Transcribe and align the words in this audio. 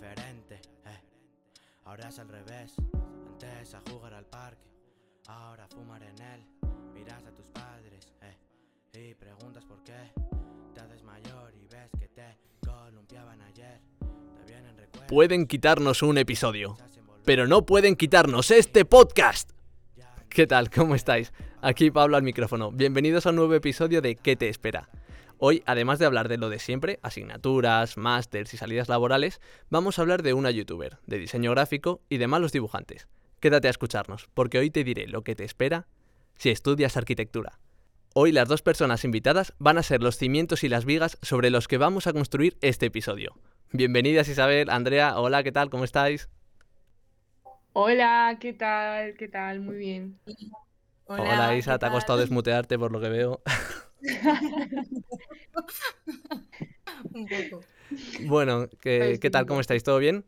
diferente. 0.00 0.54
Eh. 0.86 1.00
Ahora 1.84 2.08
es 2.08 2.18
al 2.18 2.28
revés. 2.28 2.74
Antes 3.28 3.74
a 3.74 3.82
jugar 3.90 4.14
al 4.14 4.26
parque, 4.26 4.68
ahora 5.26 5.64
a 5.64 5.68
fumar 5.68 6.02
en 6.02 6.18
él. 6.20 6.44
Miras 6.94 7.24
a 7.24 7.34
tus 7.34 7.46
padres 7.46 8.12
eh, 8.22 8.36
y 9.10 9.14
preguntas 9.14 9.64
por 9.64 9.82
qué. 9.84 10.12
Te 10.74 10.80
haces 10.80 11.02
mayor 11.02 11.52
y 11.54 11.66
ves 11.66 11.90
que 11.98 12.08
te 12.08 12.38
columpiaban 12.64 13.40
ayer. 13.42 13.80
Te 13.98 14.52
vienen 14.52 14.76
recuerdos. 14.76 15.08
Pueden 15.08 15.46
quitarnos 15.46 16.02
un 16.02 16.18
episodio, 16.18 16.76
pero 17.24 17.46
no 17.46 17.66
pueden 17.66 17.96
quitarnos 17.96 18.50
este 18.50 18.84
podcast. 18.84 19.50
¿Qué 20.28 20.46
tal? 20.46 20.70
¿Cómo 20.70 20.94
estáis? 20.94 21.32
Aquí 21.60 21.90
Pablo 21.90 22.16
al 22.16 22.22
micrófono. 22.22 22.70
Bienvenidos 22.70 23.26
a 23.26 23.30
un 23.30 23.36
nuevo 23.36 23.54
episodio 23.54 24.00
de 24.00 24.14
¿Qué 24.14 24.36
te 24.36 24.48
espera? 24.48 24.88
Hoy, 25.42 25.62
además 25.64 25.98
de 25.98 26.04
hablar 26.04 26.28
de 26.28 26.36
lo 26.36 26.50
de 26.50 26.58
siempre, 26.58 27.00
asignaturas, 27.02 27.96
másters 27.96 28.52
y 28.52 28.58
salidas 28.58 28.90
laborales, 28.90 29.40
vamos 29.70 29.98
a 29.98 30.02
hablar 30.02 30.22
de 30.22 30.34
una 30.34 30.50
youtuber, 30.50 30.98
de 31.06 31.18
diseño 31.18 31.50
gráfico 31.52 32.02
y 32.10 32.18
de 32.18 32.26
malos 32.26 32.52
dibujantes. 32.52 33.08
Quédate 33.40 33.66
a 33.66 33.70
escucharnos, 33.70 34.28
porque 34.34 34.58
hoy 34.58 34.68
te 34.68 34.84
diré 34.84 35.06
lo 35.06 35.24
que 35.24 35.34
te 35.34 35.44
espera 35.44 35.86
si 36.36 36.50
estudias 36.50 36.98
arquitectura. 36.98 37.58
Hoy 38.12 38.32
las 38.32 38.48
dos 38.48 38.60
personas 38.60 39.02
invitadas 39.06 39.54
van 39.58 39.78
a 39.78 39.82
ser 39.82 40.02
los 40.02 40.18
cimientos 40.18 40.62
y 40.62 40.68
las 40.68 40.84
vigas 40.84 41.16
sobre 41.22 41.48
los 41.48 41.68
que 41.68 41.78
vamos 41.78 42.06
a 42.06 42.12
construir 42.12 42.58
este 42.60 42.86
episodio. 42.86 43.34
Bienvenidas 43.72 44.28
Isabel, 44.28 44.68
Andrea, 44.68 45.18
hola, 45.18 45.42
¿qué 45.42 45.52
tal? 45.52 45.70
¿Cómo 45.70 45.84
estáis? 45.84 46.28
Hola, 47.72 48.36
¿qué 48.38 48.52
tal? 48.52 49.14
¿Qué 49.14 49.28
tal? 49.28 49.60
Muy 49.60 49.76
bien. 49.76 50.18
Hola, 51.06 51.56
Isa, 51.56 51.78
te 51.78 51.86
ha 51.86 51.90
costado 51.90 52.18
desmutearte 52.18 52.78
por 52.78 52.92
lo 52.92 53.00
que 53.00 53.08
veo. 53.08 53.40
Un 57.14 57.28
poco. 57.28 57.60
Bueno, 58.18 58.68
¿qué, 58.80 59.18
¿qué 59.20 59.30
tal? 59.30 59.46
¿Cómo 59.46 59.60
estáis? 59.60 59.82
¿Todo 59.82 59.98
bien? 59.98 60.24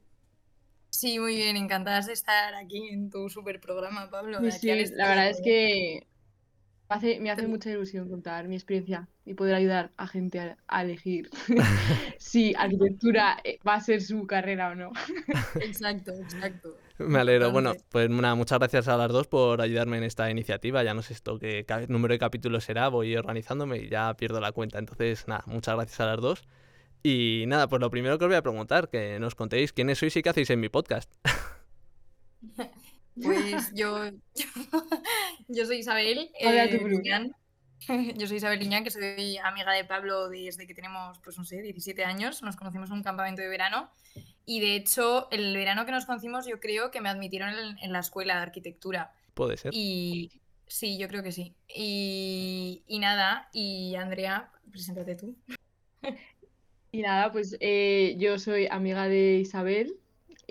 Sí, 0.90 1.18
muy 1.18 1.36
bien, 1.36 1.56
encantadas 1.56 2.06
de 2.06 2.12
estar 2.12 2.54
aquí 2.54 2.88
en 2.90 3.10
tu 3.10 3.30
super 3.30 3.60
programa, 3.60 4.10
Pablo. 4.10 4.40
Sí, 4.40 4.48
Aquí 4.48 4.58
sí, 4.58 4.70
al 4.70 4.96
la 4.96 5.08
verdad 5.08 5.30
es 5.30 5.40
que 5.42 6.06
hace, 6.92 7.20
me 7.20 7.30
hace 7.30 7.46
mucha 7.46 7.70
ilusión 7.70 8.08
contar 8.08 8.48
mi 8.48 8.54
experiencia 8.54 9.08
y 9.24 9.34
poder 9.34 9.54
ayudar 9.54 9.92
a 9.96 10.06
gente 10.06 10.40
a, 10.40 10.56
a 10.68 10.82
elegir 10.82 11.30
si 12.18 12.54
arquitectura 12.54 13.38
eh, 13.44 13.58
va 13.66 13.74
a 13.74 13.80
ser 13.80 14.02
su 14.02 14.26
carrera 14.26 14.70
o 14.70 14.74
no. 14.74 14.92
Exacto, 15.60 16.12
exacto. 16.12 16.76
Me 16.98 17.18
alegro. 17.18 17.50
Bueno, 17.50 17.72
pues 17.90 18.08
nada, 18.10 18.34
muchas 18.34 18.58
gracias 18.58 18.88
a 18.88 18.96
las 18.96 19.08
dos 19.08 19.26
por 19.26 19.60
ayudarme 19.60 19.98
en 19.98 20.04
esta 20.04 20.30
iniciativa. 20.30 20.82
Ya 20.82 20.94
no 20.94 21.02
sé 21.02 21.14
esto 21.14 21.38
qué 21.38 21.64
número 21.88 22.12
de 22.12 22.18
capítulos 22.18 22.64
será, 22.64 22.88
voy 22.88 23.16
organizándome 23.16 23.78
y 23.78 23.88
ya 23.88 24.14
pierdo 24.14 24.40
la 24.40 24.52
cuenta. 24.52 24.78
Entonces, 24.78 25.26
nada, 25.26 25.42
muchas 25.46 25.74
gracias 25.74 26.00
a 26.00 26.06
las 26.06 26.20
dos. 26.20 26.44
Y 27.02 27.44
nada, 27.48 27.68
pues 27.68 27.80
lo 27.80 27.90
primero 27.90 28.18
que 28.18 28.26
os 28.26 28.28
voy 28.28 28.36
a 28.36 28.42
preguntar, 28.42 28.88
que 28.88 29.18
nos 29.18 29.34
contéis 29.34 29.72
quiénes 29.72 29.98
sois 29.98 30.16
y 30.16 30.22
qué 30.22 30.28
hacéis 30.28 30.50
en 30.50 30.60
mi 30.60 30.68
podcast. 30.68 31.12
Pues 33.20 33.72
yo, 33.74 34.10
yo 35.48 35.66
soy 35.66 35.78
Isabel 35.78 36.30
Hola, 36.40 36.64
eh. 36.64 36.88
Liñán. 36.88 37.34
Yo 38.16 38.28
soy 38.28 38.36
Isabel 38.36 38.60
Liñán, 38.60 38.84
que 38.84 38.92
soy 38.92 39.38
amiga 39.38 39.72
de 39.72 39.84
Pablo 39.84 40.28
desde 40.28 40.68
que 40.68 40.74
tenemos, 40.74 41.18
pues 41.18 41.36
no 41.36 41.44
sé, 41.44 41.62
17 41.62 42.04
años. 42.04 42.40
Nos 42.40 42.54
conocimos 42.54 42.90
en 42.90 42.98
un 42.98 43.02
campamento 43.02 43.42
de 43.42 43.48
verano. 43.48 43.90
Y 44.46 44.60
de 44.60 44.76
hecho, 44.76 45.26
el 45.32 45.52
verano 45.56 45.84
que 45.84 45.90
nos 45.90 46.06
conocimos, 46.06 46.46
yo 46.46 46.60
creo 46.60 46.92
que 46.92 47.00
me 47.00 47.08
admitieron 47.08 47.48
en, 47.50 47.78
en 47.78 47.92
la 47.92 47.98
escuela 47.98 48.36
de 48.36 48.42
arquitectura. 48.42 49.12
Puede 49.34 49.56
ser. 49.56 49.72
Y 49.74 50.30
sí, 50.68 50.96
yo 50.96 51.08
creo 51.08 51.24
que 51.24 51.32
sí. 51.32 51.56
Y, 51.68 52.84
y 52.86 53.00
nada, 53.00 53.48
y 53.52 53.96
Andrea, 53.96 54.52
preséntate 54.70 55.16
tú. 55.16 55.36
Y 56.92 57.02
nada, 57.02 57.32
pues 57.32 57.56
eh, 57.60 58.16
yo 58.18 58.38
soy 58.38 58.66
amiga 58.66 59.08
de 59.08 59.38
Isabel 59.38 59.98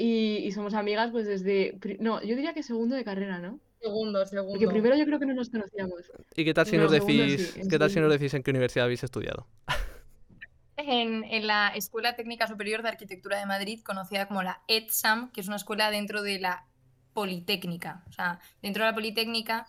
y, 0.02 0.38
y 0.48 0.52
somos 0.52 0.74
amigas 0.74 1.12
pues 1.12 1.26
desde, 1.28 1.78
no, 2.00 2.22
yo 2.22 2.36
diría 2.36 2.54
que 2.54 2.64
segundo 2.64 2.96
de 2.96 3.04
carrera, 3.04 3.40
¿no? 3.40 3.60
Segundo, 3.82 4.26
segundo. 4.26 4.54
Porque 4.54 4.68
primero 4.68 4.96
yo 4.96 5.06
creo 5.06 5.20
que 5.20 5.26
no 5.26 5.34
nos 5.34 5.50
conocíamos. 5.50 6.12
¿Y 6.36 6.46
qué 6.46 6.54
tal 6.54 6.66
si 6.68 6.78
No, 6.78 6.84
nos 6.84 6.92
segundo 6.92 7.24
decís, 7.24 7.52
sí, 7.54 7.62
qué 7.70 7.80
tal 7.80 7.90
si 7.90 8.00
nos 8.00 8.12
decís 8.12 8.34
en 8.34 8.44
qué 8.44 8.52
universidad 8.52 8.86
habéis 8.86 9.04
estudiado? 9.04 9.48
En, 10.78 11.24
en 11.26 11.46
la 11.48 11.70
Escuela 11.76 12.16
Técnica 12.16 12.48
Superior 12.48 12.82
de 12.82 12.90
Arquitectura 12.90 13.40
de 13.40 13.46
Madrid, 13.46 13.82
conocida 13.84 14.28
como 14.28 14.42
la 14.42 14.62
ETSAM, 14.68 15.32
que 15.32 15.42
es 15.42 15.48
una 15.48 15.58
escuela 15.58 15.92
dentro 15.92 16.24
de 16.24 16.40
la 16.40 16.66
Politécnica. 17.14 18.04
O 18.10 18.14
sea, 18.14 18.40
dentro 18.62 18.84
de 18.84 18.90
la 18.90 18.96
Politécnica, 18.96 19.68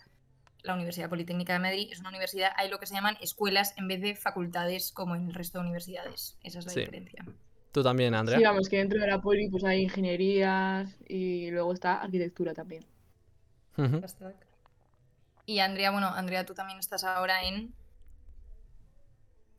la 0.62 0.74
Universidad 0.74 1.08
Politécnica 1.10 1.52
de 1.54 1.58
Madrid 1.58 1.88
es 1.90 2.00
una 2.00 2.08
universidad, 2.08 2.52
hay 2.56 2.70
lo 2.70 2.78
que 2.78 2.86
se 2.86 2.94
llaman 2.94 3.16
escuelas 3.20 3.74
en 3.76 3.88
vez 3.88 4.00
de 4.00 4.14
facultades 4.14 4.92
como 4.92 5.14
en 5.16 5.26
el 5.28 5.34
resto 5.34 5.58
de 5.58 5.64
universidades. 5.64 6.38
Esa 6.42 6.60
es 6.60 6.66
la 6.66 6.72
Sí. 6.72 6.80
diferencia. 6.80 7.24
¿Tú 7.72 7.82
también, 7.82 8.14
Andrea? 8.14 8.38
Sí, 8.38 8.44
vamos, 8.44 8.68
que 8.68 8.76
dentro 8.76 9.00
de 9.00 9.06
la 9.06 9.20
poli 9.20 9.48
pues 9.48 9.64
hay 9.64 9.82
ingenierías 9.82 10.94
y 11.08 11.50
luego 11.50 11.72
está 11.72 12.02
arquitectura 12.02 12.52
también. 12.52 12.84
Y 15.46 15.58
Andrea, 15.58 15.90
bueno, 15.90 16.08
Andrea, 16.08 16.44
tú 16.44 16.54
también 16.54 16.78
estás 16.78 17.02
ahora 17.04 17.42
en... 17.44 17.72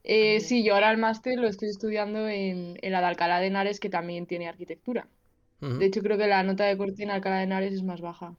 Eh, 0.03 0.41
sí, 0.41 0.63
yo 0.63 0.75
ahora 0.75 0.91
el 0.91 0.97
máster 0.97 1.39
lo 1.39 1.47
estoy 1.47 1.69
estudiando 1.69 2.27
en, 2.27 2.77
en 2.81 2.91
la 2.91 2.99
de 2.99 3.05
Alcalá 3.07 3.39
de 3.39 3.47
Henares, 3.47 3.79
que 3.79 3.89
también 3.89 4.27
tiene 4.27 4.47
arquitectura. 4.47 5.07
De 5.59 5.85
hecho, 5.85 6.01
creo 6.01 6.17
que 6.17 6.27
la 6.27 6.43
nota 6.43 6.65
de 6.65 6.77
corte 6.77 7.03
en 7.03 7.09
Alcalá 7.09 7.37
de 7.37 7.43
Henares 7.43 7.73
es 7.73 7.83
más 7.83 8.01
baja. 8.01 8.35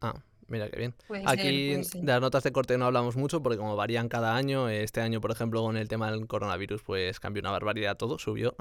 Ah, 0.00 0.22
mira 0.52 0.70
qué 0.70 0.78
bien. 0.78 0.94
Puede 1.08 1.24
Aquí 1.26 1.82
ser. 1.82 2.02
de 2.02 2.12
las 2.12 2.20
notas 2.20 2.44
de 2.44 2.52
corte 2.52 2.78
no 2.78 2.86
hablamos 2.86 3.16
mucho 3.16 3.42
porque 3.42 3.58
como 3.58 3.74
varían 3.74 4.08
cada 4.08 4.36
año, 4.36 4.68
este 4.68 5.00
año, 5.00 5.20
por 5.20 5.32
ejemplo, 5.32 5.62
con 5.62 5.76
el 5.76 5.88
tema 5.88 6.10
del 6.10 6.26
coronavirus, 6.28 6.82
pues 6.82 7.18
cambió 7.18 7.40
una 7.40 7.50
barbaridad 7.50 7.96
todo, 7.96 8.18
subió. 8.18 8.54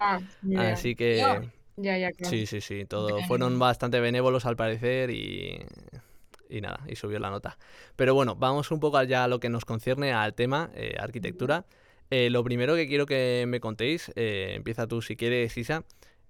Ah. 0.00 0.20
Así 0.58 0.96
que 0.96 1.20
Yo. 1.20 1.48
Ya, 1.76 1.98
ya, 1.98 2.12
claro. 2.12 2.30
sí, 2.30 2.46
sí, 2.46 2.60
sí, 2.60 2.84
todo 2.84 3.20
fueron 3.26 3.58
bastante 3.58 3.98
benévolos 4.00 4.44
al 4.46 4.56
parecer 4.56 5.10
y 5.10 5.60
y 6.48 6.60
nada, 6.60 6.80
y 6.86 6.96
subió 6.96 7.18
la 7.18 7.30
nota. 7.30 7.58
Pero 7.96 8.14
bueno, 8.14 8.36
vamos 8.36 8.70
un 8.70 8.80
poco 8.80 9.02
ya 9.02 9.24
a 9.24 9.28
lo 9.28 9.40
que 9.40 9.48
nos 9.48 9.64
concierne 9.64 10.12
al 10.12 10.34
tema 10.34 10.70
eh, 10.74 10.96
arquitectura. 10.98 11.64
Eh, 12.10 12.30
lo 12.30 12.44
primero 12.44 12.74
que 12.74 12.86
quiero 12.86 13.06
que 13.06 13.44
me 13.48 13.60
contéis, 13.60 14.12
eh, 14.14 14.52
empieza 14.54 14.86
tú 14.86 15.02
si 15.02 15.16
quieres, 15.16 15.56
Isa. 15.56 15.84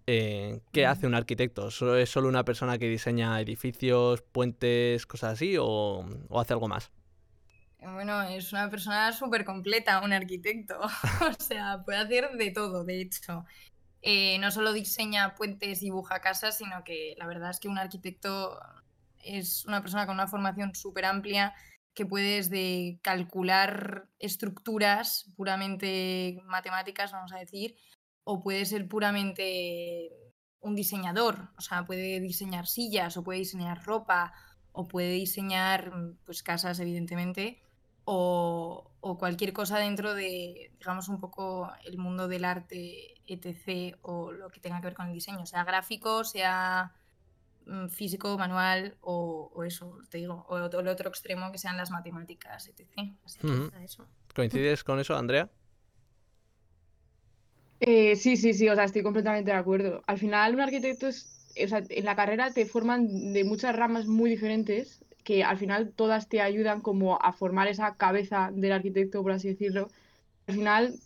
Eh, 0.06 0.60
¿qué 0.72 0.86
Ujú. 0.86 0.86
hace 0.86 1.06
un 1.06 1.14
arquitecto? 1.14 1.70
¿Solo- 1.70 1.96
¿Es 1.96 2.10
solo 2.10 2.28
una 2.28 2.44
persona 2.44 2.78
que 2.78 2.88
diseña 2.88 3.40
edificios, 3.40 4.22
puentes, 4.22 5.06
cosas 5.06 5.34
así 5.34 5.56
o, 5.58 6.04
o 6.28 6.40
hace 6.40 6.52
algo 6.54 6.68
más? 6.68 6.92
Bueno, 7.80 8.22
es 8.22 8.52
una 8.52 8.70
persona 8.70 9.12
súper 9.12 9.44
completa, 9.44 10.00
un 10.00 10.12
arquitecto. 10.12 10.78
O 11.38 11.42
sea, 11.42 11.82
puede 11.84 11.98
hacer 11.98 12.30
de 12.36 12.50
todo, 12.50 12.84
de 12.84 13.00
hecho. 13.02 13.44
Eh, 14.02 14.38
no 14.40 14.50
solo 14.52 14.72
diseña 14.72 15.34
puentes, 15.36 15.80
dibuja 15.80 16.20
casas, 16.20 16.58
sino 16.58 16.84
que 16.84 17.14
la 17.18 17.26
verdad 17.26 17.50
es 17.50 17.60
que 17.60 17.68
un 17.68 17.78
arquitecto 17.78 18.58
es 19.18 19.64
una 19.66 19.82
persona 19.82 20.06
con 20.06 20.16
una 20.16 20.28
formación 20.28 20.74
súper 20.74 21.06
amplia 21.06 21.54
que 21.94 22.06
puede 22.06 22.36
desde 22.36 23.00
calcular 23.02 24.08
estructuras 24.18 25.32
puramente 25.36 26.40
matemáticas, 26.46 27.12
vamos 27.12 27.32
a 27.32 27.38
decir, 27.38 27.76
o 28.24 28.42
puede 28.42 28.64
ser 28.64 28.88
puramente 28.88 30.10
un 30.60 30.74
diseñador. 30.74 31.50
O 31.56 31.60
sea, 31.60 31.84
puede 31.84 32.20
diseñar 32.20 32.66
sillas, 32.66 33.16
o 33.16 33.22
puede 33.22 33.40
diseñar 33.40 33.84
ropa, 33.84 34.32
o 34.72 34.88
puede 34.88 35.12
diseñar 35.12 35.92
pues 36.24 36.42
casas, 36.42 36.80
evidentemente, 36.80 37.62
o, 38.04 38.90
o 39.00 39.18
cualquier 39.18 39.52
cosa 39.52 39.78
dentro 39.78 40.14
de, 40.14 40.72
digamos, 40.78 41.08
un 41.08 41.20
poco 41.20 41.70
el 41.84 41.98
mundo 41.98 42.26
del 42.28 42.44
arte, 42.44 43.14
etc., 43.26 43.96
o 44.02 44.32
lo 44.32 44.48
que 44.48 44.60
tenga 44.60 44.80
que 44.80 44.86
ver 44.86 44.94
con 44.94 45.06
el 45.06 45.12
diseño, 45.12 45.46
sea 45.46 45.64
gráfico, 45.64 46.24
sea 46.24 46.92
mm, 47.66 47.88
físico, 47.88 48.36
manual, 48.36 48.96
o, 49.00 49.52
o 49.54 49.64
eso, 49.64 49.98
te 50.08 50.18
digo, 50.18 50.44
o 50.48 50.56
el 50.56 50.88
otro 50.88 51.08
extremo 51.08 51.52
que 51.52 51.58
sean 51.58 51.76
las 51.76 51.90
matemáticas, 51.90 52.68
etc. 52.68 53.14
Así 53.24 53.38
que 53.38 53.84
eso. 53.84 54.06
¿Coincides 54.34 54.82
con 54.82 54.98
eso, 54.98 55.16
Andrea? 55.16 55.50
Eh, 57.80 58.16
sí, 58.16 58.36
sí, 58.36 58.54
sí, 58.54 58.68
o 58.68 58.74
sea, 58.74 58.84
estoy 58.84 59.02
completamente 59.02 59.50
de 59.50 59.56
acuerdo. 59.56 60.02
Al 60.06 60.18
final, 60.18 60.54
un 60.54 60.60
arquitecto 60.60 61.06
es, 61.08 61.30
o 61.62 61.68
sea, 61.68 61.84
en 61.88 62.04
la 62.04 62.16
carrera 62.16 62.52
te 62.54 62.66
forman 62.66 63.32
de 63.32 63.44
muchas 63.44 63.76
ramas 63.76 64.06
muy 64.06 64.30
diferentes, 64.30 65.04
que 65.22 65.44
al 65.44 65.58
final 65.58 65.92
todas 65.94 66.28
te 66.28 66.40
ayudan 66.40 66.80
como 66.80 67.20
a 67.20 67.32
formar 67.32 67.68
esa 67.68 67.96
cabeza 67.96 68.50
del 68.54 68.72
arquitecto, 68.72 69.22
por 69.22 69.32
así 69.32 69.48
decirlo. 69.48 69.90
Al 70.46 70.54
final, 70.54 71.00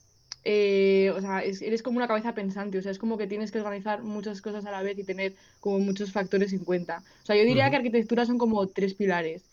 eh, 0.44 1.12
o 1.16 1.20
sea, 1.20 1.40
es- 1.44 1.62
eres 1.62 1.82
como 1.82 1.98
una 1.98 2.08
cabeza 2.08 2.34
pensante, 2.34 2.78
o 2.78 2.82
sea, 2.82 2.92
es 2.92 2.98
como 2.98 3.18
que 3.18 3.26
tienes 3.26 3.50
que 3.52 3.58
organizar 3.60 4.02
muchas 4.02 4.40
cosas 4.42 4.64
a 4.66 4.70
la 4.70 4.82
vez 4.82 4.98
y 4.98 5.04
tener 5.04 5.36
como 5.60 5.80
muchos 5.80 6.12
factores 6.12 6.52
en 6.52 6.64
cuenta. 6.64 7.04
O 7.22 7.26
sea, 7.26 7.36
yo 7.36 7.44
diría 7.44 7.64
Ujú. 7.64 7.70
que 7.70 7.76
arquitectura 7.76 8.26
son 8.26 8.38
como 8.38 8.68
tres 8.68 8.94
pilares. 8.94 9.48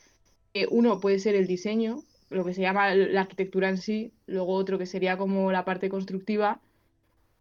Eh, 0.54 0.68
uno 0.72 1.00
puede 1.00 1.20
ser 1.20 1.36
el 1.36 1.48
diseño, 1.48 2.04
lo 2.30 2.46
que 2.46 2.54
se 2.54 2.62
llama 2.62 2.94
la 2.96 3.22
arquitectura 3.22 3.70
en 3.70 3.78
sí, 3.78 4.14
luego 4.26 4.54
otro 4.54 4.78
que 4.78 4.86
sería 4.86 5.18
como 5.18 5.52
la 5.52 5.66
parte 5.66 5.90
constructiva 5.90 6.62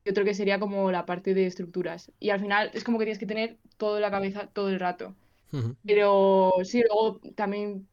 y 0.05 0.11
otro 0.11 0.25
que 0.25 0.35
sería 0.35 0.61
como 0.61 0.91
la 0.91 1.07
parte 1.07 1.35
de 1.35 1.47
estructuras. 1.47 2.13
Y 2.21 2.31
al 2.31 2.41
final 2.41 2.71
es 2.75 2.85
como 2.85 2.99
que 2.99 3.07
tienes 3.07 3.19
que 3.19 3.27
tener 3.27 3.57
todo 3.77 3.97
en 3.97 4.03
la 4.03 4.11
cabeza 4.11 4.49
todo 4.53 4.69
el 4.69 4.81
rato. 4.81 5.15
Pero 5.87 6.53
sí, 6.65 6.83
luego 6.83 7.21
también, 7.37 7.87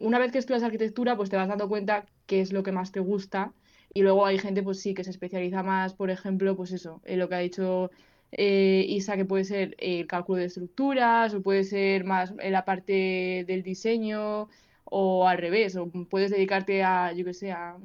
una 0.00 0.18
vez 0.18 0.32
que 0.32 0.38
estudias 0.38 0.62
arquitectura, 0.62 1.14
pues 1.14 1.28
te 1.28 1.36
vas 1.36 1.48
dando 1.48 1.68
cuenta 1.68 2.06
qué 2.26 2.40
es 2.40 2.52
lo 2.52 2.62
que 2.62 2.72
más 2.72 2.90
te 2.90 3.00
gusta. 3.00 3.52
Y 3.92 4.02
luego 4.02 4.24
hay 4.24 4.38
gente, 4.38 4.62
pues 4.62 4.80
sí, 4.80 4.94
que 4.94 5.04
se 5.04 5.10
especializa 5.10 5.62
más, 5.62 5.94
por 5.94 6.10
ejemplo, 6.10 6.56
pues 6.56 6.72
eso, 6.72 7.02
en 7.04 7.18
lo 7.18 7.28
que 7.28 7.34
ha 7.34 7.38
dicho 7.38 7.90
eh, 8.32 8.84
Isa, 8.88 9.16
que 9.16 9.24
puede 9.24 9.44
ser 9.44 9.74
el 9.78 10.06
cálculo 10.06 10.38
de 10.38 10.46
estructuras, 10.46 11.34
o 11.34 11.42
puede 11.42 11.64
ser 11.64 12.04
más 12.04 12.32
en 12.38 12.52
la 12.52 12.64
parte 12.64 13.44
del 13.46 13.62
diseño, 13.62 14.48
o 14.84 15.28
al 15.28 15.38
revés, 15.38 15.76
o 15.76 15.88
puedes 16.08 16.30
dedicarte 16.30 16.82
a, 16.82 17.12
yo 17.12 17.24
que 17.24 17.34
sé, 17.34 17.52
a 17.52 17.76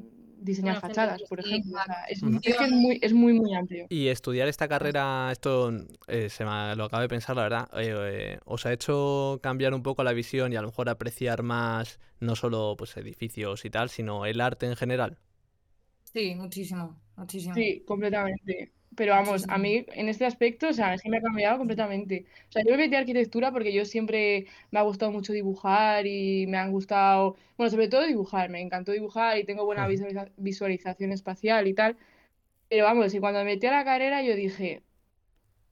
diseñar 0.46 0.76
Bueno, 0.76 0.82
fachadas, 0.82 1.24
por 1.24 1.40
ejemplo. 1.40 1.74
O 1.78 1.84
sea, 1.84 1.96
estética. 1.96 2.06
es, 2.10 2.24
Ujú. 2.24 2.40
es 2.44 2.56
que 2.58 2.66
es 2.66 2.72
muy, 2.72 3.00
es 3.02 3.14
muy, 3.14 3.34
muy 3.34 3.54
amplio. 3.56 3.86
Y 3.90 4.08
estudiar 4.08 4.48
esta 4.48 4.68
carrera, 4.68 5.30
esto 5.32 5.72
eh, 6.08 6.30
se 6.30 6.44
me 6.46 6.76
lo 6.76 6.86
acabo 6.86 7.02
de 7.02 7.08
pensar, 7.10 7.36
la 7.36 7.44
verdad, 7.44 7.70
eh, 7.80 7.94
eh, 8.36 8.40
os 8.46 8.66
ha 8.66 8.74
hecho 8.74 9.40
cambiar 9.44 9.74
un 9.76 9.84
poco 9.84 10.04
la 10.04 10.14
visión 10.14 10.52
y 10.54 10.56
a 10.56 10.62
lo 10.62 10.68
mejor 10.70 10.90
apreciar 10.90 11.44
más 11.44 12.00
no 12.20 12.36
solo 12.36 12.76
pues 12.78 12.98
edificios 12.98 13.64
y 13.66 13.70
tal, 13.70 13.90
sino 13.90 14.26
el 14.26 14.42
arte 14.42 14.66
en 14.66 14.76
general. 14.76 15.20
Sí, 16.04 16.34
muchísimo, 16.36 17.00
muchísimo. 17.18 17.54
Sí, 17.56 17.84
completamente. 17.86 18.74
Pero 18.96 19.14
vamos, 19.14 19.46
a 19.50 19.58
mí 19.58 19.86
en 19.94 20.10
este 20.10 20.26
aspecto, 20.26 20.70
o 20.70 20.74
sea, 20.74 20.94
es 20.94 21.02
que 21.02 21.10
me 21.10 21.18
ha 21.18 21.22
cambiado 21.22 21.58
completamente. 21.58 22.26
O 22.50 22.52
sea, 22.52 22.64
yo 22.64 22.72
me 22.72 22.78
metí 22.78 22.96
a 22.96 23.00
arquitectura 23.00 23.52
porque 23.52 23.74
yo 23.74 23.84
siempre 23.86 24.48
me 24.72 24.80
ha 24.80 24.84
gustado 24.84 25.12
mucho 25.12 25.34
dibujar 25.34 26.08
y 26.08 26.48
me 26.48 26.58
han 26.58 26.72
gustado, 26.72 27.36
bueno, 27.58 27.70
sobre 27.72 27.90
todo 27.90 28.04
dibujar, 28.06 28.50
me 28.50 28.62
encantó 28.62 28.92
dibujar 28.94 29.38
y 29.38 29.44
tengo 29.46 29.66
buena 29.66 29.88
visualiza- 29.88 30.32
visualización 30.38 31.12
espacial 31.12 31.68
y 31.68 31.74
tal. 31.74 31.98
Pero 32.70 32.86
vamos, 32.86 33.14
y 33.14 33.20
cuando 33.20 33.40
me 33.40 33.46
metí 33.46 33.68
a 33.68 33.72
la 33.72 33.86
carrera 33.86 34.24
yo 34.24 34.36
dije, 34.36 34.84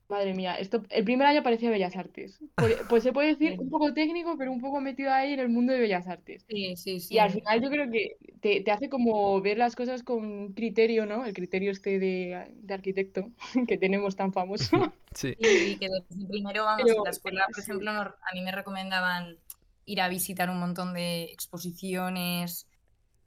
madre 0.08 0.34
mía, 0.34 0.54
esto, 0.56 0.82
el 0.90 1.04
primer 1.04 1.26
año 1.26 1.42
parecía 1.42 1.70
Bellas 1.70 1.96
Artes. 1.96 2.38
Pues, 2.56 2.76
pues 2.88 3.02
se 3.02 3.12
puede 3.12 3.28
decir 3.28 3.52
Sí. 3.52 3.58
un 3.58 3.70
poco 3.70 3.92
técnico, 3.94 4.36
pero 4.38 4.52
un 4.52 4.60
poco 4.60 4.80
metido 4.80 5.12
ahí 5.12 5.32
en 5.32 5.40
el 5.40 5.48
mundo 5.48 5.72
de 5.72 5.80
Bellas 5.80 6.06
Artes. 6.08 6.44
Sí, 6.48 6.76
sí, 6.76 6.98
Y 7.08 7.18
al 7.18 7.30
sí. 7.30 7.38
final 7.40 7.62
yo 7.62 7.70
creo 7.70 7.90
que 7.90 8.16
te, 8.40 8.60
te 8.60 8.70
hace 8.70 8.88
como 8.88 9.40
ver 9.40 9.58
las 9.58 9.74
cosas 9.76 10.02
con 10.02 10.52
criterio, 10.52 11.06
¿no? 11.06 11.24
El 11.24 11.32
criterio 11.34 11.70
este 11.72 11.98
de, 11.98 12.46
de 12.54 12.74
arquitecto 12.74 13.30
que 13.68 13.78
tenemos 13.78 14.16
tan 14.16 14.32
famoso. 14.32 14.76
Sí. 15.14 15.32
Y 15.38 15.76
que 15.78 15.88
primero, 16.28 16.64
vamos, 16.64 16.82
Pero, 16.82 16.98
en 16.98 17.04
la 17.04 17.10
escuela, 17.10 17.46
por 17.46 17.54
sí. 17.54 17.70
ejemplo, 17.70 17.92
nos- 17.92 18.08
a 18.08 18.34
mí 18.34 18.42
me 18.42 18.50
recomendaban 18.52 19.38
ir 19.86 20.00
a 20.00 20.08
visitar 20.08 20.50
un 20.50 20.58
montón 20.58 20.92
de 20.94 21.24
exposiciones 21.24 22.66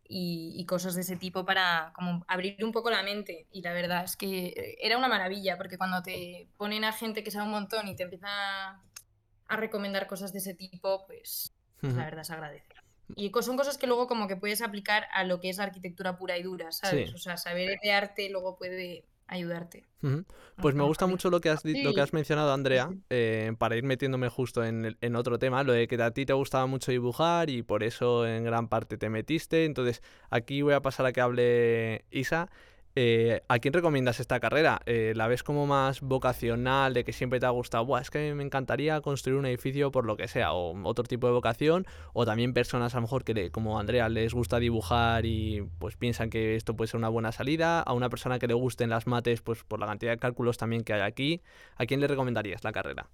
y, 0.07 0.54
y 0.56 0.65
cosas 0.65 0.95
de 0.95 1.01
ese 1.01 1.15
tipo 1.15 1.45
para 1.45 1.92
como 1.95 2.25
abrir 2.27 2.63
un 2.63 2.71
poco 2.71 2.89
la 2.89 3.04
mente. 3.04 3.48
Y 3.51 3.62
la 3.62 3.74
verdad 3.74 4.04
es 4.04 4.15
que 4.15 4.77
era 4.81 4.98
una 4.98 5.07
maravilla, 5.07 5.57
porque 5.57 5.77
cuando 5.77 6.01
te 6.01 6.48
ponen 6.57 6.83
a 6.83 6.94
gente 6.94 7.24
que 7.24 7.31
sabe 7.31 7.45
un 7.45 7.51
montón 7.51 7.88
y 7.88 7.95
te 7.95 8.04
empieza 8.04 8.27
a 8.30 9.56
recomendar 9.56 10.07
cosas 10.07 10.33
de 10.33 10.39
ese 10.39 10.54
tipo, 10.54 11.06
pues, 11.07 11.54
la 11.81 12.06
verdad 12.06 12.24
se 12.24 12.33
agradece. 12.33 12.68
Y 13.15 13.31
son 13.42 13.56
cosas 13.56 13.77
que 13.77 13.88
luego 13.88 14.07
como 14.07 14.27
que 14.27 14.36
puedes 14.36 14.62
aplicar 14.62 15.07
a 15.13 15.24
lo 15.24 15.39
que 15.39 15.50
es 15.50 15.57
la 15.57 15.63
arquitectura 15.63 16.18
pura 16.18 16.38
y 16.38 16.44
dura, 16.44 16.71
¿sabes? 16.71 17.10
Sí. 17.10 17.15
O 17.15 17.18
sea, 17.18 17.38
saber 17.38 17.80
de 17.81 17.92
arte 17.92 18.30
luego 18.30 18.57
puede 18.57 19.06
ayudarte. 19.27 19.85
Pues 20.62 20.74
me 20.75 20.83
gusta 20.83 21.06
mucho 21.12 21.29
lo 21.29 21.41
que 21.41 21.50
has, 21.50 21.63
lo 21.83 21.94
que 21.94 22.01
has 22.01 22.13
mencionado, 22.13 22.53
Andrea, 22.53 22.89
eh, 23.09 23.53
para 23.57 23.75
ir 23.75 23.83
metiéndome 23.83 24.29
justo 24.29 24.63
en, 24.63 24.85
el- 24.85 24.97
en 25.01 25.15
otro 25.15 25.38
tema, 25.39 25.63
lo 25.63 25.74
de 25.74 25.88
que 25.88 26.01
a 26.01 26.12
ti 26.12 26.25
te 26.25 26.33
gustaba 26.33 26.65
mucho 26.65 26.91
dibujar 26.91 27.50
y 27.50 27.63
por 27.63 27.83
eso 27.83 28.25
en 28.27 28.44
gran 28.44 28.68
parte 28.68 28.97
te 28.97 29.09
metiste. 29.09 29.65
Entonces, 29.65 30.01
aquí 30.29 30.62
voy 30.62 30.74
a 30.74 30.81
pasar 30.81 31.06
a 31.07 31.12
que 31.13 31.21
hable 31.21 32.06
Isa. 32.12 32.50
Eh, 33.00 33.44
¿a 33.48 33.60
quién 33.60 33.76
recomiendas 33.76 34.20
esta 34.20 34.40
carrera? 34.40 34.80
Eh, 34.88 35.14
¿la 35.16 35.28
ves 35.28 35.44
como 35.44 35.68
más 35.68 36.02
vocacional, 36.02 36.96
de 36.96 37.04
que 37.04 37.14
siempre 37.14 37.40
te 37.40 37.46
ha 37.46 37.52
gustado? 37.52 37.86
Buah, 37.86 38.02
es 38.02 38.10
que 38.10 38.34
me 38.34 38.42
encantaría 38.44 39.02
construir 39.02 39.38
un 39.38 39.46
edificio 39.46 39.92
por 39.92 40.04
lo 40.06 40.18
que 40.18 40.28
sea, 40.28 40.54
o 40.54 40.76
otro 40.84 41.04
tipo 41.04 41.28
de 41.28 41.34
vocación, 41.34 41.86
o 42.14 42.26
también 42.26 42.54
personas 42.54 42.96
a 42.96 42.98
lo 42.98 43.04
mejor 43.04 43.24
que 43.24 43.36
le- 43.36 43.52
como 43.52 43.80
Andrea 43.80 44.10
les 44.10 44.34
gusta 44.34 44.58
dibujar 44.58 45.28
y 45.28 45.62
pues 45.78 45.96
piensan 45.96 46.32
que 46.32 46.56
esto 46.56 46.76
puede 46.76 46.88
ser 46.88 46.98
una 46.98 47.10
buena 47.10 47.32
salida, 47.32 47.82
a 47.82 47.94
una 47.94 48.10
persona 48.10 48.40
que 48.40 48.48
le 48.48 48.56
gusten 48.56 48.90
las 48.90 49.06
mates, 49.06 49.42
pues 49.44 49.64
por 49.64 49.80
la 49.80 49.86
cantidad 49.86 50.14
de 50.14 50.18
cálculos 50.18 50.58
también 50.58 50.84
que 50.84 50.94
hay 50.94 51.02
aquí, 51.02 51.44
¿a 51.76 51.86
quién 51.86 52.00
le 52.00 52.08
recomendarías 52.08 52.64
la 52.64 52.72
carrera? 52.72 53.10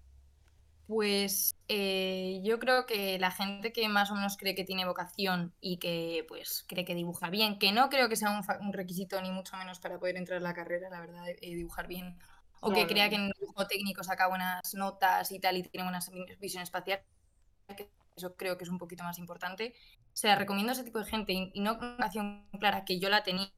Pues 0.88 1.56
eh, 1.70 2.42
yo 2.44 2.60
creo 2.60 2.86
que 2.86 3.18
la 3.18 3.32
gente 3.32 3.72
que 3.72 3.88
más 3.88 4.12
o 4.12 4.16
menos 4.16 4.36
cree 4.36 4.54
que 4.54 4.66
tiene 4.66 4.86
vocación 4.86 5.54
y 5.62 5.78
que 5.78 6.26
pues 6.28 6.66
cree 6.68 6.84
que 6.84 6.94
dibuja 6.94 7.30
bien, 7.30 7.58
que 7.58 7.72
no 7.72 7.90
creo 7.90 8.10
que 8.10 8.18
sea 8.18 8.44
un, 8.60 8.74
requisito 8.74 9.22
ni 9.22 9.32
mucho 9.32 9.56
menos 9.56 9.80
para 9.80 9.98
poder 9.98 10.18
entrar 10.18 10.40
a 10.40 10.42
la 10.42 10.54
carrera, 10.54 10.90
la 10.90 11.00
verdad, 11.00 11.30
eh, 11.30 11.56
dibujar 11.56 11.88
bien, 11.88 12.18
o 12.60 12.70
No, 12.70 12.76
que 12.76 12.82
no, 12.82 12.88
crea 12.88 13.06
no. 13.06 13.10
que 13.12 13.16
en 13.16 13.32
dibujo 13.40 13.66
técnico 13.68 14.04
saca 14.04 14.28
buenas 14.28 14.74
notas 14.74 15.32
y 15.32 15.40
tal 15.40 15.58
y 15.58 15.64
tiene 15.64 15.86
buena 15.86 16.00
visión 16.40 16.64
espacial, 16.64 17.02
que 17.78 17.90
eso 18.18 18.36
creo 18.36 18.58
que 18.58 18.66
es 18.66 18.70
un 18.70 18.78
poquito 18.78 19.06
más 19.06 19.18
importante. 19.20 19.74
O 20.08 20.16
sea, 20.16 20.36
recomiendo 20.36 20.72
a 20.72 20.74
ese 20.74 20.84
tipo 20.84 21.00
de 21.00 21.06
gente 21.06 21.32
y, 21.32 21.50
y 21.54 21.62
no 21.62 21.78
con 21.78 21.88
una 21.88 21.98
vocación 21.98 22.46
clara, 22.60 22.84
que 22.84 23.00
yo 23.00 23.10
la 23.10 23.24
tenía, 23.24 23.52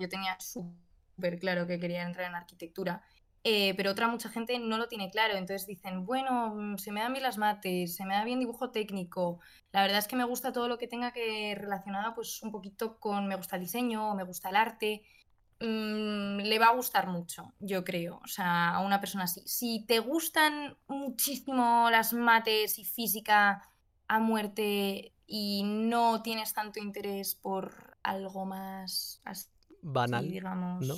yo 0.00 0.08
tenía 0.08 0.38
súper 0.40 1.38
claro 1.38 1.66
que 1.66 1.78
quería 1.78 2.02
entrar 2.04 2.26
en 2.26 2.36
arquitectura. 2.36 3.02
Eh, 3.44 3.74
pero 3.76 3.90
otra 3.90 4.06
mucha 4.06 4.28
gente 4.28 4.56
no 4.60 4.78
lo 4.78 4.86
tiene 4.86 5.10
claro, 5.10 5.34
entonces 5.34 5.66
dicen, 5.66 6.06
bueno, 6.06 6.54
mm, 6.54 6.78
se 6.78 6.92
me 6.92 7.00
dan 7.00 7.12
bien 7.12 7.24
las 7.24 7.38
mates, 7.38 7.96
se 7.96 8.04
me 8.04 8.14
da 8.14 8.24
bien 8.24 8.38
dibujo 8.38 8.70
técnico, 8.70 9.40
la 9.72 9.82
verdad 9.82 9.98
es 9.98 10.06
que 10.06 10.14
me 10.14 10.22
gusta 10.22 10.52
todo 10.52 10.68
lo 10.68 10.78
que 10.78 10.86
tenga 10.86 11.12
que 11.12 11.56
relacionado 11.58 12.14
pues 12.14 12.40
un 12.44 12.52
poquito 12.52 13.00
con, 13.00 13.26
me 13.26 13.34
gusta 13.34 13.56
el 13.56 13.62
diseño, 13.62 14.14
me 14.14 14.22
gusta 14.22 14.50
el 14.50 14.54
arte, 14.54 15.02
mm, 15.58 16.38
le 16.38 16.58
va 16.60 16.66
a 16.66 16.74
gustar 16.74 17.08
mucho, 17.08 17.52
yo 17.58 17.82
creo, 17.82 18.20
o 18.22 18.28
sea, 18.28 18.76
a 18.76 18.80
una 18.80 19.00
persona 19.00 19.24
así. 19.24 19.42
Si 19.44 19.84
te 19.86 19.98
gustan 19.98 20.76
muchísimo 20.86 21.88
las 21.90 22.12
mates 22.12 22.78
y 22.78 22.84
física 22.84 23.68
a 24.06 24.20
muerte 24.20 25.14
y 25.26 25.64
no 25.64 26.22
tienes 26.22 26.54
tanto 26.54 26.78
interés 26.78 27.34
por 27.34 27.96
algo 28.04 28.44
más 28.44 29.20
así, 29.24 29.48
Banal, 29.80 30.30
digamos, 30.30 30.86
¿no? 30.86 30.94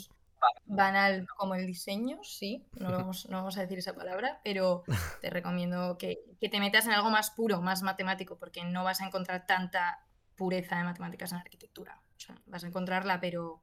Banal 0.67 1.27
como 1.37 1.55
el 1.55 1.67
diseño, 1.67 2.19
sí, 2.23 2.67
no, 2.79 2.91
vamos, 2.93 3.27
no 3.31 3.39
vamos 3.39 3.57
a 3.59 3.63
decir 3.63 3.79
esa 3.79 3.95
palabra, 3.95 4.41
pero 4.45 4.85
te 5.21 5.31
recomiendo 5.31 5.97
que, 5.99 6.19
que 6.41 6.49
te 6.49 6.61
metas 6.61 6.87
en 6.87 6.93
algo 6.93 7.11
más 7.11 7.31
puro, 7.31 7.61
más 7.63 7.83
matemático, 7.83 8.39
porque 8.39 8.65
no 8.65 8.85
vas 8.85 9.01
a 9.01 9.07
encontrar 9.07 9.47
tanta 9.47 10.07
pureza 10.37 10.77
de 10.79 10.85
matemáticas 10.85 11.33
en 11.33 11.39
arquitectura. 11.39 12.01
O 12.17 12.21
sea, 12.21 12.37
vas 12.47 12.65
a 12.65 12.69
encontrarla, 12.69 13.21
pero, 13.21 13.63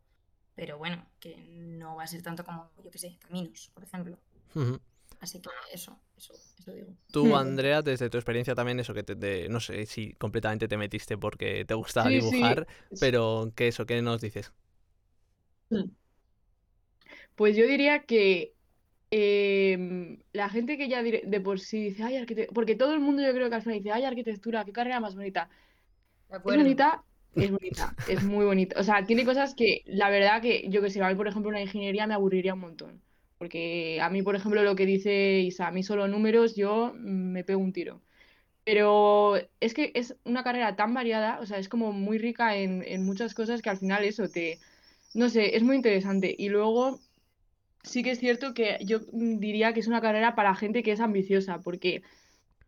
pero 0.56 0.78
bueno, 0.78 1.06
que 1.20 1.36
no 1.50 1.96
va 1.96 2.04
a 2.04 2.08
ser 2.08 2.22
tanto 2.24 2.44
como, 2.44 2.72
yo 2.84 2.92
qué 2.92 3.00
sé, 3.00 3.18
caminos, 3.20 3.72
por 3.74 3.84
ejemplo. 3.84 4.18
Así 5.20 5.40
que 5.42 5.50
eso, 5.72 6.00
eso, 6.18 6.34
eso 6.60 6.72
digo. 6.74 6.94
Tú. 7.12 7.36
Andrea, 7.36 7.82
desde 7.82 8.10
tu 8.10 8.18
experiencia 8.18 8.56
también, 8.56 8.80
eso 8.80 8.94
que 8.94 9.04
te, 9.04 9.16
te- 9.16 9.50
no 9.50 9.60
sé 9.60 9.86
si 9.86 10.14
completamente 10.14 10.68
te 10.68 10.78
metiste 10.78 11.18
porque 11.18 11.66
te 11.66 11.74
gustaba 11.74 12.10
Sí, 12.10 12.22
sí. 12.22 12.56
dibujar, 12.56 12.68
pero 13.00 13.52
¿qué 13.56 13.68
eso? 13.68 13.86
¿Qué 13.86 14.02
nos 14.02 14.22
dices? 14.22 14.54
Pues 17.42 17.56
yo 17.58 17.66
diría 17.66 18.04
que 18.06 18.54
em, 19.10 20.20
la 20.32 20.48
gente 20.48 20.78
que 20.78 20.88
ya 20.88 21.02
de 21.02 21.42
por 21.42 21.60
sí 21.60 21.86
dice, 21.86 22.04
ay, 22.04 22.18
arquitectura, 22.18 22.54
porque 22.54 22.76
todo 22.76 22.94
el 22.94 23.00
mundo 23.00 23.24
yo 23.24 23.34
creo 23.34 23.50
que 23.50 23.56
al 23.56 23.64
final 23.64 23.80
dice, 23.80 23.92
ay, 23.92 24.04
arquitectura, 24.06 24.64
qué 24.64 24.72
carrera 24.72 25.00
más 25.00 25.16
bonita. 25.16 25.50
De 26.30 26.38
Es 26.38 26.44
bonita, 26.44 27.04
es 27.34 27.50
bonita, 27.50 27.96
es 28.06 28.22
muy 28.22 28.46
bonita. 28.46 28.80
O 28.80 28.84
sea, 28.84 29.08
tiene 29.08 29.26
cosas 29.26 29.56
que 29.56 29.82
la 29.88 30.12
verdad 30.12 30.40
que 30.40 30.70
yo 30.70 30.84
que 30.84 30.92
sé, 30.92 31.02
a 31.02 31.10
mí 31.10 31.16
por 31.16 31.28
ejemplo 31.28 31.50
una 31.50 31.62
ingeniería 31.62 32.06
me 32.06 32.14
aburriría 32.14 32.54
un 32.54 32.60
montón. 32.60 33.02
Porque 33.40 34.00
a 34.04 34.12
mí, 34.12 34.22
por 34.22 34.36
ejemplo, 34.36 34.62
lo 34.62 34.76
que 34.76 34.86
dice 34.86 35.40
Isa, 35.40 35.68
a 35.68 35.72
mí 35.72 35.82
solo 35.82 36.08
números, 36.08 36.56
yo 36.56 36.94
mm, 36.96 37.32
me 37.34 37.44
pego 37.44 37.60
un 37.60 37.74
tiro. 37.74 38.04
Pero 38.66 39.36
es 39.60 39.74
que 39.74 39.92
es 39.96 40.16
una 40.26 40.44
carrera 40.44 40.76
tan 40.76 40.94
variada, 40.94 41.40
o 41.42 41.48
sea, 41.48 41.58
es 41.58 41.70
como 41.70 41.92
muy 41.94 42.20
rica 42.20 42.56
en, 42.58 42.84
en 42.88 43.04
muchas 43.06 43.34
cosas 43.34 43.64
que 43.64 43.72
al 43.72 43.78
final 43.80 44.04
eso 44.04 44.30
te, 44.30 44.60
no 45.16 45.30
sé, 45.30 45.56
es 45.58 45.64
muy 45.64 45.76
interesante. 45.76 46.36
Y 46.38 46.50
luego 46.50 47.00
sí 47.84 48.04
que 48.04 48.12
es 48.12 48.20
cierto 48.20 48.54
que 48.54 48.78
yo 48.82 49.00
diría 49.12 49.74
que 49.74 49.80
es 49.80 49.88
una 49.88 50.02
carrera 50.02 50.36
para 50.36 50.56
gente 50.56 50.84
que 50.84 50.92
es 50.92 51.00
ambiciosa, 51.00 51.62
porque 51.62 52.04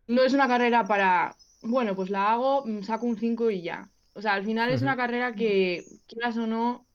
no 0.06 0.22
es 0.22 0.34
una 0.34 0.48
carrera 0.48 0.84
para, 0.84 1.36
bueno, 1.62 1.94
pues 1.94 2.10
la 2.10 2.32
hago, 2.32 2.64
mm, 2.66 2.82
saco 2.82 3.06
un 3.06 3.16
5 3.16 3.50
y 3.50 3.62
ya. 3.62 3.90
O 4.14 4.22
sea, 4.22 4.34
al 4.34 4.44
final 4.44 4.70
es 4.70 4.82
una 4.82 4.96
carrera 4.96 5.34
que, 5.34 5.82
quieras 6.06 6.36
o 6.36 6.46
no, 6.46 6.86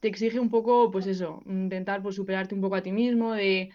te 0.00 0.08
exige 0.08 0.40
un 0.40 0.50
poco, 0.50 0.90
pues 0.90 1.06
eso, 1.06 1.40
intentar 1.46 2.02
pues 2.02 2.16
superarte 2.16 2.54
un 2.54 2.60
poco 2.60 2.74
a 2.74 2.82
ti 2.82 2.90
mismo, 2.90 3.32
de, 3.32 3.70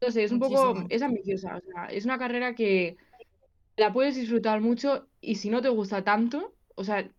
no 0.00 0.10
sé, 0.10 0.22
es 0.22 0.30
un 0.30 0.38
poco, 0.38 0.84
es 0.88 1.02
ambiciosa, 1.02 1.56
o 1.56 1.60
sea, 1.60 1.86
es 1.86 2.04
una 2.04 2.18
carrera 2.18 2.54
que 2.54 2.96
la 3.76 3.92
puedes 3.92 4.14
disfrutar 4.14 4.60
mucho 4.60 5.08
y 5.20 5.34
si 5.36 5.50
no 5.50 5.60
te 5.62 5.68
gusta 5.68 6.04
tanto, 6.04 6.54
o 6.76 6.84
sea, 6.84 7.10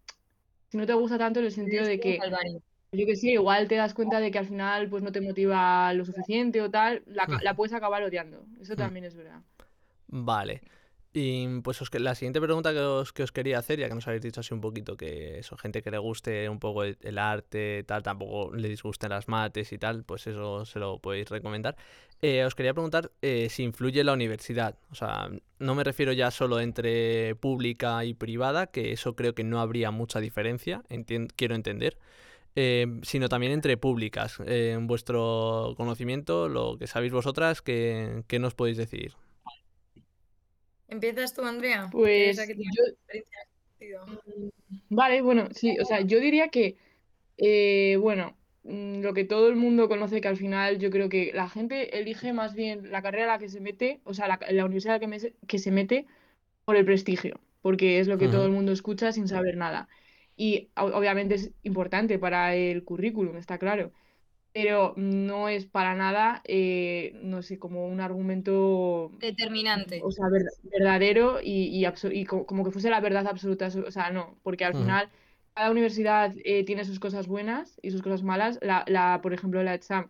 si 0.70 0.78
no 0.78 0.86
te 0.86 0.94
gusta 0.94 1.18
tanto 1.18 1.40
en 1.40 1.46
el 1.46 1.52
sentido 1.52 1.86
de 1.86 2.00
que. 2.00 2.20
Yo 2.92 3.06
que 3.06 3.16
sé, 3.16 3.28
igual 3.30 3.68
te 3.68 3.76
das 3.76 3.94
cuenta 3.94 4.20
de 4.20 4.32
que 4.32 4.40
al 4.40 4.48
final 4.48 4.90
pues 4.90 5.04
no 5.04 5.12
te 5.12 5.22
motiva 5.22 5.94
lo 5.94 6.06
suficiente 6.06 6.62
o 6.62 6.72
tal, 6.72 7.04
la, 7.06 7.28
ca- 7.28 7.40
la 7.44 7.56
puedes 7.56 7.74
acabar 7.74 8.04
odiando. 8.04 8.46
Eso 8.60 8.76
también 8.76 9.06
es 9.06 9.16
verdad. 9.16 9.42
Vale. 10.08 10.62
Y 11.12 11.62
pues 11.62 11.82
os 11.82 11.90
la 12.00 12.14
siguiente 12.14 12.40
pregunta 12.40 12.72
que 12.72 12.80
os, 12.80 13.12
que 13.14 13.24
os 13.24 13.32
quería 13.32 13.58
hacer, 13.58 13.80
ya 13.80 13.90
que 13.90 13.96
nos 13.96 14.08
habéis 14.08 14.22
dicho 14.22 14.42
así 14.42 14.54
un 14.54 14.62
poquito 14.62 14.96
que 14.96 15.40
eso, 15.40 15.58
gente 15.58 15.82
que 15.82 15.90
le 15.90 15.98
guste 15.98 16.48
un 16.50 16.60
poco 16.60 16.84
el, 16.84 16.98
el 17.02 17.18
arte, 17.18 17.84
tal, 17.88 18.04
tampoco 18.04 18.56
le 18.56 18.70
disgusten 18.70 19.10
las 19.10 19.28
mates 19.28 19.72
y 19.74 19.80
tal, 19.80 20.04
pues 20.04 20.28
eso 20.28 20.66
se 20.66 20.78
lo 20.80 21.00
podéis 21.00 21.30
recomendar. 21.30 21.76
Eh, 22.22 22.46
os 22.46 22.54
quería 22.54 22.74
preguntar 22.74 23.12
eh, 23.24 23.48
si 23.50 23.64
influye 23.64 24.04
la 24.04 24.14
universidad. 24.14 24.76
O 24.92 24.96
sea, 24.96 25.30
no 25.58 25.74
me 25.76 25.84
refiero 25.84 26.14
ya 26.14 26.30
solo 26.30 26.60
entre 26.60 27.34
pública 27.36 28.06
y 28.06 28.14
privada, 28.14 28.68
que 28.68 28.92
eso 28.92 29.16
creo 29.16 29.34
que 29.34 29.44
no 29.44 29.60
habría 29.62 29.90
mucha 29.92 30.20
diferencia, 30.20 30.84
quiero 31.36 31.56
entender. 31.56 31.98
Eh, 32.56 32.88
sino 33.04 33.30
también 33.30 33.52
entre 33.54 33.78
públicas. 33.78 34.40
Eh, 34.46 34.72
en 34.74 34.88
vuestro 34.88 35.74
conocimiento, 35.78 36.50
lo 36.50 36.78
que 36.78 36.88
sabéis 36.88 37.14
vosotras, 37.14 37.62
¿qué, 37.62 38.24
qué 38.28 38.40
nos 38.40 38.56
podéis 38.56 38.78
decir? 38.78 39.14
¿Empiezas 40.88 41.34
tú, 41.34 41.44
Andrea? 41.44 41.88
Pues 41.92 42.38
yo, 42.38 42.44
ese 42.44 42.54
sentido. 42.54 44.06
vale, 44.90 45.22
bueno, 45.22 45.48
sí, 45.54 45.78
o 45.80 45.86
sea, 45.86 46.02
yo 46.02 46.20
diría 46.20 46.50
que, 46.50 46.78
eh, 47.38 47.98
bueno, 48.02 48.38
mm, 48.64 49.02
lo 49.02 49.14
que 49.14 49.26
todo 49.26 49.48
el 49.50 49.56
mundo 49.56 49.88
conoce, 49.90 50.22
que 50.22 50.28
al 50.28 50.38
final 50.38 50.80
yo 50.80 50.90
creo 50.92 51.10
que 51.10 51.32
la 51.34 51.50
gente 51.50 52.00
elige 52.00 52.34
más 52.34 52.56
bien 52.56 52.92
la 52.92 53.02
carrera 53.02 53.26
a 53.26 53.36
la 53.36 53.40
que 53.40 53.50
se 53.50 53.62
mete, 53.62 54.02
o 54.06 54.14
sea, 54.14 54.28
la, 54.28 54.40
la 54.52 54.66
universidad 54.66 54.96
a 54.96 54.98
la 54.98 55.00
que, 55.02 55.08
me- 55.08 55.34
que 55.48 55.60
se 55.60 55.72
mete 55.72 56.08
por 56.66 56.76
el 56.78 56.86
prestigio, 56.86 57.40
porque 57.62 58.00
es 58.00 58.08
lo 58.08 58.18
que 58.18 58.30
todo 58.30 58.46
el 58.46 58.52
mundo 58.52 58.72
escucha 58.72 59.12
sin 59.14 59.28
saber 59.28 59.58
nada. 59.58 59.90
Y 60.40 60.72
obviamente 60.78 61.36
es 61.36 61.52
importante 61.64 62.20
para 62.20 62.56
el 62.56 62.84
currículum, 62.86 63.38
está 63.38 63.58
claro, 63.60 63.92
pero 64.54 64.94
no 64.98 65.50
es 65.50 65.66
para 65.68 65.96
nada, 65.96 66.42
eh, 66.46 67.14
no 67.24 67.42
sé, 67.44 67.60
como 67.60 67.88
un 67.88 68.02
argumento 68.02 69.12
Determinante. 69.26 69.98
o 70.02 70.12
sea, 70.12 70.30
ver- 70.30 70.46
verdadero 70.64 71.40
y, 71.42 71.86
y, 72.14 72.26
como 72.26 72.64
que 72.66 72.72
fuese 72.72 72.90
la 72.90 73.00
verdad 73.02 73.28
absoluta. 73.28 73.68
O 73.88 73.92
sea, 73.92 74.12
no, 74.12 74.38
porque 74.44 74.66
al 74.66 74.74
ujú, 74.74 74.76
final 74.76 75.10
cada 75.56 75.72
universidad 75.72 76.34
eh, 76.46 76.64
tiene 76.66 76.86
sus 76.86 77.00
cosas 77.00 77.28
buenas 77.28 77.80
y 77.82 77.92
sus 77.92 78.02
cosas 78.02 78.24
malas. 78.24 78.60
La, 78.62 78.84
la, 78.88 79.20
por 79.22 79.34
ejemplo, 79.34 79.62
la 79.64 79.74
ETSAM 79.76 80.10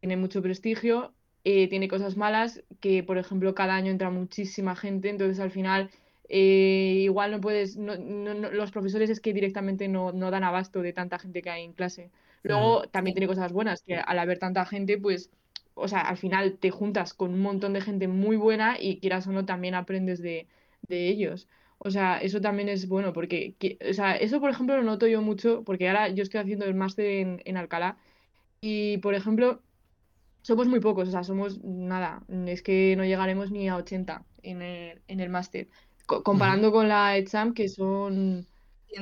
tiene 0.00 0.16
mucho 0.16 0.42
prestigio, 0.42 1.14
eh, 1.44 1.68
tiene 1.68 1.88
cosas 1.88 2.16
malas, 2.16 2.62
que 2.80 3.02
por 3.04 3.18
ejemplo 3.18 3.54
cada 3.54 3.74
año 3.76 3.90
entra 3.90 4.10
muchísima 4.10 4.76
gente, 4.76 5.10
entonces 5.10 5.40
al 5.40 5.50
final 5.50 5.90
eh, 6.30 7.00
igual 7.02 7.32
no 7.32 7.40
puedes, 7.42 7.76
no, 7.78 7.96
no- 7.98 8.34
no- 8.34 8.50
los 8.52 8.72
profesores 8.72 9.10
es 9.10 9.20
que 9.20 9.34
directamente 9.34 9.88
no, 9.88 10.12
no 10.12 10.30
dan 10.32 10.44
abasto 10.44 10.82
de 10.82 10.92
tanta 10.94 11.18
gente 11.18 11.42
que 11.42 11.50
hay 11.50 11.64
en 11.64 11.74
clase. 11.74 12.10
Luego 12.44 12.84
también 12.88 13.14
tiene 13.14 13.28
cosas 13.28 13.52
buenas, 13.52 13.82
que 13.82 13.96
al 13.96 14.18
haber 14.18 14.38
tanta 14.38 14.64
gente, 14.66 14.98
pues, 14.98 15.30
o 15.74 15.88
sea, 15.88 16.02
al 16.02 16.16
final 16.18 16.58
te 16.58 16.70
juntas 16.70 17.14
con 17.14 17.32
un 17.34 17.40
montón 17.42 17.72
de 17.74 17.80
gente 17.82 18.08
muy 18.08 18.36
buena 18.36 18.76
y 18.80 19.00
quieras 19.00 19.26
o 19.26 19.32
no 19.32 19.44
también 19.46 19.74
aprendes 19.74 20.22
de, 20.22 20.48
de 20.88 21.08
ellos. 21.08 21.48
O 21.78 21.90
sea, 21.90 22.18
eso 22.20 22.40
también 22.40 22.68
es 22.68 22.88
bueno 22.88 23.12
porque, 23.12 23.56
que- 23.58 23.78
o 23.90 23.94
sea, 23.94 24.16
eso 24.16 24.40
por 24.40 24.50
ejemplo 24.50 24.76
lo 24.76 24.82
noto 24.84 25.06
yo 25.06 25.22
mucho 25.22 25.64
porque 25.64 25.88
ahora 25.88 26.08
yo 26.10 26.22
estoy 26.22 26.40
haciendo 26.40 26.66
el 26.66 26.74
máster 26.74 27.06
en, 27.06 27.42
en 27.44 27.56
Alcalá 27.56 27.98
y 28.60 28.98
por 28.98 29.14
ejemplo 29.14 29.62
somos 30.42 30.68
muy 30.68 30.80
pocos, 30.80 31.08
o 31.08 31.10
sea, 31.12 31.24
somos 31.24 31.62
nada, 31.64 32.24
es 32.46 32.62
que 32.62 32.96
no 32.96 33.04
llegaremos 33.04 33.50
ni 33.50 33.68
a 33.68 33.76
80 33.76 34.26
en 34.42 34.62
el, 34.62 35.02
en 35.08 35.20
el 35.20 35.28
máster. 35.30 35.68
Co- 36.10 36.22
comparando 36.22 36.72
con 36.72 36.88
la 36.88 37.16
exam 37.16 37.54
que 37.54 37.68
son, 37.68 38.46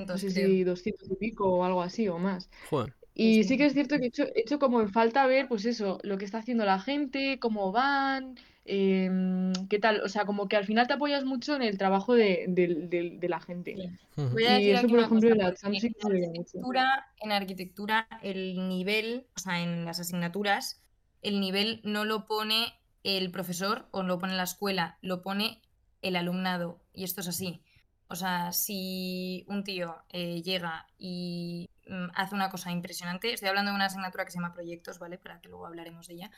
no 0.07 0.19
sé 0.19 0.31
si 0.31 0.65
200 0.65 1.11
y 1.11 1.17
pico 1.17 1.45
o 1.49 1.65
algo 1.65 1.83
así 1.83 2.09
o 2.09 2.19
más. 2.19 2.51
Joder. 2.71 2.95
Y 3.15 3.43
sí 3.45 3.49
sí. 3.49 3.59
que 3.59 3.67
es 3.67 3.73
cierto 3.73 3.97
que 3.99 4.05
he 4.05 4.09
hecho, 4.09 4.25
he 4.35 4.41
hecho 4.43 4.59
como 4.59 4.81
en 4.81 4.91
falta 4.91 5.27
ver, 5.27 5.49
pues 5.49 5.65
eso, 5.65 5.99
lo 6.05 6.19
que 6.19 6.25
está 6.25 6.39
haciendo 6.39 6.65
la 6.65 6.79
gente, 6.81 7.39
cómo 7.41 7.73
van, 7.73 8.37
em, 8.65 9.53
qué 9.69 9.79
tal, 9.81 10.01
o 10.03 10.09
sea, 10.09 10.25
como 10.25 10.47
que 10.49 10.57
al 10.57 10.65
final 10.67 10.87
te 10.87 10.93
apoyas 10.95 11.25
mucho 11.25 11.57
en 11.57 11.63
el 11.63 11.79
trabajo 11.79 12.15
de, 12.15 12.45
del- 12.49 12.89
del- 12.91 13.19
de 13.19 13.29
la 13.29 13.41
gente. 13.41 13.75
Sí. 13.75 13.89
Ujú, 14.17 14.29
Voy 14.35 14.45
a 14.45 14.51
Y 14.53 14.55
decir 14.55 14.75
eso, 14.75 14.87
aquí 14.87 14.93
por 14.93 15.01
ejemplo, 15.01 15.29
cosa, 15.31 15.35
en 15.35 15.39
la 15.39 15.81
sí 15.81 15.91
que 15.93 16.01
en 16.01 16.07
arquitectura, 16.27 17.07
en 17.21 17.33
arquitectura 17.33 18.09
el 18.23 18.69
nivel, 18.69 19.27
o 19.37 19.41
sea, 19.41 19.63
en 19.63 19.85
las 19.85 19.99
asignaturas, 20.01 20.81
el 21.23 21.41
nivel 21.41 21.81
no 21.85 22.05
lo 22.05 22.27
pone 22.27 22.75
el 23.05 23.31
profesor 23.31 23.87
o 23.91 24.03
lo 24.03 24.19
pone 24.19 24.37
la 24.37 24.45
escuela, 24.45 24.99
lo 25.03 25.23
pone 25.23 25.61
el 26.03 26.17
alumnado. 26.17 26.79
Y 26.99 27.05
esto 27.05 27.21
es 27.21 27.29
así. 27.29 27.63
O 28.09 28.17
sea, 28.17 28.53
si 28.53 29.45
un 29.47 29.63
tío 29.63 30.03
eh, 30.09 30.43
llega 30.43 30.89
y 30.99 31.71
mm, 31.87 32.09
hace 32.15 32.35
una 32.35 32.51
cosa 32.51 32.73
impresionante, 32.73 33.33
estoy 33.33 33.49
hablando 33.51 33.71
de 33.71 33.77
una 33.77 33.85
asignatura 33.85 34.25
que 34.25 34.33
se 34.33 34.39
llama 34.39 34.53
proyectos, 34.53 34.99
¿vale? 34.99 35.17
Para 35.17 35.41
que 35.41 35.49
luego 35.49 35.67
hablaremos 35.67 36.09
de 36.09 36.15
ella. 36.15 36.31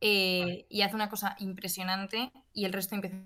eh, 0.00 0.66
y 0.68 0.82
hace 0.82 0.94
una 0.94 1.08
cosa 1.08 1.34
impresionante 1.40 2.30
y 2.52 2.66
el 2.66 2.72
resto 2.72 2.94
empieza 2.94 3.16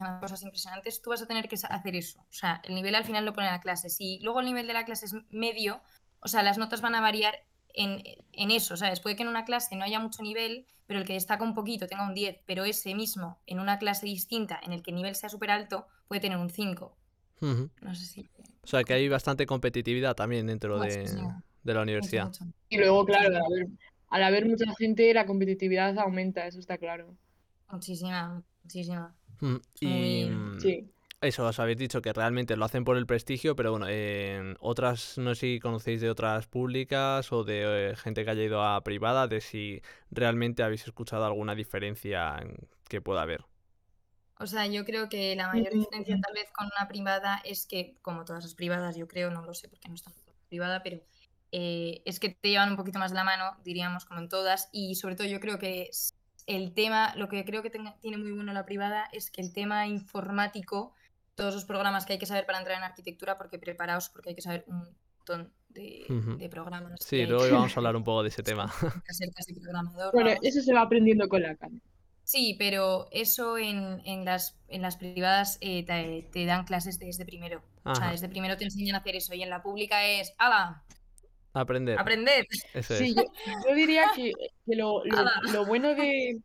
a 0.00 0.04
hacer 0.08 0.20
cosas 0.20 0.42
impresionantes, 0.42 1.00
tú 1.02 1.10
vas 1.10 1.22
a 1.22 1.26
tener 1.26 1.48
que 1.48 1.54
hacer 1.54 1.94
eso. 1.94 2.18
O 2.18 2.32
sea, 2.32 2.60
el 2.64 2.74
nivel 2.74 2.96
al 2.96 3.04
final 3.04 3.24
lo 3.24 3.32
pone 3.32 3.46
la 3.46 3.60
clase. 3.60 3.90
Si 3.90 4.18
luego 4.22 4.40
el 4.40 4.46
nivel 4.46 4.66
de 4.66 4.72
la 4.72 4.84
clase 4.84 5.06
es 5.06 5.14
medio, 5.30 5.82
o 6.18 6.26
sea, 6.26 6.42
las 6.42 6.58
notas 6.58 6.80
van 6.80 6.96
a 6.96 7.00
variar 7.00 7.34
en, 7.74 8.02
en 8.32 8.50
eso, 8.50 8.76
¿sabes? 8.76 9.00
Puede 9.00 9.16
que 9.16 9.22
en 9.22 9.28
una 9.28 9.44
clase 9.44 9.76
no 9.76 9.84
haya 9.84 10.00
mucho 10.00 10.22
nivel, 10.22 10.66
pero 10.86 11.00
el 11.00 11.06
que 11.06 11.14
destaca 11.14 11.44
un 11.44 11.54
poquito 11.54 11.86
tenga 11.86 12.06
un 12.06 12.14
10, 12.14 12.40
pero 12.46 12.64
ese 12.64 12.94
mismo 12.94 13.40
en 13.46 13.60
una 13.60 13.78
clase 13.78 14.06
distinta 14.06 14.60
en 14.62 14.72
el 14.72 14.82
que 14.82 14.90
el 14.90 14.96
nivel 14.96 15.14
sea 15.14 15.28
súper 15.28 15.50
alto 15.50 15.86
puede 16.08 16.20
tener 16.20 16.38
un 16.38 16.50
5. 16.50 16.96
Ujú. 17.40 17.70
No 17.80 17.94
sé 17.94 18.04
si... 18.06 18.28
O 18.62 18.66
sea 18.66 18.84
que 18.84 18.94
hay 18.94 19.08
bastante 19.08 19.46
competitividad 19.46 20.14
también 20.14 20.46
dentro 20.46 20.78
de, 20.78 21.04
de 21.62 21.74
la 21.74 21.82
universidad. 21.82 22.26
mucho. 22.26 22.44
Y 22.68 22.78
luego, 22.78 23.04
claro, 23.04 23.28
al 23.28 23.36
haber, 23.36 23.66
al 24.08 24.22
haber 24.22 24.46
mucha 24.46 24.72
gente, 24.78 25.12
la 25.14 25.26
competitividad 25.26 25.98
aumenta, 25.98 26.46
eso 26.46 26.60
está 26.60 26.78
claro. 26.78 27.16
Muchísima, 27.70 28.42
muchísima. 28.62 29.14
Mm, 29.40 29.56
Es 29.56 29.82
Y 29.82 29.86
muy... 29.86 30.30
mm, 30.30 30.60
Sí. 30.60 30.90
Eso, 31.22 31.46
os 31.46 31.58
habéis 31.60 31.78
dicho 31.78 32.02
que 32.02 32.12
realmente 32.12 32.56
lo 32.56 32.64
hacen 32.64 32.84
por 32.84 32.96
el 32.96 33.06
prestigio, 33.06 33.56
pero 33.56 33.70
bueno, 33.70 33.86
en 33.88 34.56
otras, 34.60 35.16
no 35.18 35.34
sé 35.34 35.40
si 35.54 35.60
conocéis 35.60 36.00
de 36.00 36.10
otras 36.10 36.46
públicas 36.48 37.32
o 37.32 37.44
de 37.44 37.90
eh, 37.92 37.96
gente 37.96 38.24
que 38.24 38.30
haya 38.30 38.42
ido 38.42 38.62
a 38.62 38.82
privada, 38.84 39.28
de 39.28 39.40
si 39.40 39.82
realmente 40.10 40.62
habéis 40.62 40.86
escuchado 40.86 41.24
alguna 41.24 41.54
diferencia 41.54 42.36
en- 42.40 42.56
que 42.88 43.00
pueda 43.00 43.22
haber. 43.22 43.44
O 44.38 44.46
sea, 44.46 44.66
yo 44.66 44.84
creo 44.84 45.08
que 45.08 45.36
la 45.36 45.48
mayor 45.48 45.72
diferencia 45.72 46.16
Mm, 46.16 46.20
tal 46.20 46.32
vez 46.34 46.50
con 46.52 46.66
una 46.66 46.88
privada 46.88 47.40
es 47.44 47.66
que, 47.66 47.96
como 48.02 48.24
todas 48.24 48.42
las 48.44 48.54
privadas, 48.54 48.96
yo 48.96 49.06
creo, 49.06 49.30
no 49.30 49.42
lo 49.42 49.54
sé 49.54 49.68
porque 49.68 49.88
no 49.88 49.94
está 49.94 50.10
privada, 50.48 50.82
pero 50.82 51.00
eh, 51.52 52.02
es 52.06 52.18
que 52.18 52.30
te 52.30 52.48
llevan 52.50 52.70
un 52.70 52.76
poquito 52.76 52.98
más 52.98 53.12
de 53.12 53.16
la 53.18 53.24
mano, 53.24 53.56
diríamos, 53.64 54.04
como 54.04 54.20
en 54.20 54.28
todas, 54.28 54.68
y 54.72 54.96
sobre 54.96 55.14
todo 55.16 55.28
yo 55.28 55.38
creo 55.40 55.58
que 55.58 55.90
el 56.46 56.74
tema, 56.74 57.14
lo 57.16 57.28
que 57.28 57.44
creo 57.44 57.62
que 57.62 57.70
tenga- 57.70 57.98
tiene 58.00 58.16
muy 58.18 58.32
bueno 58.32 58.52
la 58.52 58.64
privada 58.64 59.08
es 59.12 59.30
que 59.30 59.42
el 59.42 59.52
tema 59.52 59.86
informático, 59.86 60.94
todos 61.42 61.54
los 61.56 61.64
programas 61.64 62.06
que 62.06 62.12
hay 62.12 62.20
que 62.20 62.26
saber 62.26 62.46
para 62.46 62.58
entrar 62.58 62.78
en 62.78 62.84
arquitectura, 62.84 63.36
porque 63.36 63.58
preparaos, 63.58 64.08
porque 64.10 64.28
hay 64.28 64.36
que 64.36 64.42
saber 64.42 64.64
un 64.68 64.76
montón 64.78 65.52
de, 65.70 66.48
programas 66.48 67.00
Sí, 67.00 67.26
luego 67.26 67.42
que, 67.42 67.48
íbamos 67.48 67.76
a 67.76 67.80
hablar 67.80 67.96
un 67.96 68.04
poco 68.04 68.22
de 68.22 68.28
ese 68.28 68.44
tema. 68.44 68.72
hay 68.80 69.00
que 69.04 69.12
ser 69.12 69.28
casi 69.34 69.52
programador, 69.54 70.12
Bueno, 70.12 70.30
vamos. 70.30 70.44
eso 70.44 70.62
se 70.62 70.72
va 70.72 70.82
aprendiendo 70.82 71.28
con 71.28 71.42
la 71.42 71.56
cara. 71.56 71.74
Sí, 72.22 72.54
pero 72.60 73.08
eso 73.10 73.58
en, 73.58 74.00
en 74.04 74.24
las, 74.24 74.56
en 74.68 74.82
las 74.82 74.96
privadas 74.96 75.58
eh, 75.60 75.84
te, 75.84 76.28
te 76.30 76.46
dan 76.46 76.64
clases 76.64 77.00
desde 77.00 77.24
primero. 77.24 77.60
O 77.82 77.92
sea, 77.96 78.12
desde 78.12 78.28
primero 78.28 78.56
te 78.56 78.62
enseñan 78.62 78.94
a 78.94 78.98
hacer 78.98 79.16
eso. 79.16 79.34
Y 79.34 79.42
en 79.42 79.50
la 79.50 79.64
pública 79.64 80.06
es, 80.06 80.32
¡hala! 80.38 80.84
aprender, 81.54 81.98
¡Aprender! 81.98 82.46
eso 82.72 82.94
Sí, 82.94 83.16
yo, 83.16 83.24
yo 83.68 83.74
diría 83.74 84.12
que, 84.14 84.30
que 84.64 84.76
lo, 84.76 85.02
lo 85.52 85.66
bueno 85.66 85.96
de, 85.96 86.40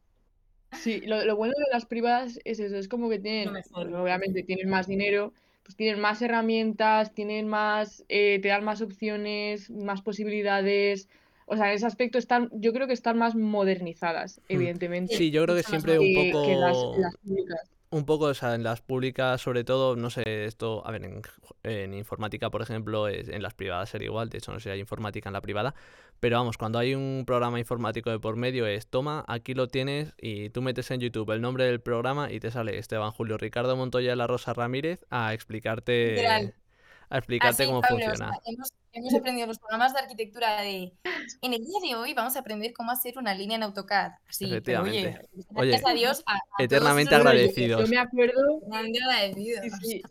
sí, 0.74 1.02
lo, 1.02 1.24
lo 1.26 1.36
bueno 1.36 1.54
de 1.58 1.72
las 1.74 1.86
privadas 1.86 2.40
es 2.46 2.60
eso, 2.60 2.78
es 2.78 2.88
como 2.88 3.10
que 3.10 3.20
tienen, 3.20 3.50
obviamente 3.74 4.44
tienen 4.44 4.70
más 4.70 4.88
dinero, 4.88 5.34
pues 5.64 5.76
tienen 5.76 6.00
más 6.00 6.22
herramientas, 6.22 7.14
tienen 7.14 7.48
más, 7.48 8.04
eh, 8.10 8.40
te 8.42 8.48
dan 8.48 8.64
más 8.64 8.82
opciones, 8.82 9.70
más 9.70 10.02
posibilidades. 10.02 11.10
O 11.46 11.56
sea, 11.56 11.70
en 11.70 11.76
ese 11.76 11.86
aspecto 11.86 12.18
están, 12.18 12.50
yo 12.54 12.74
creo 12.74 12.88
que 12.88 12.94
están 12.94 13.18
más 13.18 13.36
modernizadas, 13.36 14.40
Mm. 14.40 14.54
evidentemente, 14.54 15.18
Sí, 15.18 15.32
yo 15.32 15.44
creo 15.44 15.56
que 15.56 15.64
siempre 15.64 15.98
un 16.00 16.06
que, 16.06 16.32
que 16.46 16.56
las, 16.56 16.78
poco, 16.78 16.98
las 17.00 17.16
públicas. 17.18 17.70
Un 17.90 18.06
poco, 18.06 18.26
o 18.26 18.34
sea, 18.34 18.56
en 18.56 18.64
las 18.64 18.82
públicas, 18.82 19.40
sobre 19.42 19.64
todo, 19.64 19.96
no 19.96 20.10
sé, 20.10 20.46
esto, 20.46 20.86
a 20.86 20.92
ver, 20.92 21.06
en, 21.06 21.22
en 21.64 21.94
informática, 21.94 22.50
por 22.50 22.62
ejemplo, 22.62 23.08
es- 23.08 23.30
en 23.30 23.42
las 23.42 23.54
privadas 23.54 23.90
sería 23.90 24.08
igual, 24.08 24.30
de 24.30 24.40
hecho, 24.40 24.52
no 24.52 24.60
sé 24.60 24.66
si 24.66 24.70
hay 24.72 24.80
informática 24.82 25.30
en 25.30 25.34
la 25.34 25.42
privada, 25.42 25.74
pero 26.20 26.38
vamos, 26.38 26.58
cuando 26.58 26.80
hay 26.80 26.96
un 26.96 27.24
programa 27.26 27.60
informático 27.60 28.10
de 28.10 28.20
por 28.20 28.36
medio 28.36 28.66
es, 28.68 28.88
toma, 28.88 29.24
aquí 29.28 29.54
lo 29.54 29.68
tienes 29.68 30.14
y 30.18 30.50
tú 30.50 30.62
metes 30.62 30.92
en 30.92 31.00
YouTube 31.00 31.32
el 31.32 31.42
nombre 31.42 31.66
del 31.66 31.80
programa 31.80 32.32
y 32.32 32.40
te 32.40 32.52
sale 32.52 32.78
Esteban 32.78 33.12
Julio 33.12 33.38
Ricardo 33.38 33.76
Montoya 33.78 34.10
de 34.10 34.16
la 34.18 34.28
Rosa 34.28 34.54
Ramírez 34.54 35.06
a 35.10 35.34
explicarte, 35.34 36.10
Literal. 36.10 36.54
a 37.10 37.18
explicarte 37.20 37.64
Así, 37.64 37.72
cómo 37.72 37.82
Pablo, 37.82 37.98
o 37.98 38.00
sea, 38.02 38.16
funciona. 38.16 38.40
hemos, 38.46 38.70
hemos 38.98 39.14
aprendido 39.14 39.48
los 39.48 39.60
programas 39.60 39.94
de 39.94 40.00
arquitectura 40.00 40.62
de... 40.62 40.92
En 41.42 41.54
el 41.54 41.64
día 41.64 41.80
de 41.90 41.96
hoy 41.96 42.14
vamos 42.14 42.36
a 42.36 42.40
aprender 42.40 42.74
cómo 42.74 42.92
hacer 42.92 43.18
una 43.18 43.34
línea 43.34 43.58
en 43.58 43.64
AutoCAD. 43.64 44.12
Así, 44.28 44.46
pero 44.64 44.84
oye, 44.84 45.00
Efectivamente. 45.00 45.30
gracias 45.52 45.84
Oye, 45.86 45.92
a 45.92 45.94
Dios, 45.94 46.24
a, 46.26 46.36
a 46.36 46.64
eternamente 46.64 47.10
Bueno, 47.16 47.24
yo, 47.24 47.30
agradecidos. 47.30 47.90
me 47.90 47.98
acuerdo, 47.98 48.42
eternamente 48.62 49.00
agradecidos. 49.04 49.64
sí, 49.82 49.88
sí, 49.88 50.02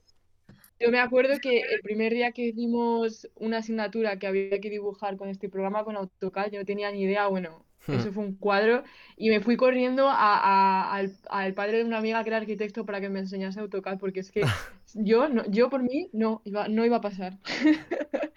Yo 0.79 0.91
me 0.91 1.01
acuerdo 1.01 1.39
que 1.41 1.61
el 1.61 1.81
primer 1.83 2.13
día 2.13 2.33
que 2.33 2.43
hicimos 2.49 3.29
una 3.35 3.59
asignatura 3.59 4.19
que 4.19 4.27
había 4.27 4.61
que 4.61 4.71
dibujar 4.71 5.17
con 5.17 5.29
este 5.29 5.49
programa, 5.49 5.85
con 5.85 5.97
AutoCAD, 5.97 6.51
yo 6.53 6.59
no 6.61 6.65
tenía 6.65 6.91
ni 6.93 7.03
idea, 7.03 7.27
bueno, 7.29 7.65
Hmm. 7.89 7.95
eso 8.01 8.13
fue 8.13 8.25
un 8.25 8.35
cuadro, 8.37 8.83
y 9.17 9.31
me 9.31 9.39
fui 9.41 9.57
corriendo 9.57 10.09
a- 10.09 10.17
a- 10.17 10.93
al, 10.93 11.13
al 11.31 11.55
padre 11.55 11.79
de 11.79 11.85
una 11.85 11.99
amiga 11.99 12.21
que 12.25 12.31
era 12.31 12.39
arquitecto 12.39 12.85
para 12.85 13.01
que 13.01 13.09
me 13.09 13.21
enseñase 13.21 13.61
AutoCAD, 13.61 13.99
porque 14.01 14.19
es 14.21 14.33
que 14.33 14.41
yo, 14.95 15.29
no, 15.29 15.45
yo 15.49 15.71
por 15.71 15.85
mí 15.85 16.11
no 16.13 16.43
iba, 16.45 16.67
no 16.67 16.85
iba 16.85 16.97
a 16.97 17.01
pasar. 17.01 17.39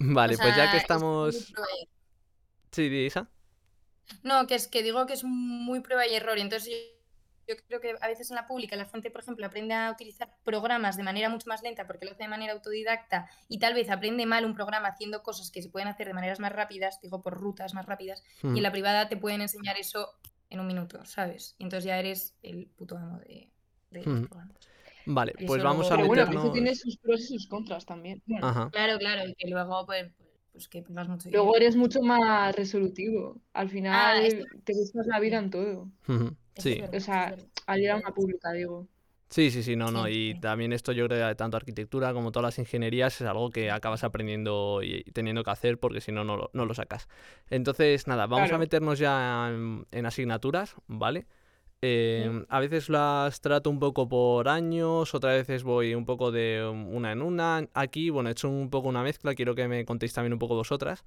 O 0.00 0.14
Vale, 0.14 0.36
pues 0.38 0.56
ya 0.56 0.70
que 0.70 0.76
es 0.76 0.82
estamos... 0.82 1.52
Sí, 2.72 2.82
Isa. 2.82 3.28
No, 4.22 4.46
que 4.46 4.54
es 4.54 4.68
que 4.68 4.82
digo 4.82 5.06
que 5.06 5.14
es 5.14 5.24
muy 5.24 5.80
prueba 5.80 6.06
y 6.06 6.14
error. 6.14 6.38
Entonces 6.38 6.72
yo 7.48 7.54
creo 7.68 7.80
que 7.80 7.94
a 8.00 8.08
veces 8.08 8.30
en 8.30 8.36
la 8.36 8.46
pública 8.46 8.76
la 8.76 8.86
gente, 8.86 9.10
por 9.10 9.22
ejemplo, 9.22 9.46
aprende 9.46 9.72
a 9.74 9.90
utilizar 9.90 10.36
programas 10.44 10.96
de 10.96 11.02
manera 11.04 11.28
mucho 11.28 11.48
más 11.48 11.62
lenta 11.62 11.86
porque 11.86 12.04
lo 12.04 12.10
hace 12.12 12.24
de 12.24 12.28
manera 12.28 12.52
autodidacta 12.52 13.28
y 13.48 13.58
tal 13.58 13.74
vez 13.74 13.88
aprende 13.88 14.26
mal 14.26 14.44
un 14.44 14.54
programa 14.54 14.88
haciendo 14.88 15.22
cosas 15.22 15.50
que 15.50 15.62
se 15.62 15.68
pueden 15.70 15.88
hacer 15.88 16.08
de 16.08 16.14
maneras 16.14 16.40
más 16.40 16.52
rápidas, 16.52 17.00
digo 17.00 17.22
por 17.22 17.34
rutas 17.34 17.72
más 17.72 17.86
rápidas, 17.86 18.22
y 18.42 18.46
Mm. 18.48 18.56
en 18.56 18.62
la 18.62 18.72
privada 18.72 19.08
te 19.08 19.16
pueden 19.16 19.40
enseñar 19.42 19.78
eso 19.78 20.08
en 20.50 20.60
un 20.60 20.66
minuto, 20.66 21.04
¿sabes? 21.04 21.54
Y 21.58 21.64
entonces 21.64 21.84
ya 21.84 21.98
eres 21.98 22.34
el 22.42 22.66
puto 22.66 22.96
amo 22.98 23.18
de, 23.20 23.50
de 23.90 24.04
los 24.04 24.20
Mm. 24.20 24.24
programas. 24.26 24.56
Vale, 25.06 25.34
pues 25.46 25.62
vamos 25.62 25.88
luego- 25.88 25.94
a 25.94 25.96
Pero 25.96 26.06
bueno, 26.08 26.22
meternos. 26.22 26.44
eso 26.44 26.52
tiene 26.52 26.74
sus 26.74 26.96
pros 26.98 27.20
y 27.22 27.24
sus 27.38 27.46
contras 27.46 27.86
también. 27.86 28.22
Bueno, 28.26 28.46
Ajá. 28.46 28.70
Claro, 28.70 28.98
claro, 28.98 29.28
y 29.28 29.34
que 29.34 29.48
luego 29.48 29.86
pues, 29.86 30.10
pues 30.52 30.68
que 30.68 30.82
pongas 30.82 31.08
mucho 31.08 31.30
Luego 31.30 31.56
eres 31.56 31.76
mucho 31.76 32.02
más 32.02 32.54
resolutivo. 32.56 33.40
Al 33.52 33.68
final 33.70 34.24
esto- 34.24 34.44
te 34.64 34.72
buscas 34.74 35.06
la 35.06 35.20
vida 35.20 35.38
en 35.38 35.50
todo. 35.50 35.88
Sí. 36.56 36.82
O 36.92 37.00
sea, 37.00 37.36
al 37.66 37.80
ir 37.80 37.90
a 37.90 37.96
una 37.96 38.12
pública, 38.12 38.52
digo. 38.52 38.86
Sí, 39.28 39.50
sí, 39.50 39.62
sí, 39.64 39.74
no, 39.74 39.90
no. 39.90 40.08
Y 40.08 40.38
también 40.40 40.72
esto 40.72 40.92
yo 40.92 41.08
creo 41.08 41.28
que 41.28 41.34
tanto 41.34 41.56
arquitectura 41.56 42.12
como 42.12 42.30
todas 42.30 42.44
las 42.44 42.58
ingenierías 42.60 43.20
es 43.20 43.26
algo 43.26 43.50
que 43.50 43.72
acabas 43.72 44.04
aprendiendo 44.04 44.82
y 44.84 45.02
teniendo 45.12 45.42
que 45.42 45.50
hacer 45.50 45.78
porque 45.78 46.00
si 46.00 46.12
no, 46.12 46.22
no 46.22 46.36
lo, 46.36 46.50
no 46.52 46.64
lo 46.64 46.74
sacas. 46.74 47.08
Entonces, 47.50 48.06
nada, 48.06 48.26
vamos 48.28 48.52
a 48.52 48.56
meternos 48.58 49.00
ya 49.00 49.48
en, 49.50 49.84
en 49.90 50.06
asignaturas, 50.06 50.76
¿vale? 50.86 51.26
Eh, 51.82 52.44
a 52.48 52.60
veces 52.60 52.88
las 52.88 53.40
trato 53.40 53.70
un 53.70 53.78
poco 53.78 54.08
por 54.08 54.48
años, 54.48 55.14
otras 55.14 55.36
veces 55.36 55.62
voy 55.62 55.94
un 55.94 56.04
poco 56.06 56.32
de 56.32 56.64
una 56.66 57.12
en 57.12 57.22
una. 57.22 57.68
Aquí, 57.74 58.10
bueno, 58.10 58.28
he 58.28 58.32
hecho 58.32 58.48
un 58.48 58.70
poco 58.70 58.88
una 58.88 59.02
mezcla, 59.02 59.34
quiero 59.34 59.54
que 59.54 59.68
me 59.68 59.84
contéis 59.84 60.12
también 60.12 60.32
un 60.32 60.38
poco 60.38 60.54
vosotras. 60.54 61.04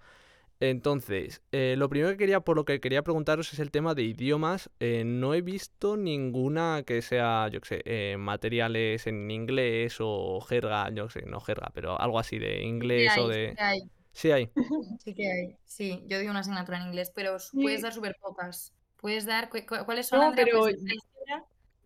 Entonces, 0.62 1.42
eh, 1.54 1.76
lo 1.78 1.90
primero 1.90 2.12
que 2.12 2.18
quería, 2.18 2.42
por 2.42 2.58
lo 2.58 2.66
que 2.66 2.82
quería 2.82 3.02
preguntaros 3.04 3.54
es 3.54 3.60
el 3.60 3.72
tema 3.72 3.96
de 3.96 4.04
idiomas. 4.04 4.70
Eh, 4.80 5.04
no 5.06 5.34
he 5.34 5.42
visto 5.42 5.96
ninguna 5.98 6.84
que 6.86 7.02
sea, 7.02 7.48
yo 7.50 7.62
qué 7.62 7.68
sé, 7.68 7.82
eh, 7.86 8.18
materiales 8.18 9.08
en 9.08 9.32
inglés 9.32 9.98
o 10.02 10.42
jerga, 10.42 10.90
yo 10.94 11.08
qué 11.08 11.22
sé, 11.22 11.26
no 11.28 11.40
jerga, 11.40 11.72
pero 11.74 12.00
algo 12.00 12.20
así 12.20 12.40
de 12.40 12.62
Sí 12.62 12.64
inglés 12.64 13.10
hay, 13.10 13.24
o 13.24 13.30
sí 13.30 13.34
de... 13.34 13.54
que 13.56 13.62
hay, 13.64 13.80
Sí 14.12 14.32
hay. 14.32 14.52
sí 15.04 15.14
que 15.16 15.32
hay. 15.32 15.58
Sí, 15.66 16.04
yo 16.08 16.18
doy 16.18 16.28
una 16.28 16.40
asignatura 16.40 16.80
en 16.82 16.88
inglés, 16.88 17.12
pero 17.16 17.40
Sí. 17.40 17.58
puedes 17.64 17.82
dar 17.82 17.94
súper 17.94 18.16
pocas. 18.22 18.74
Puedes 19.02 19.26
dar, 19.26 19.50
cu- 19.50 19.66
cu- 19.68 19.86
¿cuáles 19.86 20.08
son, 20.08 20.20
No, 20.20 20.28
Andrea? 20.28 20.46
pero 20.46 20.60
Pues 20.62 20.76
álgebra, 20.76 21.46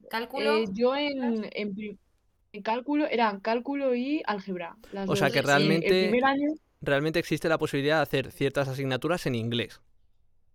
cálculo, 0.09 0.57
eh, 0.57 0.65
yo 0.73 0.95
en, 0.95 1.49
en, 1.53 2.61
cálculo, 2.63 3.05
eran 3.07 3.39
cálculo 3.39 3.93
y 3.95 4.21
álgebra. 4.25 4.75
Las 4.91 5.09
O 5.09 5.15
sea 5.15 5.29
que 5.29 5.39
Eh, 5.39 5.43
realmente- 5.43 6.05
El 6.05 6.09
primer 6.11 6.25
año, 6.25 6.49
Realmente 6.85 7.17
existe 7.17 7.47
la 7.47 7.57
posibilidad 7.57 7.97
de 7.97 8.01
hacer 8.03 8.31
ciertas 8.33 8.67
asignaturas 8.67 9.25
en 9.25 9.35
inglés. 9.35 9.79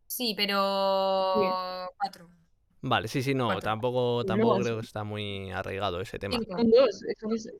sí, 0.07 0.35
pero 0.37 1.89
cuatro, 1.97 2.29
Vale, 2.81 3.09
sí, 3.09 3.23
sí, 3.23 3.35
no, 3.35 3.47
Cuatro. 3.47 3.63
tampoco, 3.63 4.19
No, 4.21 4.25
tampoco 4.25 4.57
sí. 4.59 4.63
creo 4.63 4.81
que 4.81 4.87
está 4.87 5.03
muy 5.05 5.51
arraigado 5.51 6.01
ese 6.01 6.19
tema. 6.19 6.37
cinco. 6.39 6.57
son 6.57 6.71
dos. 6.71 7.03
es- 7.37 7.53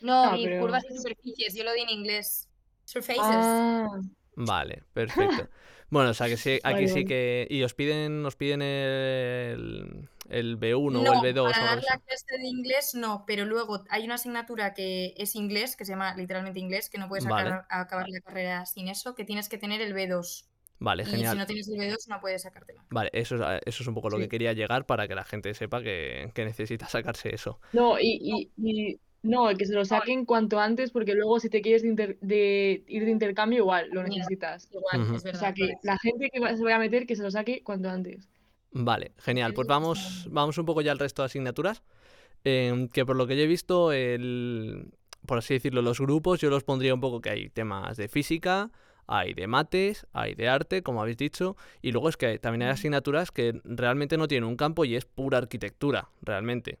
No, 0.00 0.30
Ah, 0.30 0.38
y 0.38 0.44
pero- 0.46 0.62
curvas 0.62 0.84
y 0.88 0.96
superficies, 0.96 1.54
yo 1.54 1.64
lo 1.64 1.72
di 1.74 1.80
en 1.82 1.90
inglés. 1.90 2.48
Surfaces. 2.86 3.20
Ah, 3.22 4.00
Vale, 4.36 4.84
perfecto. 4.92 5.48
Bueno, 5.90 6.10
o 6.10 6.14
sea 6.14 6.28
que 6.28 6.36
sí, 6.36 6.60
aquí 6.62 6.86
Vale, 6.86 6.88
sí 6.88 7.04
que... 7.04 7.46
Y 7.50 7.62
os 7.62 7.74
piden, 7.74 8.24
os 8.24 8.36
piden 8.36 8.62
el, 8.62 10.08
el 10.28 10.56
B1 10.56 11.02
No, 11.02 11.02
o 11.04 11.12
el 11.12 11.20
B2 11.20 11.40
o 11.40 11.52
para 11.52 11.64
dar 11.64 11.78
la 11.82 11.98
clase 12.04 12.36
de 12.36 12.46
inglés 12.46 12.94
no, 12.94 13.24
pero 13.26 13.44
luego 13.46 13.84
hay 13.90 14.04
una 14.04 14.14
asignatura 14.16 14.74
que 14.74 15.14
es 15.16 15.34
inglés, 15.36 15.76
que 15.76 15.84
se 15.84 15.92
llama 15.92 16.14
literalmente 16.16 16.58
inglés, 16.60 16.90
que 16.90 16.98
no 16.98 17.08
puedes 17.08 17.24
Vale. 17.24 17.26
acabar, 17.26 17.66
acabar 17.70 18.08
la 18.08 18.20
carrera 18.20 18.66
sin 18.66 18.88
eso, 18.88 19.14
que 19.14 19.24
tienes 19.24 19.48
que 19.48 19.58
tener 19.58 19.80
el 19.80 19.94
B2. 19.94 20.48
Vale, 20.78 21.04
Y 21.04 21.24
si 21.26 21.36
genial. 21.36 21.36
no 21.36 21.46
tienes 21.46 21.68
el 21.68 21.78
B2 21.78 22.08
no 22.08 22.20
puedes 22.20 22.42
sacártelo. 22.42 22.82
Vale, 22.90 23.10
eso 23.12 23.36
es, 23.36 23.60
eso 23.66 23.82
es 23.84 23.86
un 23.88 23.94
poco 23.94 24.10
lo 24.10 24.18
que 24.18 24.28
quería 24.28 24.52
llegar 24.52 24.84
para 24.86 25.06
que 25.06 25.14
la 25.14 25.24
gente 25.24 25.54
sepa 25.54 25.80
que, 25.82 26.32
que 26.34 26.44
necesita 26.44 26.88
sacarse 26.88 27.34
eso. 27.34 27.60
no, 27.72 27.98
y, 28.00 28.18
y, 28.22 28.52
y- 28.56 29.00
no, 29.22 29.54
que 29.56 29.66
se 29.66 29.74
lo 29.74 29.84
saquen 29.84 30.24
cuanto 30.24 30.58
antes, 30.60 30.90
porque 30.90 31.14
luego 31.14 31.40
si 31.40 31.50
te 31.50 31.60
quieres 31.62 31.82
de, 31.82 31.88
inter- 31.88 32.18
de 32.20 32.84
ir 32.88 33.04
de 33.04 33.10
intercambio, 33.10 33.58
igual 33.58 33.88
lo 33.92 34.02
necesitas. 34.02 34.68
Igual, 34.72 35.00
es 35.10 35.24
O 35.34 35.34
sea 35.38 35.52
que 35.54 35.62
pues. 35.68 35.80
la 35.82 35.98
gente 35.98 36.30
que 36.30 36.40
se 36.56 36.62
vaya 36.64 36.76
a 36.76 36.78
meter, 36.78 37.06
que 37.06 37.16
se 37.16 37.22
lo 37.22 37.30
saque 37.30 37.62
cuanto 37.62 37.88
antes. 37.90 38.28
Vale, 38.72 39.12
genial. 39.18 39.52
Pues 39.54 39.66
vamos, 39.66 40.28
vamos 40.30 40.56
un 40.58 40.64
poco 40.66 40.80
ya 40.80 40.92
al 40.92 40.98
resto 40.98 41.22
de 41.22 41.26
asignaturas. 41.26 41.82
em, 42.44 42.88
que 42.88 43.06
por 43.06 43.16
lo 43.16 43.26
que 43.26 43.36
yo 43.36 43.44
he 43.44 43.46
visto, 43.48 43.92
el, 43.92 44.92
por 45.26 45.38
así 45.38 45.54
decirlo, 45.54 45.82
los 45.82 46.00
grupos, 46.00 46.40
yo 46.40 46.50
los 46.50 46.64
pondría 46.64 46.94
un 46.94 47.00
poco 47.00 47.20
que 47.22 47.30
hay 47.30 47.50
temas 47.50 47.96
de 47.98 48.08
física, 48.08 48.70
hay 49.08 49.34
de 49.34 49.46
mates, 49.48 50.06
hay 50.12 50.34
de 50.36 50.48
arte, 50.48 50.82
como 50.82 51.02
habéis 51.02 51.18
dicho, 51.18 51.56
y 51.82 51.92
luego 51.92 52.08
es 52.10 52.16
que 52.18 52.38
también 52.40 52.62
hay 52.64 52.70
asignaturas 52.70 53.32
que 53.32 53.60
realmente 53.64 54.18
no 54.18 54.28
tienen 54.28 54.48
un 54.48 54.56
campo 54.56 54.84
y 54.86 54.96
es 54.96 55.04
pura 55.06 55.38
arquitectura, 55.38 56.10
realmente. 56.22 56.78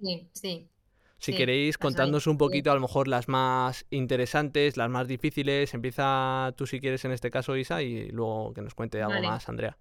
Sí, 0.00 0.28
sí. 0.32 0.68
Si 1.18 1.32
Sí, 1.32 1.36
queréis, 1.36 1.78
contadnos 1.78 2.26
un 2.26 2.38
poquito, 2.38 2.70
a 2.70 2.74
lo 2.74 2.80
mejor 2.80 3.08
las 3.08 3.28
más 3.28 3.86
interesantes, 3.90 4.76
las 4.76 4.88
más 4.88 5.08
difíciles. 5.08 5.74
Empieza 5.74 6.52
tú 6.56 6.66
si 6.66 6.80
quieres 6.80 7.04
en 7.04 7.12
este 7.12 7.30
caso, 7.30 7.56
Isa, 7.56 7.82
y 7.82 8.08
luego 8.10 8.54
que 8.54 8.62
nos 8.62 8.74
cuente 8.74 9.02
algo 9.02 9.14
Vale. 9.14 9.26
más, 9.26 9.48
Andrea. 9.48 9.76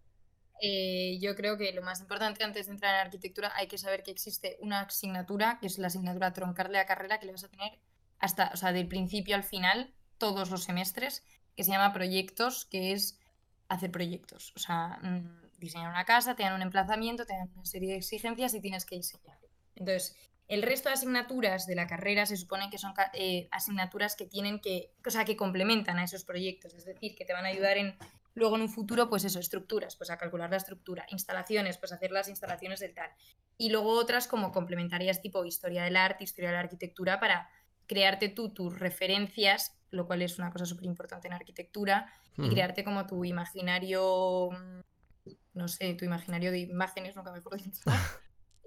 Eh, 0.59 1.19
yo 1.21 1.35
creo 1.35 1.57
que 1.57 1.71
lo 1.71 1.83
más 1.83 2.01
importante 2.01 2.43
antes 2.43 2.65
de 2.65 2.71
entrar 2.71 2.95
en 2.95 3.01
arquitectura 3.01 3.51
hay 3.55 3.67
que 3.67 3.77
saber 3.77 4.01
que 4.01 4.09
existe 4.11 4.57
una 4.59 4.81
asignatura, 4.81 5.59
que 5.61 5.67
es 5.67 5.77
la 5.77 5.87
asignatura 5.87 6.33
troncal 6.33 6.67
de 6.67 6.73
la 6.73 6.85
carrera, 6.85 7.19
que 7.19 7.27
le 7.27 7.33
vas 7.33 7.43
a 7.43 7.49
tener 7.49 7.77
hasta, 8.19 8.49
o 8.53 8.57
sea, 8.57 8.71
del 8.71 8.87
principio 8.87 9.35
al 9.35 9.43
final, 9.43 9.93
todos 10.17 10.49
los 10.49 10.63
semestres, 10.63 11.23
que 11.55 11.63
se 11.63 11.71
llama 11.71 11.93
proyectos, 11.93 12.65
que 12.65 12.93
es 12.93 13.19
hacer 13.67 13.91
proyectos. 13.91 14.53
O 14.55 14.59
sea, 14.59 14.99
mm, 15.03 15.59
diseñar 15.59 15.91
una 15.91 16.05
casa, 16.05 16.35
te 16.35 16.43
dan 16.43 16.53
un 16.55 16.61
emplazamiento, 16.63 17.25
te 17.25 17.33
dan 17.33 17.51
una 17.55 17.65
serie 17.65 17.91
de 17.91 17.97
exigencias 17.97 18.53
y 18.55 18.61
tienes 18.61 18.85
que 18.85 18.95
diseñar. 18.95 19.37
Entonces, 19.75 20.15
el 20.47 20.61
resto 20.61 20.89
de 20.89 20.93
asignaturas 20.93 21.67
de 21.67 21.75
la 21.75 21.87
carrera 21.87 22.25
se 22.25 22.37
supone 22.37 22.69
que 22.69 22.77
son 22.77 22.93
eh, 23.13 23.47
asignaturas 23.51 24.15
que 24.15 24.25
tienen 24.25 24.59
que, 24.59 24.91
o 25.05 25.09
sea, 25.09 25.25
que 25.25 25.35
complementan 25.35 25.99
a 25.99 26.03
esos 26.03 26.23
proyectos, 26.23 26.73
es 26.73 26.85
decir, 26.85 27.15
que 27.15 27.25
te 27.25 27.33
van 27.33 27.45
a 27.45 27.49
ayudar 27.49 27.77
en 27.77 27.97
luego 28.37 28.55
en 28.55 28.61
un 28.61 28.69
futuro, 28.69 29.09
pues 29.09 29.25
eso, 29.25 29.39
estructuras, 29.39 29.95
pues 29.95 30.11
a 30.11 30.17
calcular 30.17 30.51
la 30.51 30.57
estructura, 30.57 31.07
instalaciones, 31.09 31.79
pues 31.79 31.91
hacer 31.91 32.11
las 32.11 32.29
instalaciones 32.29 32.79
del 32.79 32.93
tal. 32.93 33.09
Y 33.57 33.71
luego 33.71 33.89
otras 33.89 34.27
como 34.27 34.51
complementarias 34.51 35.23
tipo 35.23 35.43
historia 35.43 35.83
del 35.83 35.95
arte, 35.95 36.23
historia 36.23 36.51
de 36.51 36.55
la 36.55 36.61
arquitectura, 36.61 37.19
para 37.19 37.49
crearte 37.87 38.29
tú 38.29 38.53
tus 38.53 38.77
referencias, 38.77 39.75
lo 39.89 40.05
cual 40.05 40.21
es 40.21 40.37
una 40.37 40.51
cosa 40.51 40.67
súper 40.67 40.85
importante 40.85 41.27
en 41.27 41.33
arquitectura, 41.33 42.13
y 42.37 42.47
crearte 42.49 42.83
como 42.83 43.07
tu 43.07 43.25
imaginario, 43.25 44.51
mm, 44.51 45.31
no 45.55 45.67
sé, 45.67 45.95
tu 45.95 46.05
imaginario 46.05 46.51
de 46.51 46.59
imágenes, 46.59 47.15
nunca 47.15 47.31
mejor 47.31 47.57
dicho, 47.63 47.81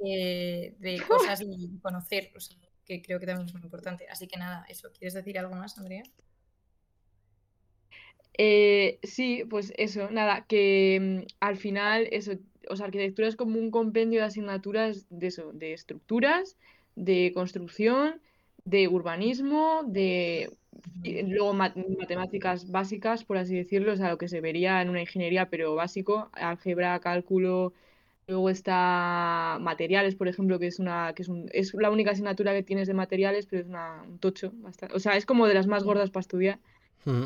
eh, 0.04 0.74
de 0.78 1.00
cosas 1.08 1.42
y 1.42 1.78
conocer, 1.80 2.32
o 2.36 2.40
sea, 2.40 2.56
que 2.84 3.02
creo 3.02 3.20
que 3.20 3.26
también 3.26 3.46
es 3.48 3.54
muy 3.54 3.62
importante. 3.62 4.06
Así 4.08 4.26
que 4.26 4.38
nada, 4.38 4.64
eso. 4.68 4.90
¿Quieres 4.92 5.14
decir 5.14 5.38
algo 5.38 5.54
más, 5.54 5.78
Andrea? 5.78 6.02
Eh, 8.38 8.98
sí, 9.02 9.44
pues 9.50 9.72
eso, 9.76 10.10
nada, 10.10 10.46
que 10.46 11.24
mm, 11.28 11.34
al 11.40 11.56
final 11.56 12.08
eso, 12.10 12.32
o 12.68 12.76
sea, 12.76 12.86
arquitectura 12.86 13.28
es 13.28 13.36
como 13.36 13.58
un 13.58 13.70
compendio 13.70 14.20
de 14.20 14.26
asignaturas 14.26 15.06
de 15.10 15.26
eso, 15.26 15.52
de 15.52 15.72
estructuras, 15.74 16.56
de 16.96 17.32
construcción, 17.34 18.20
de 18.64 18.88
urbanismo, 18.88 19.82
de 19.86 20.56
y 21.02 21.22
luego 21.22 21.52
ma- 21.54 21.74
matemáticas 21.98 22.70
básicas, 22.70 23.24
por 23.24 23.36
así 23.38 23.56
decirlo, 23.56 23.92
o 23.92 23.96
sea, 23.96 24.10
lo 24.10 24.18
que 24.18 24.28
se 24.28 24.40
vería 24.40 24.80
en 24.82 24.88
una 24.90 25.00
ingeniería, 25.02 25.50
pero 25.50 25.74
básico, 25.74 26.30
álgebra, 26.32 26.98
cálculo, 27.00 27.72
luego 28.30 28.50
está 28.50 29.58
materiales, 29.60 30.16
por 30.16 30.28
ejemplo, 30.28 30.58
que 30.58 30.68
es 30.68 30.78
una, 30.78 31.12
que 31.14 31.22
es 31.22 31.28
un, 31.28 31.48
es 31.52 31.74
la 31.74 31.90
única 31.90 32.12
asignatura 32.12 32.52
que 32.54 32.62
tienes 32.62 32.88
de 32.88 32.94
materiales, 32.94 33.46
pero 33.46 33.62
es 33.62 33.68
una, 33.68 34.02
un 34.04 34.18
tocho, 34.20 34.52
bastante, 34.56 34.96
o 34.96 35.00
sea, 35.00 35.16
es 35.16 35.26
como 35.26 35.46
de 35.46 35.54
las 35.54 35.66
más 35.66 35.84
gordas 35.84 36.10
para 36.10 36.22
estudiar. 36.22 36.60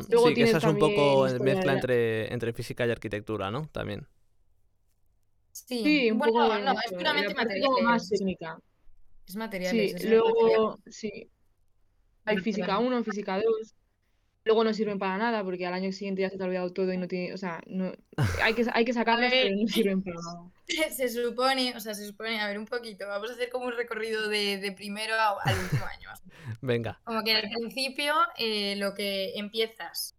Luego 0.09 0.29
Sí, 0.29 0.33
que 0.33 0.33
tienes 0.33 0.51
esa 0.51 0.57
es 0.57 0.65
un 0.65 0.77
poco 0.77 1.27
mezcla 1.39 1.73
entre, 1.73 2.33
entre 2.33 2.53
física 2.53 2.85
y 2.87 2.91
arquitectura, 2.91 3.51
¿no? 3.51 3.67
También. 3.69 4.07
Sí, 5.51 5.83
Sí, 5.83 6.11
un 6.11 6.17
bueno, 6.19 6.33
poco 6.33 6.59
no, 6.59 6.73
es 6.73 6.93
puramente 6.93 7.33
como 7.33 7.81
más 7.81 8.03
materiales. 8.03 8.09
técnica. 8.09 8.59
Es 9.27 9.35
materiales. 9.35 9.91
Sí, 9.91 9.97
es 9.97 10.05
material. 10.05 10.53
luego, 10.53 10.79
sí, 10.87 11.31
hay 12.25 12.39
física 12.39 12.77
perdón. 12.77 12.87
1, 12.87 13.03
física 13.03 13.37
2, 13.41 13.75
luego 14.45 14.63
no 14.63 14.73
sirven 14.73 14.99
para 14.99 15.17
nada 15.17 15.43
porque 15.43 15.65
al 15.65 15.73
año 15.73 15.91
siguiente 15.91 16.21
ya 16.21 16.29
se 16.29 16.37
te 16.37 16.43
ha 16.43 16.45
olvidado 16.45 16.71
todo 16.71 16.93
y 16.93 16.97
no 16.97 17.07
tiene, 17.07 17.33
o 17.33 17.37
sea, 17.37 17.61
no, 17.67 17.91
hay 18.41 18.53
que, 18.53 18.65
hay 18.71 18.85
que 18.85 18.93
sacarlas, 18.93 19.31
pero 19.31 19.55
no 19.55 19.67
sirven 19.67 20.03
para 20.03 20.15
nada. 20.21 20.51
Se 20.91 21.09
supone, 21.09 21.73
o 21.75 21.79
sea, 21.79 21.93
se 21.93 22.05
supone, 22.07 22.39
a 22.39 22.47
ver, 22.47 22.57
un 22.57 22.65
poquito, 22.65 23.07
vamos 23.07 23.29
a 23.29 23.33
hacer 23.33 23.49
como 23.49 23.65
un 23.65 23.73
recorrido 23.75 24.29
de, 24.29 24.57
de 24.57 24.71
primero 24.71 25.15
a- 25.15 25.37
al 25.43 25.59
último 25.59 25.85
año. 25.85 26.09
Venga. 26.61 26.99
Como 27.03 27.23
que 27.23 27.35
al 27.35 27.49
principio 27.49 28.13
eh, 28.37 28.75
lo 28.77 28.93
que 28.93 29.33
empiezas 29.37 30.15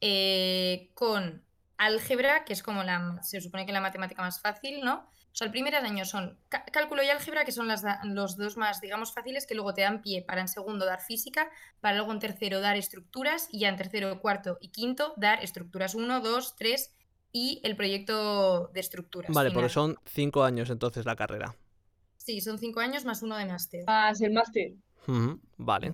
eh, 0.00 0.90
con 0.94 1.42
álgebra, 1.78 2.44
que 2.44 2.52
es 2.54 2.62
como 2.62 2.82
la, 2.82 3.18
se 3.22 3.40
supone 3.40 3.66
que 3.66 3.72
la 3.72 3.80
matemática 3.80 4.22
más 4.22 4.40
fácil, 4.40 4.80
¿no? 4.82 5.08
O 5.36 5.38
sea, 5.38 5.44
el 5.48 5.50
primer 5.52 5.74
año 5.74 6.06
son 6.06 6.38
cá- 6.48 6.64
cálculo 6.72 7.02
y 7.02 7.10
álgebra, 7.10 7.44
que 7.44 7.52
son 7.52 7.68
las, 7.68 7.84
los 8.04 8.38
dos 8.38 8.56
más, 8.56 8.80
digamos, 8.80 9.12
fáciles, 9.12 9.46
que 9.46 9.54
luego 9.54 9.74
te 9.74 9.82
dan 9.82 10.00
pie 10.00 10.22
para 10.22 10.40
en 10.40 10.48
segundo 10.48 10.86
dar 10.86 11.02
física, 11.02 11.50
para 11.82 11.94
luego 11.98 12.10
en 12.12 12.20
tercero 12.20 12.62
dar 12.62 12.74
estructuras, 12.78 13.46
y 13.52 13.58
ya 13.58 13.68
en 13.68 13.76
tercero, 13.76 14.18
cuarto 14.22 14.56
y 14.62 14.68
quinto 14.68 15.12
dar 15.18 15.44
estructuras 15.44 15.94
1, 15.94 16.20
2, 16.22 16.56
3 16.56 16.90
y 17.32 17.60
el 17.64 17.76
proyecto 17.76 18.68
de 18.68 18.80
estructuras. 18.80 19.30
Vale, 19.30 19.50
porque 19.50 19.68
final. 19.68 19.70
son 19.70 19.98
cinco 20.06 20.42
años 20.42 20.70
entonces 20.70 21.04
la 21.04 21.16
carrera. 21.16 21.54
Sí, 22.16 22.40
son 22.40 22.58
cinco 22.58 22.80
años 22.80 23.04
más 23.04 23.20
uno 23.20 23.36
de 23.36 23.44
máster. 23.44 23.84
Más 23.86 24.18
el 24.22 24.32
máster. 24.32 24.72
Vale. 25.58 25.92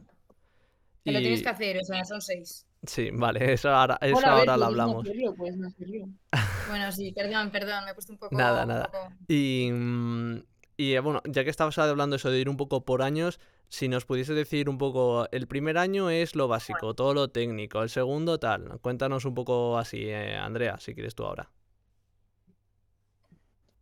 Que 1.05 1.11
lo 1.11 1.19
tienes 1.19 1.41
Y- 1.41 1.43
que 1.43 1.49
hacer, 1.49 1.79
o 1.79 1.85
sea, 1.85 2.05
son 2.05 2.23
seis. 2.23 2.65
Sí, 2.87 3.11
vale, 3.13 3.39
eso 3.53 3.71
ahora, 3.71 3.99
eso 4.01 4.15
Bueno, 4.15 4.29
a 4.29 4.35
ver, 4.35 4.49
ahora 4.49 4.57
lo 4.57 4.65
no 4.65 4.67
hablamos. 4.69 5.05
puedes 5.37 5.57
no 5.57 5.69
hacerlo. 5.69 6.09
Bueno, 6.69 6.93
sí, 6.93 7.13
perdón, 7.13 7.51
perdón, 7.51 7.85
me 7.85 7.91
he 7.91 7.95
puesto 7.95 8.13
un 8.13 8.19
poco. 8.19 8.37
Nada, 8.37 8.65
nada. 8.67 8.85
poco- 8.85 9.13
Y, 9.29 9.69
mm, 9.73 10.37
y 10.77 10.93
eh, 10.95 11.01
bueno, 11.01 11.21
ya 11.25 11.45
que 11.45 11.51
estabas 11.51 11.77
hablando 11.79 12.17
eso 12.17 12.31
de 12.31 12.39
ir 12.39 12.49
un 12.49 12.57
poco 12.57 12.85
por 12.85 13.03
años, 13.03 13.41
si 13.69 13.89
nos 13.89 14.05
pudiese 14.05 14.33
decir 14.35 14.69
un 14.69 14.79
poco, 14.79 15.27
el 15.33 15.47
primer 15.49 15.77
año 15.79 16.09
es 16.11 16.35
lo 16.37 16.47
básico, 16.49 16.95
todo 16.95 17.15
lo 17.15 17.31
técnico, 17.31 17.83
el 17.83 17.91
segundo 17.91 18.39
tal. 18.39 18.79
Cuéntanos 18.81 19.25
un 19.25 19.35
poco 19.35 19.77
así, 19.79 20.05
eh, 20.09 20.37
Andrea, 20.37 20.79
si 20.79 20.95
quieres 20.95 21.15
tú 21.15 21.25
ahora. 21.25 21.51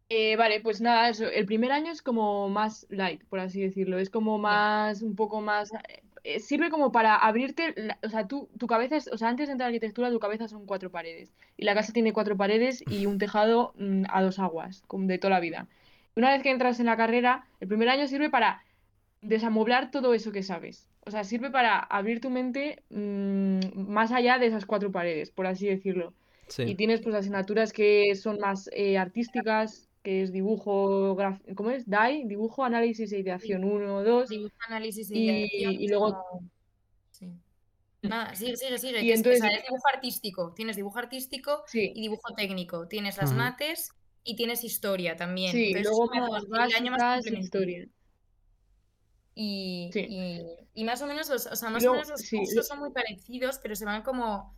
Eh, 0.08 0.36
vale, 0.36 0.60
pues 0.60 0.80
nada, 0.80 1.08
eso. 1.08 1.26
El 1.28 1.46
primer 1.46 1.70
año 1.72 1.92
es 1.92 2.02
como 2.02 2.48
más 2.48 2.86
light, 2.90 3.22
por 3.28 3.38
así 3.40 3.60
decirlo. 3.62 3.98
Es 3.98 4.10
como 4.10 4.38
más, 4.38 5.02
un 5.02 5.14
poco 5.14 5.40
más. 5.40 5.70
Eh, 6.24 6.40
sirve 6.40 6.70
como 6.70 6.92
para 6.92 7.16
abrirte. 7.16 7.74
la- 7.76 7.98
o 8.02 8.08
sea, 8.08 8.26
tú, 8.28 8.48
tu 8.58 8.66
cabeza 8.66 8.96
es. 8.96 9.08
O 9.12 9.16
sea, 9.18 9.28
antes 9.28 9.48
de 9.48 9.52
entrar 9.52 9.66
a 9.66 9.68
arquitectura, 9.68 10.10
tu 10.10 10.18
cabeza 10.20 10.48
son 10.48 10.66
cuatro 10.66 10.90
paredes. 10.90 11.32
Y 11.56 11.64
la 11.64 11.74
casa 11.74 11.92
tiene 11.92 12.12
cuatro 12.12 12.36
paredes 12.36 12.82
y 12.90 13.06
un 13.06 13.18
tejado 13.18 13.72
mm, 13.78 14.04
a 14.08 14.22
dos 14.22 14.38
aguas, 14.38 14.82
como 14.86 15.06
de 15.06 15.18
toda 15.18 15.30
la 15.34 15.40
vida. 15.40 15.66
Una 16.16 16.30
vez 16.30 16.42
que 16.42 16.50
entras 16.50 16.80
en 16.80 16.86
la 16.86 16.96
carrera, 16.96 17.46
el 17.60 17.68
primer 17.68 17.88
año 17.88 18.06
sirve 18.08 18.30
para 18.30 18.62
desamoblar 19.22 19.90
todo 19.90 20.14
eso 20.14 20.32
que 20.32 20.42
sabes. 20.42 20.88
O 21.06 21.10
sea, 21.10 21.24
sirve 21.24 21.50
para 21.50 21.78
abrir 21.78 22.20
tu 22.20 22.30
mente 22.30 22.82
mm, 22.90 23.60
más 23.90 24.12
allá 24.12 24.38
de 24.38 24.46
esas 24.46 24.66
cuatro 24.66 24.90
paredes, 24.92 25.30
por 25.30 25.46
así 25.46 25.66
decirlo. 25.66 26.14
Y 26.70 26.74
tienes 26.74 27.00
pues 27.00 27.14
asignaturas 27.14 27.72
que 27.72 28.14
son 28.16 28.38
más 28.40 28.68
eh, 28.72 28.98
artísticas, 28.98 29.88
que 30.02 30.22
es 30.22 30.32
dibujo, 30.32 31.14
graf- 31.16 31.54
¿cómo 31.54 31.70
es? 31.70 31.88
DAI, 31.88 32.24
dibujo, 32.24 32.64
análisis 32.64 33.12
e 33.12 33.18
ideación 33.18 33.64
1, 33.64 34.02
2. 34.02 34.28
Dibujo, 34.28 34.54
análisis 34.66 35.10
e 35.10 35.18
ideación, 35.18 35.72
y 35.74 35.88
luego- 35.88 36.24
Sí. 37.10 37.30
Nada, 38.02 38.34
sigue, 38.34 38.56
sigue, 38.56 38.78
sigue. 38.78 39.02
Y 39.02 39.12
entonces- 39.12 39.42
o 39.42 39.46
sea, 39.46 39.56
es 39.56 39.62
dibujo 39.64 39.88
artístico. 39.92 40.52
Tienes 40.54 40.76
dibujo 40.76 40.98
artístico 40.98 41.64
Sí, 41.66 41.92
y 41.94 42.00
dibujo 42.00 42.32
técnico. 42.34 42.88
Tienes 42.88 43.18
las 43.18 43.30
Ujú. 43.30 43.38
mates 43.38 43.92
y 44.24 44.36
tienes 44.36 44.64
historia 44.64 45.16
también. 45.16 45.52
sí, 45.52 45.66
Entonces, 45.72 45.92
es 45.92 45.98
luego 45.98 46.36
el 46.64 46.74
año 46.74 46.92
más 46.92 47.26
historia. 47.26 47.86
Y, 49.34 49.90
Sí. 49.92 50.06
y, 50.08 50.40
y 50.74 50.84
más 50.84 51.00
o 51.02 51.06
menos 51.06 51.28
los, 51.28 51.46
o 51.46 51.56
sea, 51.56 51.68
más 51.70 51.82
luego- 51.82 51.98
o 51.98 52.00
menos 52.00 52.10
los 52.20 52.30
cursos 52.30 52.66
son 52.66 52.78
muy 52.78 52.90
parecidos, 52.90 53.58
pero 53.62 53.76
se 53.76 53.84
van 53.84 54.02
como 54.02 54.54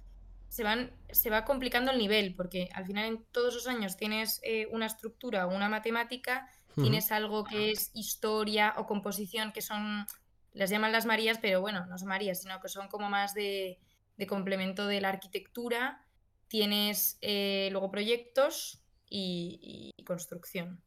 se 0.53 0.65
van, 0.65 0.91
se 1.11 1.31
va 1.31 1.47
complicando 1.47 1.93
el 1.93 1.97
nivel, 1.97 2.35
porque 2.35 2.69
al 2.75 2.85
final 2.85 3.07
en 3.07 3.25
todos 3.33 3.55
los 3.55 3.67
años 3.67 3.97
tienes 3.97 4.39
eh, 4.43 4.69
una 4.71 4.85
estructura 4.85 5.47
o 5.47 5.57
una 5.57 5.71
matemática, 5.71 6.47
tienes 6.75 7.11
algo 7.11 7.43
que 7.43 7.71
es 7.71 7.91
historia 7.95 8.75
o 8.77 8.85
composición, 8.85 9.53
que 9.53 9.63
son, 9.63 10.05
las 10.53 10.69
llaman 10.69 10.93
las 10.93 11.07
Marías, 11.07 11.39
pero 11.41 11.63
bueno, 11.63 11.87
no 11.87 11.97
son 11.97 12.09
Marías, 12.09 12.43
sino 12.43 12.61
que 12.61 12.69
son 12.69 12.89
como 12.89 13.09
más 13.09 13.33
de, 13.33 13.79
de 14.19 14.27
complemento 14.27 14.87
de 14.87 15.01
la 15.01 15.09
arquitectura. 15.09 16.05
Tienes 16.49 17.17
eh, 17.23 17.71
luego 17.73 17.91
proyectos 17.91 18.83
y, 19.09 19.95
y 19.97 20.05
construcción. 20.05 20.83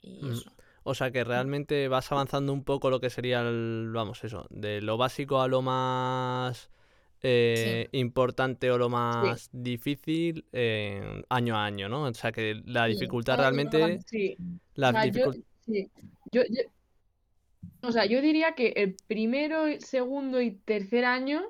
Y 0.00 0.22
Mm. 0.22 0.32
eso. 0.32 0.52
O 0.84 0.94
sea 0.94 1.10
que 1.10 1.24
realmente 1.24 1.88
vas 1.88 2.12
avanzando 2.12 2.52
un 2.52 2.62
poco 2.62 2.88
lo 2.88 3.00
que 3.00 3.10
sería 3.10 3.40
el, 3.40 3.90
vamos, 3.92 4.22
eso, 4.22 4.46
de 4.50 4.80
lo 4.80 4.96
básico 4.96 5.40
a 5.42 5.48
lo 5.48 5.60
más 5.60 6.70
eh, 7.22 7.88
importante 7.92 8.70
o 8.70 8.78
lo 8.78 8.88
más 8.88 9.50
difícil 9.52 10.44
eh, 10.52 11.22
año 11.28 11.56
a 11.56 11.64
año, 11.64 11.88
¿no? 11.88 12.02
O 12.04 12.14
sea 12.14 12.32
que 12.32 12.60
la 12.64 12.86
dificultad 12.86 13.38
realmente, 13.38 14.00
Sí, 14.06 14.36
la 14.74 14.88
o 14.90 14.92
sea, 14.92 15.04
yo, 15.06 15.10
dificul- 15.12 15.44
sí, 15.66 15.90
yo, 16.32 16.42
yo- 16.48 16.62
o 17.82 17.92
sea, 17.92 18.06
yo 18.06 18.20
diría 18.20 18.54
que 18.54 18.68
el 18.76 18.94
primero, 19.06 19.66
el 19.66 19.80
segundo 19.80 20.40
y 20.40 20.52
tercer 20.52 21.04
año 21.04 21.42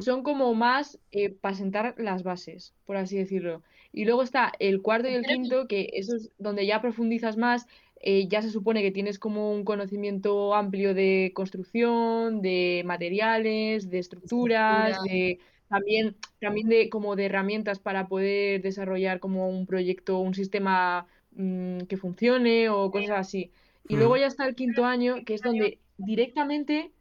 son 0.00 0.22
como 0.22 0.52
más 0.54 0.98
para 1.40 1.54
sentar 1.54 1.94
las 1.96 2.22
bases, 2.22 2.74
por 2.86 2.96
así 2.96 3.16
decirlo. 3.16 3.62
Y 3.92 4.04
luego 4.04 4.22
está 4.22 4.52
el 4.58 4.82
cuarto 4.82 5.08
y 5.08 5.14
el 5.14 5.24
quinto, 5.24 5.66
que 5.68 5.90
eso 5.94 6.16
es 6.16 6.30
donde 6.38 6.66
ya 6.66 6.80
profundizas 6.82 7.36
más, 7.36 7.66
eh, 8.00 8.28
ya 8.28 8.42
se 8.42 8.50
supone 8.50 8.82
que 8.82 8.90
tienes 8.92 9.18
como 9.18 9.52
un 9.52 9.64
conocimiento 9.64 10.54
amplio 10.54 10.94
de 10.94 11.32
construcción, 11.34 12.42
de 12.42 12.82
materiales, 12.86 13.90
de 13.90 13.98
estructuras, 13.98 15.00
Estructura. 15.00 15.02
de 15.02 15.40
también, 15.68 16.16
también 16.40 16.68
de 16.68 16.88
como 16.90 17.16
de 17.16 17.26
herramientas 17.26 17.78
para 17.78 18.08
poder 18.08 18.62
desarrollar 18.62 19.20
como 19.20 19.48
un 19.48 19.66
proyecto, 19.66 20.18
un 20.18 20.34
sistema 20.34 21.06
mm, 21.32 21.80
que 21.82 21.96
funcione 21.96 22.68
o 22.70 22.90
cosas 22.90 23.18
así. 23.20 23.52
Y 23.86 23.96
luego 23.96 24.16
Ujú. 24.16 24.18
ya 24.18 24.26
está 24.26 24.46
el 24.46 24.54
quinto 24.56 24.84
año, 24.84 25.24
que 25.24 25.34
es 25.34 25.42
donde 25.42 25.80
directamente 25.96 26.92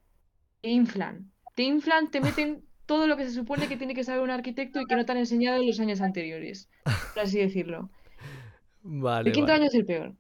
te 0.62 0.70
inflan. 0.70 1.32
Te 1.56 1.64
inflan, 1.64 2.10
te 2.12 2.22
meten 2.22 2.68
todo 2.86 3.08
lo 3.08 3.18
que 3.18 3.26
se 3.26 3.32
supone 3.34 3.68
que 3.68 3.78
tiene 3.78 3.94
que 3.96 4.04
saber 4.04 4.22
un 4.24 4.32
arquitecto 4.32 4.80
y 4.82 4.88
que 4.88 4.96
no 4.96 5.06
te 5.06 5.12
han 5.12 5.18
enseñado 5.20 5.58
en 5.60 5.68
los 5.68 5.80
años 5.80 6.02
anteriores, 6.02 6.70
por 7.14 7.24
así 7.24 7.40
decirlo. 7.40 7.92
Vale, 8.84 9.32
El 9.32 9.34
quinto 9.34 9.54
vale, 9.54 9.54
año 9.54 9.68
es 9.68 9.74
el 9.76 9.86
peor, 9.86 10.18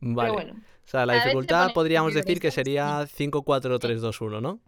vale. 0.00 0.30
pero 0.30 0.32
bueno. 0.34 0.60
O 0.84 0.88
sea, 0.88 1.06
la 1.06 1.14
dificultad 1.14 1.72
podríamos 1.72 2.12
decir 2.14 2.40
que 2.40 2.50
sería 2.50 3.06
5, 3.06 3.42
4, 3.42 3.78
3, 3.78 4.00
2, 4.00 4.20
1, 4.20 4.40
¿no? 4.40 4.60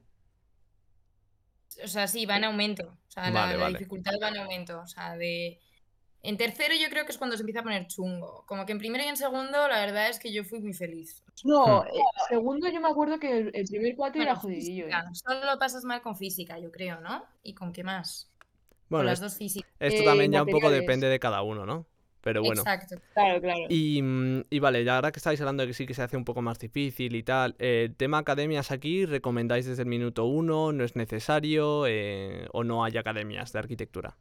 O 1.83 1.89
sea, 1.89 2.07
sí, 2.07 2.25
va 2.25 2.37
en 2.37 2.45
aumento. 2.45 2.85
O 3.09 3.11
sea, 3.11 3.31
la, 3.31 3.41
Vale, 3.43 3.57
la 3.57 3.65
vale. 3.65 3.79
dificultad 3.79 4.13
va 4.23 4.29
en 4.29 4.37
aumento. 4.39 4.81
O 4.81 4.87
sea, 4.87 5.17
de. 5.17 5.59
En 6.23 6.39
tercero 6.39 6.73
yo 6.81 6.89
creo 6.89 7.05
que 7.05 7.13
es 7.13 7.19
cuando 7.19 7.37
se 7.37 7.43
empieza 7.43 7.61
a 7.61 7.65
poner 7.65 7.87
chungo. 7.87 8.45
Como 8.47 8.65
que 8.65 8.73
en 8.73 8.79
primero 8.79 9.05
y 9.05 9.09
en 9.09 9.17
segundo, 9.17 9.69
la 9.69 9.81
verdad 9.85 10.09
es 10.09 10.19
que 10.19 10.33
yo 10.33 10.43
fui 10.45 10.61
muy 10.61 10.73
feliz. 10.73 11.23
No, 11.45 11.83
Hmm. 11.83 11.87
eh, 11.89 12.01
segundo 12.31 12.69
yo 12.71 12.81
me 12.81 12.89
acuerdo 12.89 13.19
que 13.19 13.39
el, 13.39 13.51
el 13.55 13.67
primer 13.67 13.95
cuatro 13.97 14.23
era 14.23 14.35
jodidillo, 14.37 14.85
física. 14.87 15.01
¿eh? 15.01 15.15
Solo 15.15 15.45
lo 15.53 15.59
pasas 15.59 15.85
mal 15.85 16.01
con 16.01 16.17
física, 16.17 16.59
yo 16.59 16.71
creo, 16.71 17.01
¿no? 17.01 17.25
¿Y 17.43 17.53
con 17.55 17.73
qué 17.75 17.85
más? 17.85 18.31
Bueno, 18.89 19.01
con 19.01 19.07
las 19.07 19.15
es- 19.15 19.21
dos 19.21 19.37
físicas. 19.37 19.71
esto 19.81 20.01
Eh, 20.03 20.05
también 20.07 20.33
ya 20.33 20.43
un 20.45 20.49
poco 20.49 20.71
depende 20.71 21.09
de 21.09 21.19
cada 21.19 21.43
uno, 21.43 21.67
¿no? 21.67 21.85
Pero 22.25 22.43
bueno. 22.43 22.63
Exacto. 22.63 22.97
Claro, 23.13 23.41
claro. 23.41 23.61
Y, 23.69 24.01
mm, 24.03 24.45
y 24.51 24.59
vale, 24.59 24.83
ya 24.85 24.97
ahora 24.97 25.13
que 25.13 25.19
estáis 25.19 25.41
hablando 25.41 25.63
de 25.63 25.69
que 25.69 25.75
sí 25.75 25.87
que 25.87 25.95
se 25.95 26.03
hace 26.03 26.17
un 26.17 26.25
poco 26.25 26.43
más 26.43 26.59
difícil 26.59 27.15
y 27.17 27.23
tal, 27.23 27.55
eh, 27.59 27.85
el 27.91 27.97
tema 27.97 28.19
academias 28.19 28.71
aquí, 28.71 29.07
¿recomendáis 29.07 29.67
desde 29.67 29.83
el 29.83 29.89
minuto 29.89 30.25
uno? 30.25 30.73
¿No 30.73 30.85
es 30.85 30.97
necesario? 30.97 31.87
eh, 31.87 32.49
¿O 32.53 32.65
no 32.65 32.85
hay 32.85 32.97
academias 32.97 33.53
de 33.53 33.59
arquitectura? 33.61 34.17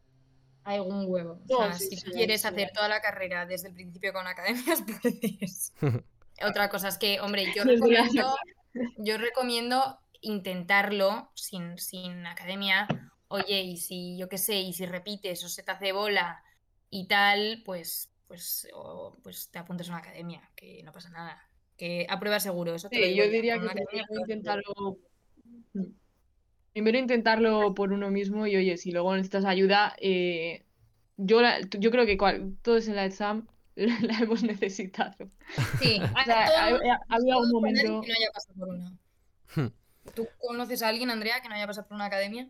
Hay 0.65 0.79
un 0.79 1.05
huevo. 1.07 1.41
O 1.45 1.45
No, 1.49 1.57
sea, 1.57 1.73
sí, 1.73 1.97
si 1.97 1.97
sí, 1.97 2.11
quieres 2.11 2.41
sí. 2.41 2.47
hacer 2.47 2.71
toda 2.73 2.87
la 2.87 3.01
carrera 3.01 3.45
desde 3.45 3.67
el 3.69 3.73
principio 3.73 4.13
con 4.13 4.27
academias, 4.27 4.83
puedes. 5.01 5.73
Otra 6.45 6.69
cosa 6.69 6.87
es 6.87 6.97
que, 6.97 7.19
hombre, 7.21 7.51
yo 7.55 7.63
recomiendo, 7.63 8.35
yo 8.97 9.17
recomiendo 9.17 9.99
intentarlo 10.21 11.31
sin, 11.35 11.77
sin 11.77 12.25
academia. 12.25 12.87
Oye, 13.27 13.61
y 13.61 13.77
si, 13.77 14.17
yo 14.17 14.29
qué 14.29 14.37
sé, 14.37 14.55
y 14.59 14.73
si 14.73 14.85
repites 14.85 15.43
o 15.43 15.49
se 15.49 15.63
te 15.63 15.71
hace 15.71 15.91
bola 15.91 16.43
y 16.93 17.07
tal, 17.07 17.61
pues, 17.65 18.09
pues, 18.27 18.67
o- 18.73 19.17
pues 19.23 19.49
te 19.49 19.59
apuntes 19.59 19.87
a 19.87 19.91
una 19.91 19.99
academia, 19.99 20.41
que 20.55 20.81
no 20.83 20.91
pasa 20.91 21.09
nada. 21.09 21.41
Que 21.77 22.05
a 22.09 22.19
prueba 22.19 22.39
seguro, 22.39 22.75
eso 22.75 22.89
te 22.89 22.99
lo 22.99 23.05
Sí, 23.05 23.11
digo 23.13 23.25
yo 23.25 23.31
diría 23.31 23.53
que 23.59 23.67
primero 23.67 24.07
intentarlo. 24.21 24.97
Mm. 25.73 25.83
Primero 26.73 26.97
intentarlo 26.97 27.73
por 27.75 27.91
uno 27.93 28.09
mismo 28.11 28.45
y 28.47 28.55
oye, 28.55 28.77
si 28.77 28.91
luego 28.91 29.13
necesitas 29.15 29.45
ayuda, 29.45 29.95
eh, 29.99 30.65
yo, 31.17 31.41
la- 31.41 31.59
yo 31.61 31.89
creo 31.91 32.05
que 32.05 32.17
cual- 32.17 32.55
todos 32.61 32.87
en 32.87 32.95
la 32.95 33.05
exam 33.05 33.47
la 33.75 34.19
hemos 34.19 34.43
necesitado. 34.43 35.29
Sí, 35.79 35.99
O 36.21 36.23
sea, 36.25 36.45
ha, 36.45 36.65
habido 36.67 37.37
alguien 37.39 37.51
momento. 37.51 38.01
que 38.01 38.07
no 38.07 38.13
haya 38.19 38.31
pasado 38.33 38.53
por 38.59 38.69
una. 38.69 38.91
Hmm. 39.55 39.71
¿Tú 40.15 40.27
conoces 40.39 40.81
a 40.83 40.89
alguien, 40.89 41.09
Andrea, 41.09 41.41
que 41.41 41.49
no 41.49 41.55
haya 41.55 41.65
pasado 41.67 41.87
por 41.87 41.95
una 41.95 42.05
academia? 42.05 42.47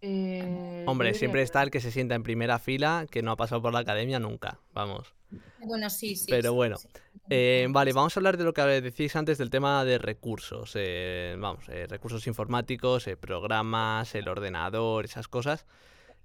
Eh, 0.00 0.84
Hombre, 0.86 1.14
siempre 1.14 1.42
está 1.42 1.62
el 1.62 1.70
que 1.70 1.80
se 1.80 1.90
sienta 1.90 2.14
en 2.14 2.22
primera 2.22 2.58
fila, 2.58 3.06
que 3.10 3.22
no 3.22 3.32
ha 3.32 3.36
pasado 3.36 3.60
por 3.62 3.72
la 3.72 3.80
academia 3.80 4.18
nunca, 4.18 4.60
vamos. 4.72 5.14
Bueno, 5.60 5.90
sí, 5.90 6.16
sí. 6.16 6.26
Pero 6.28 6.50
sí, 6.50 6.56
bueno, 6.56 6.76
sí. 6.76 6.88
Eh, 7.30 7.66
vale, 7.70 7.92
vamos 7.92 8.16
a 8.16 8.20
hablar 8.20 8.38
de 8.38 8.44
lo 8.44 8.54
que 8.54 8.62
decís 8.62 9.14
antes 9.16 9.36
del 9.36 9.50
tema 9.50 9.84
de 9.84 9.98
recursos. 9.98 10.72
eh, 10.76 11.36
vamos, 11.38 11.68
eh, 11.68 11.86
recursos 11.86 12.26
informáticos, 12.26 13.06
eh, 13.06 13.16
programas, 13.16 14.14
el 14.14 14.28
ordenador, 14.28 15.04
esas 15.04 15.28
cosas. 15.28 15.66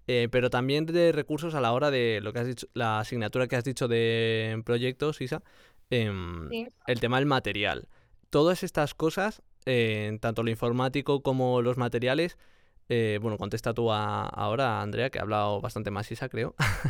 Eh, 0.07 0.27
pero 0.31 0.49
también 0.49 0.85
de 0.85 1.11
recursos 1.13 1.55
a 1.55 1.61
la 1.61 1.71
hora 1.73 1.89
de 1.89 2.19
lo 2.21 2.33
que 2.33 2.39
has 2.39 2.47
dicho, 2.47 2.67
la 2.73 2.99
asignatura 2.99 3.47
que 3.47 3.55
has 3.55 3.63
dicho 3.63 3.87
de 3.87 4.61
proyectos, 4.65 5.19
Isa. 5.21 5.41
em, 5.89 6.49
Sí. 6.49 6.67
El 6.87 6.99
tema 6.99 7.17
del 7.17 7.25
material. 7.25 7.87
Todas 8.29 8.63
estas 8.63 8.93
cosas, 8.93 9.41
eh, 9.65 10.17
tanto 10.21 10.43
lo 10.43 10.49
informático 10.49 11.21
como 11.21 11.61
los 11.61 11.77
materiales. 11.77 12.37
Eh, 12.89 13.19
bueno, 13.21 13.37
contesta 13.37 13.73
tú 13.73 13.91
a- 13.91 14.25
ahora, 14.27 14.81
Andrea, 14.81 15.09
que 15.09 15.19
ha 15.19 15.21
hablado 15.23 15.61
bastante 15.61 15.91
más 15.91 16.11
Isa, 16.11 16.29
creo. 16.29 16.55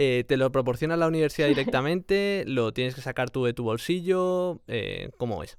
Eh, 0.00 0.24
¿Te 0.28 0.36
lo 0.36 0.52
proporciona 0.52 0.96
la 0.96 1.08
universidad 1.08 1.48
directamente? 1.48 2.44
¿Lo 2.46 2.72
tienes 2.72 2.94
que 2.94 3.00
sacar 3.00 3.30
tú 3.30 3.44
de 3.44 3.52
tu 3.52 3.64
bolsillo? 3.64 4.62
Eh, 4.68 5.10
¿Cómo 5.18 5.42
es? 5.42 5.58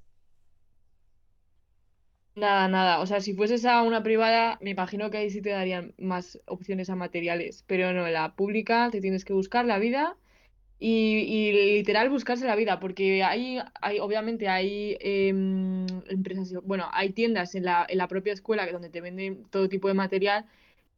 Nada, 2.34 2.68
nada. 2.68 3.00
O 3.00 3.06
sea, 3.06 3.20
si 3.20 3.34
fueses 3.34 3.64
a 3.64 3.82
una 3.82 4.02
privada, 4.02 4.58
me 4.62 4.70
imagino 4.70 5.10
que 5.10 5.18
ahí 5.18 5.30
sí 5.30 5.42
te 5.42 5.50
darían 5.50 5.94
más 5.98 6.40
opciones 6.46 6.88
a 6.90 6.96
materiales. 6.96 7.64
Pero 7.66 7.92
no, 7.92 8.06
en 8.06 8.12
la 8.14 8.34
pública 8.36 8.88
te 8.90 9.00
tienes 9.00 9.24
que 9.24 9.32
buscar 9.32 9.64
la 9.64 9.78
vida 9.78 10.16
y, 10.80 11.18
y 11.20 11.52
literal 11.76 12.08
buscarse 12.10 12.46
la 12.46 12.56
vida, 12.56 12.80
porque 12.80 13.22
hay, 13.22 13.58
hay 13.82 14.00
obviamente 14.00 14.48
hay 14.48 14.96
em, 15.00 15.86
empresas, 16.08 16.52
bueno, 16.64 16.88
hay 16.92 17.10
tiendas 17.12 17.54
en 17.54 17.64
la, 17.64 17.86
en 17.88 17.98
la 17.98 18.08
propia 18.08 18.32
escuela 18.32 18.66
donde 18.72 18.88
te 18.90 19.00
venden 19.02 19.44
todo 19.50 19.68
tipo 19.68 19.88
de 19.88 19.94
material, 19.94 20.46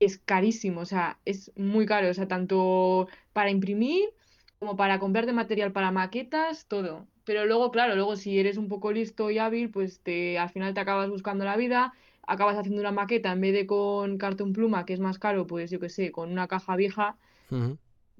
es 0.00 0.18
carísimo, 0.18 0.80
o 0.82 0.86
sea, 0.86 1.18
es 1.24 1.52
muy 1.56 1.86
caro, 1.86 2.08
o 2.10 2.14
sea, 2.14 2.28
tanto 2.28 3.08
para 3.32 3.50
imprimir 3.50 4.10
como 4.58 4.76
para 4.76 4.98
comprarte 5.00 5.32
material 5.32 5.72
para 5.72 5.90
maquetas, 5.90 6.66
todo. 6.66 7.06
Pero 7.24 7.46
luego, 7.46 7.70
claro, 7.72 7.94
luego 7.96 8.16
si 8.16 8.38
eres 8.38 8.56
un 8.56 8.68
poco 8.68 8.92
listo 8.92 9.30
y 9.30 9.38
hábil, 9.38 9.70
pues 9.70 10.00
te, 10.00 10.38
al 10.38 10.50
final 10.50 10.74
te 10.74 10.80
acabas 10.80 11.10
buscando 11.10 11.44
la 11.44 11.56
vida, 11.56 11.92
acabas 12.26 12.56
haciendo 12.56 12.80
una 12.80 12.92
maqueta 12.92 13.32
en 13.32 13.40
vez 13.40 13.52
de 13.54 13.66
con 13.66 14.18
cartón 14.18 14.52
pluma, 14.52 14.84
que 14.86 14.92
es 14.94 15.00
más 15.00 15.18
caro, 15.18 15.46
pues 15.46 15.70
yo 15.70 15.80
qué 15.80 15.88
sé, 15.88 16.12
con 16.12 16.30
una 16.30 16.46
caja 16.48 16.76
vieja. 16.76 17.16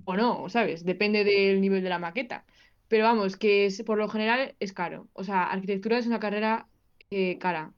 O 0.04 0.16
no, 0.16 0.48
¿sabes? 0.48 0.84
Depende 0.84 1.24
del 1.24 1.60
nivel 1.60 1.82
de 1.82 1.88
la 1.90 1.98
maqueta. 1.98 2.46
Pero 2.88 3.04
vamos, 3.04 3.36
que 3.36 3.66
es, 3.66 3.82
por 3.84 3.98
lo 3.98 4.08
general 4.08 4.56
es 4.60 4.72
caro. 4.72 5.08
O 5.14 5.24
sea, 5.24 5.44
arquitectura 5.44 5.98
es 5.98 6.06
una 6.06 6.20
carrera 6.20 6.68
eh, 7.10 7.38
cara. 7.38 7.74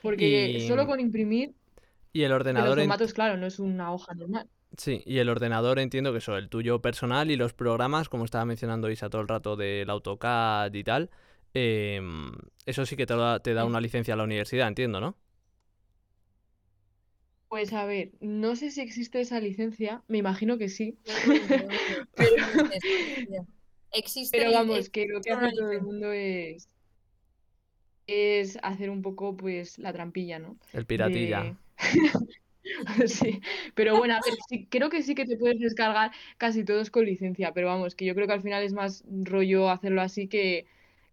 Porque 0.00 0.54
Y, 0.54 0.60
solo 0.60 0.86
con 0.86 1.00
imprimir, 1.00 1.56
y 2.12 2.22
el 2.22 2.32
que 2.54 2.62
los 2.62 2.74
ordenador, 2.74 2.78
ent- 2.80 2.98
formatos, 2.98 3.12
claro, 3.14 3.36
no 3.36 3.46
es 3.46 3.58
una 3.58 3.92
hoja 3.92 4.14
normal. 4.14 4.48
sí, 4.76 5.02
y 5.06 5.18
el 5.18 5.28
ordenador 5.28 5.78
entiendo 5.78 6.12
que 6.12 6.18
eso, 6.18 6.36
el 6.36 6.48
tuyo 6.48 6.80
personal 6.80 7.30
y 7.30 7.36
los 7.36 7.52
programas, 7.54 8.08
como 8.08 8.24
estaba 8.24 8.44
mencionando 8.44 8.90
Isa 8.90 9.10
todo 9.10 9.22
el 9.22 9.28
rato 9.28 9.56
del 9.56 9.90
AutoCAD 9.90 10.72
y 10.74 10.84
tal, 10.84 11.10
em, 11.54 12.32
eso 12.66 12.86
sí 12.86 12.96
que 12.96 13.06
te 13.06 13.14
da, 13.16 13.40
te 13.40 13.54
da 13.54 13.64
una 13.64 13.80
licencia 13.80 14.14
a 14.14 14.16
la 14.16 14.24
universidad, 14.24 14.68
entiendo, 14.68 15.00
¿no? 15.00 15.16
Pues 17.52 17.74
a 17.74 17.84
ver, 17.84 18.12
no 18.20 18.56
sé 18.56 18.70
si 18.70 18.80
existe 18.80 19.20
esa 19.20 19.38
licencia, 19.38 20.02
me 20.08 20.16
imagino 20.16 20.56
que 20.56 20.70
sí. 20.70 20.96
Pero. 22.16 23.46
Existe, 23.92 24.38
pero 24.38 24.52
vamos, 24.52 24.88
que 24.88 25.06
lo 25.06 25.20
que 25.20 25.32
hace 25.32 25.54
todo 25.54 25.70
el 25.70 25.82
mundo 25.82 26.12
es, 26.12 26.66
es 28.06 28.58
hacer 28.62 28.88
un 28.88 29.02
poco, 29.02 29.36
pues, 29.36 29.78
la 29.78 29.92
trampilla, 29.92 30.38
¿no? 30.38 30.56
El 30.72 30.86
piratilla. 30.86 31.42
De... 31.42 31.56
Sí, 33.06 33.42
pero 33.74 33.98
bueno, 33.98 34.14
a 34.14 34.20
ver, 34.24 34.34
sí, 34.48 34.66
creo 34.70 34.88
que 34.88 35.02
sí 35.02 35.14
que 35.14 35.26
te 35.26 35.36
puedes 35.36 35.60
descargar 35.60 36.10
casi 36.38 36.64
todos 36.64 36.90
con 36.90 37.04
licencia, 37.04 37.52
pero 37.52 37.66
vamos, 37.66 37.94
que 37.94 38.06
yo 38.06 38.14
creo 38.14 38.26
que 38.26 38.32
al 38.32 38.40
final 38.40 38.62
es 38.62 38.72
más 38.72 39.04
rollo 39.10 39.68
hacerlo 39.68 40.00
así 40.00 40.26
que, 40.26 40.64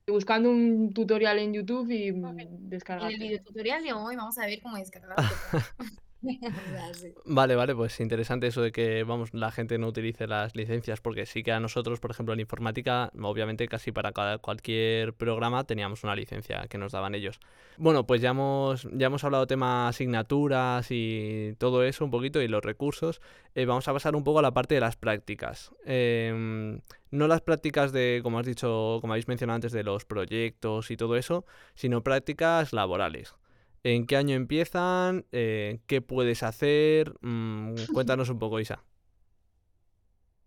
buscando 0.07 0.51
un 0.51 0.93
tutorial 0.93 1.37
en 1.39 1.53
YouTube 1.53 1.89
y 1.91 2.13
mm, 2.13 2.39
En 2.39 3.01
el 3.01 3.19
videotutorial 3.19 3.83
de 3.83 3.91
hoy 3.91 4.15
vamos 4.15 4.37
a 4.37 4.45
ver 4.45 4.61
cómo 4.61 4.77
descargar 4.77 5.17
Sí. 6.93 7.13
Vale, 7.25 7.55
vale, 7.55 7.75
pues 7.75 7.99
interesante 7.99 8.47
eso 8.47 8.61
de 8.61 8.71
que, 8.71 9.03
vamos, 9.03 9.33
la 9.33 9.51
gente 9.51 9.77
no 9.77 9.87
utilice 9.87 10.27
las 10.27 10.55
licencias, 10.55 10.99
porque 11.01 11.25
sí 11.25 11.43
que 11.43 11.51
a 11.51 11.59
nosotros, 11.59 11.99
por 11.99 12.11
ejemplo, 12.11 12.33
en 12.33 12.39
informática, 12.39 13.11
obviamente 13.21 13.67
casi 13.67 13.91
para 13.91 14.11
cada, 14.11 14.37
cualquier 14.39 15.13
programa 15.13 15.63
teníamos 15.63 16.03
una 16.03 16.15
licencia 16.15 16.67
que 16.67 16.77
nos 16.77 16.91
daban 16.91 17.15
ellos. 17.15 17.39
Bueno, 17.77 18.05
pues 18.05 18.21
ya 18.21 18.31
hemos, 18.31 18.87
ya 18.91 19.07
hemos 19.07 19.23
hablado 19.23 19.47
tema 19.47 19.87
asignaturas 19.87 20.87
y 20.89 21.55
todo 21.57 21.83
eso 21.83 22.03
un 22.03 22.11
poquito 22.11 22.41
y 22.41 22.47
los 22.47 22.63
recursos. 22.63 23.21
Eh, 23.55 23.65
vamos 23.65 23.87
a 23.87 23.93
pasar 23.93 24.15
un 24.15 24.23
poco 24.23 24.39
a 24.39 24.41
la 24.41 24.51
parte 24.51 24.75
de 24.75 24.81
las 24.81 24.95
prácticas. 24.97 25.71
Em, 25.85 26.81
no 27.11 27.27
las 27.27 27.41
prácticas 27.41 27.91
de, 27.91 28.19
como 28.23 28.39
has 28.39 28.45
dicho, 28.45 28.97
como 29.01 29.13
habéis 29.13 29.27
mencionado 29.27 29.55
antes, 29.55 29.71
de 29.71 29.83
los 29.83 30.05
proyectos 30.05 30.91
y 30.91 30.97
todo 30.97 31.15
eso, 31.15 31.45
sino 31.75 32.03
prácticas 32.03 32.73
laborales. 32.73 33.35
¿En 33.83 34.05
qué 34.05 34.17
año 34.17 34.35
empiezan? 34.35 35.25
Eh, 35.31 35.79
¿qué 35.87 36.01
puedes 36.01 36.43
hacer? 36.43 37.13
Mm, 37.21 37.75
cuéntanos 37.93 38.29
un 38.29 38.39
poco, 38.39 38.59
Isa. 38.59 38.83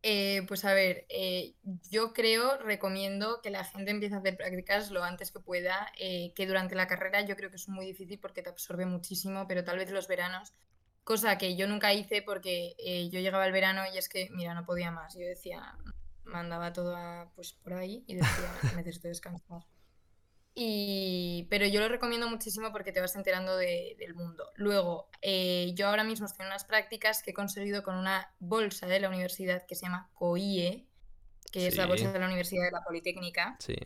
Eh, 0.04 0.42
pues 0.48 0.64
a 0.64 0.74
ver, 0.74 1.06
eh, 1.10 1.54
yo 1.88 2.12
creo, 2.12 2.58
recomiendo 2.58 3.40
que 3.40 3.50
la 3.50 3.62
gente 3.64 3.92
empiece 3.92 4.16
a 4.16 4.18
hacer 4.18 4.36
prácticas 4.36 4.90
lo 4.90 5.04
antes 5.04 5.30
que 5.30 5.38
pueda, 5.38 5.92
eh, 5.96 6.32
que 6.34 6.46
durante 6.46 6.74
la 6.74 6.88
carrera 6.88 7.24
yo 7.24 7.36
creo 7.36 7.50
que 7.50 7.56
es 7.56 7.68
muy 7.68 7.86
difícil 7.86 8.18
porque 8.18 8.42
te 8.42 8.50
absorbe 8.50 8.84
muchísimo, 8.84 9.46
pero 9.46 9.62
tal 9.62 9.78
vez 9.78 9.92
los 9.92 10.08
veranos, 10.08 10.54
cosa 11.04 11.38
que 11.38 11.56
yo 11.56 11.68
nunca 11.68 11.94
hice 11.94 12.20
porque 12.22 12.74
eh, 12.78 13.10
yo 13.10 13.20
llegaba 13.20 13.44
al 13.44 13.52
verano 13.52 13.82
y 13.94 13.98
es 13.98 14.08
que, 14.08 14.28
mira, 14.32 14.54
no 14.54 14.64
podía 14.64 14.90
más. 14.90 15.14
Yo 15.14 15.20
decía, 15.24 15.76
mandaba 16.24 16.72
todo 16.72 16.96
a, 16.96 17.30
pues 17.36 17.52
por 17.52 17.74
ahí 17.74 18.04
y 18.08 18.16
decía, 18.16 18.52
necesito 18.76 19.06
descansar. 19.08 19.62
Y, 20.54 21.46
pero 21.50 21.66
yo 21.66 21.80
lo 21.80 21.88
recomiendo 21.88 22.28
muchísimo 22.28 22.72
porque 22.72 22.92
te 22.92 23.00
vas 23.00 23.16
enterando 23.16 23.56
de- 23.56 23.96
del 23.98 24.14
mundo. 24.14 24.50
Luego, 24.56 25.08
eh, 25.22 25.72
yo 25.74 25.88
ahora 25.88 26.04
mismo 26.04 26.26
estoy 26.26 26.44
en 26.44 26.48
unas 26.48 26.64
prácticas 26.64 27.22
que 27.22 27.30
he 27.30 27.34
conseguido 27.34 27.82
con 27.82 27.96
una 27.96 28.34
bolsa 28.38 28.86
de 28.86 29.00
la 29.00 29.08
universidad 29.08 29.64
que 29.66 29.74
se 29.76 29.86
llama 29.86 30.10
COIE, 30.14 30.86
que 31.52 31.66
es 31.68 31.76
la 31.78 31.86
Sí, 31.86 31.88
bolsa 31.88 32.12
de 32.12 32.18
la 32.18 32.26
Universidad 32.26 32.64
de 32.66 32.72
la 32.72 32.84
Politécnica, 32.84 33.58
sí. 33.58 33.76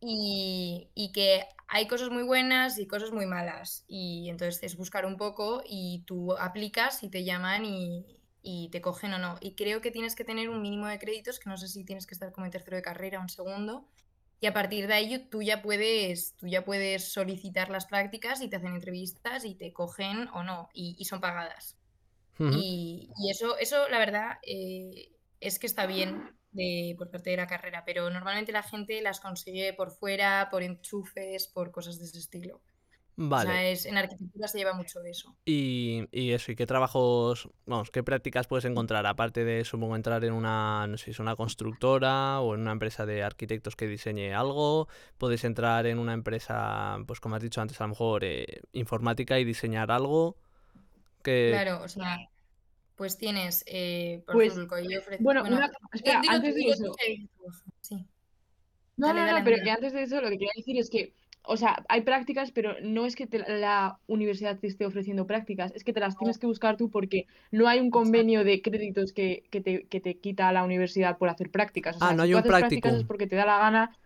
y, 0.00 0.90
y 0.94 1.12
que 1.12 1.44
hay 1.68 1.86
cosas 1.88 2.10
muy 2.10 2.22
buenas 2.24 2.78
y 2.78 2.86
cosas 2.86 3.12
muy 3.12 3.26
malas. 3.26 3.84
Y 3.88 4.28
entonces 4.30 4.62
es 4.62 4.76
buscar 4.76 5.06
un 5.06 5.16
poco 5.16 5.62
y 5.66 6.02
tú 6.06 6.34
aplicas 6.36 7.02
y 7.02 7.08
te 7.10 7.24
llaman 7.24 7.64
y, 7.64 8.20
y 8.42 8.68
te 8.70 8.80
cogen 8.80 9.14
o 9.14 9.18
no. 9.18 9.36
Y 9.40 9.54
creo 9.54 9.80
que 9.80 9.90
tienes 9.92 10.16
que 10.16 10.24
tener 10.24 10.48
un 10.50 10.60
mínimo 10.62 10.86
de 10.88 10.98
créditos, 10.98 11.38
que 11.38 11.48
no 11.50 11.56
sé 11.56 11.68
si 11.68 11.84
tienes 11.84 12.06
que 12.06 12.14
estar 12.14 12.32
como 12.32 12.46
en 12.46 12.52
tercero 12.52 12.76
de 12.76 12.82
carrera 12.82 13.18
o 13.20 13.22
en 13.22 13.28
segundo. 13.28 13.88
Y 14.42 14.46
a 14.48 14.52
partir 14.52 14.88
de 14.88 14.94
ahí 14.94 15.28
tú 15.30 15.40
ya 15.40 15.62
puedes, 15.62 16.34
tú 16.36 16.48
ya 16.48 16.64
puedes 16.64 17.12
solicitar 17.12 17.70
las 17.70 17.86
prácticas 17.86 18.42
y 18.42 18.48
te 18.48 18.56
hacen 18.56 18.74
entrevistas 18.74 19.44
y 19.44 19.54
te 19.54 19.72
cogen 19.72 20.26
o 20.34 20.42
no, 20.42 20.68
y, 20.74 20.96
y 20.98 21.04
son 21.04 21.20
pagadas. 21.20 21.78
Y 22.40 23.08
eso, 23.30 23.56
eso, 23.58 23.88
la 23.88 24.00
verdad, 24.00 24.38
eh, 24.42 25.12
es 25.38 25.60
que 25.60 25.68
está 25.68 25.86
bien 25.86 26.36
de, 26.50 26.96
por 26.98 27.08
parte 27.08 27.30
de 27.30 27.36
la 27.36 27.46
carrera, 27.46 27.84
pero 27.86 28.10
normalmente 28.10 28.50
la 28.50 28.64
gente 28.64 29.00
las 29.00 29.20
consigue 29.20 29.74
por 29.74 29.92
fuera, 29.92 30.48
por 30.50 30.64
enchufes, 30.64 31.46
por 31.46 31.70
cosas 31.70 32.00
de 32.00 32.06
ese 32.06 32.18
estilo. 32.18 32.60
O 33.14 33.28
Vale. 33.28 33.50
sea, 33.50 33.68
es, 33.70 33.86
en 33.86 33.96
arquitectura 33.98 34.48
se 34.48 34.58
lleva 34.58 34.72
mucho 34.72 35.00
eso. 35.04 35.36
Y, 35.44 36.06
y 36.12 36.32
eso, 36.32 36.50
¿y 36.50 36.56
qué 36.56 36.66
trabajos, 36.66 37.48
vamos, 37.66 37.90
qué 37.90 38.02
prácticas 38.02 38.46
puedes 38.46 38.64
encontrar? 38.64 39.04
Aparte 39.06 39.44
de, 39.44 39.64
supongo, 39.64 39.96
entrar 39.96 40.24
en 40.24 40.32
una, 40.32 40.86
no 40.86 40.96
sé 40.96 41.04
si 41.06 41.10
es 41.10 41.18
una 41.18 41.36
constructora 41.36 42.40
o 42.40 42.54
en 42.54 42.62
una 42.62 42.72
empresa 42.72 43.04
de 43.04 43.22
arquitectos 43.22 43.76
que 43.76 43.86
diseñe 43.86 44.32
algo, 44.32 44.88
puedes 45.18 45.44
entrar 45.44 45.86
en 45.86 45.98
una 45.98 46.14
empresa, 46.14 46.98
pues 47.06 47.20
como 47.20 47.36
has 47.36 47.42
dicho 47.42 47.60
antes, 47.60 47.80
a 47.80 47.84
lo 47.84 47.88
mejor 47.88 48.24
eh, 48.24 48.62
informática 48.72 49.38
y 49.38 49.44
diseñar 49.44 49.90
algo 49.90 50.36
que... 51.22 51.50
Claro, 51.52 51.82
o 51.84 51.88
sea, 51.88 52.16
pues 52.96 53.18
tienes, 53.18 53.62
eh, 53.66 54.22
por 54.24 54.34
Pues, 54.36 54.52
ejemplo, 54.52 54.68
COI 54.68 54.96
ofrece... 54.96 55.22
bueno, 55.22 55.42
Bueno, 55.42 55.56
una, 55.56 55.68
di- 55.68 55.74
espera, 55.92 56.22
antes 56.28 56.54
de 56.54 56.62
eso, 56.62 56.92
Sí, 57.82 58.06
no, 58.96 59.06
dale, 59.08 59.20
no, 59.20 59.26
dale, 59.26 59.38
no, 59.40 59.44
pero 59.44 59.56
Andrea. 59.56 59.64
que 59.64 59.70
antes 59.70 59.92
de 59.92 60.02
eso 60.02 60.20
lo 60.20 60.28
que 60.30 60.38
quería 60.38 60.52
decir 60.56 60.78
es 60.78 60.88
que, 60.90 61.14
o 61.44 61.56
sea, 61.56 61.84
hay 61.88 62.02
prácticas, 62.02 62.52
pero 62.52 62.74
no 62.82 63.06
es 63.06 63.16
que 63.16 63.26
te- 63.26 63.38
la 63.60 63.98
universidad 64.06 64.58
te 64.58 64.66
esté 64.68 64.86
ofreciendo 64.86 65.26
prácticas, 65.26 65.72
es 65.74 65.84
que 65.84 65.92
te 65.92 66.00
las 66.00 66.16
tienes 66.18 66.38
que 66.38 66.46
buscar 66.46 66.76
tú 66.76 66.90
porque 66.90 67.26
no 67.50 67.68
hay 67.68 67.80
un 67.80 67.90
convenio 67.90 68.44
de 68.44 68.62
créditos 68.62 69.12
que, 69.12 69.44
que 69.50 69.60
te, 69.60 69.86
que 69.88 70.00
te 70.00 70.18
quita 70.20 70.52
la 70.52 70.64
universidad 70.64 71.18
por 71.18 71.28
hacer 71.28 71.50
prácticas. 71.50 71.96
O 71.96 72.00
Ah, 72.00 72.12
no 72.14 72.22
si 72.22 72.24
hay 72.24 72.34
tú 72.34 72.38
un 72.38 72.44
haces 72.46 72.56
prácticas 72.58 72.94
es 72.94 73.04
porque 73.04 73.26
te 73.26 73.36
da 73.36 73.46
la 73.46 73.58
gana 73.58 73.96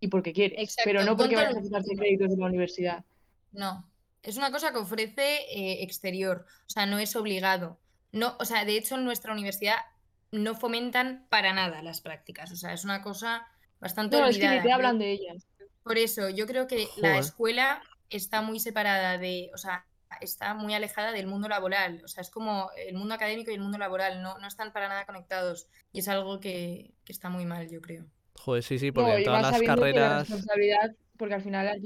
y 0.00 0.08
porque 0.08 0.32
quieres, 0.32 0.62
pero 0.82 1.04
Exacto, 1.04 1.04
no 1.04 1.16
porque 1.16 1.36
vayas 1.36 1.56
a 1.56 1.82
último. 1.82 1.96
créditos 1.96 2.30
de 2.30 2.36
la 2.38 2.46
universidad. 2.46 3.04
No, 3.52 3.90
es 4.22 4.36
una 4.36 4.50
cosa 4.52 4.72
que 4.72 4.78
ofrece 4.78 5.22
eh, 5.50 5.82
exterior, 5.82 6.46
o 6.66 6.70
sea, 6.70 6.86
no 6.86 6.98
es 6.98 7.16
obligado. 7.16 7.80
No, 8.12 8.36
o 8.40 8.44
sea, 8.44 8.64
de 8.64 8.76
hecho 8.76 8.96
en 8.96 9.04
nuestra 9.04 9.32
universidad 9.32 9.76
no 10.30 10.54
fomentan 10.54 11.26
para 11.30 11.52
nada 11.52 11.82
las 11.82 12.00
prácticas, 12.00 12.52
o 12.52 12.56
sea, 12.56 12.72
es 12.72 12.84
una 12.84 13.02
cosa 13.02 13.46
bastante 13.80 14.16
No, 14.16 14.26
es 14.26 14.38
que 14.38 14.48
ni 14.48 14.60
olvidada. 14.60 14.60
te 14.60 14.72
hablan 14.72 14.98
de 14.98 15.10
ellas. 15.12 15.46
Por 15.82 15.98
eso, 15.98 16.28
yo 16.30 16.46
creo 16.46 16.66
que 16.66 16.88
la 16.96 17.18
escuela 17.18 17.82
está 18.10 18.42
muy 18.42 18.60
separada 18.60 19.18
de, 19.18 19.50
o 19.54 19.58
sea, 19.58 19.86
está 20.20 20.54
muy 20.54 20.74
alejada 20.74 21.12
del 21.12 21.26
mundo 21.26 21.48
laboral, 21.48 22.02
o 22.04 22.08
sea, 22.08 22.20
es 22.22 22.30
como 22.30 22.70
el 22.76 22.94
mundo 22.96 23.14
académico 23.14 23.50
y 23.50 23.54
el 23.54 23.60
mundo 23.60 23.78
laboral, 23.78 24.22
no, 24.22 24.38
no 24.38 24.46
están 24.48 24.72
para 24.72 24.88
nada 24.88 25.06
conectados 25.06 25.68
y 25.92 26.00
es 26.00 26.08
algo 26.08 26.40
que, 26.40 26.92
que 27.04 27.12
está 27.12 27.28
muy 27.30 27.44
mal, 27.46 27.68
yo 27.70 27.80
creo. 27.80 28.04
Joder, 28.34 28.62
sí, 28.62 28.78
sí, 28.78 28.90
porque 28.92 29.10
No, 29.10 29.16
en 29.16 29.22
y 29.22 29.24
todas 29.24 29.42
las 29.42 29.60
la 29.60 29.66
carreras... 29.66 30.28
responsabilidad, 30.28 30.96
porque 31.16 31.34
al 31.34 31.42
final... 31.42 31.80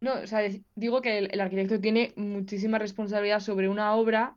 No, 0.00 0.14
o 0.20 0.26
sea, 0.26 0.40
digo 0.74 1.00
que 1.00 1.18
el, 1.18 1.30
el 1.32 1.40
arquitecto 1.40 1.80
tiene 1.80 2.12
muchísima 2.16 2.78
responsabilidad 2.78 3.40
sobre 3.40 3.68
una 3.70 3.94
obra, 3.94 4.36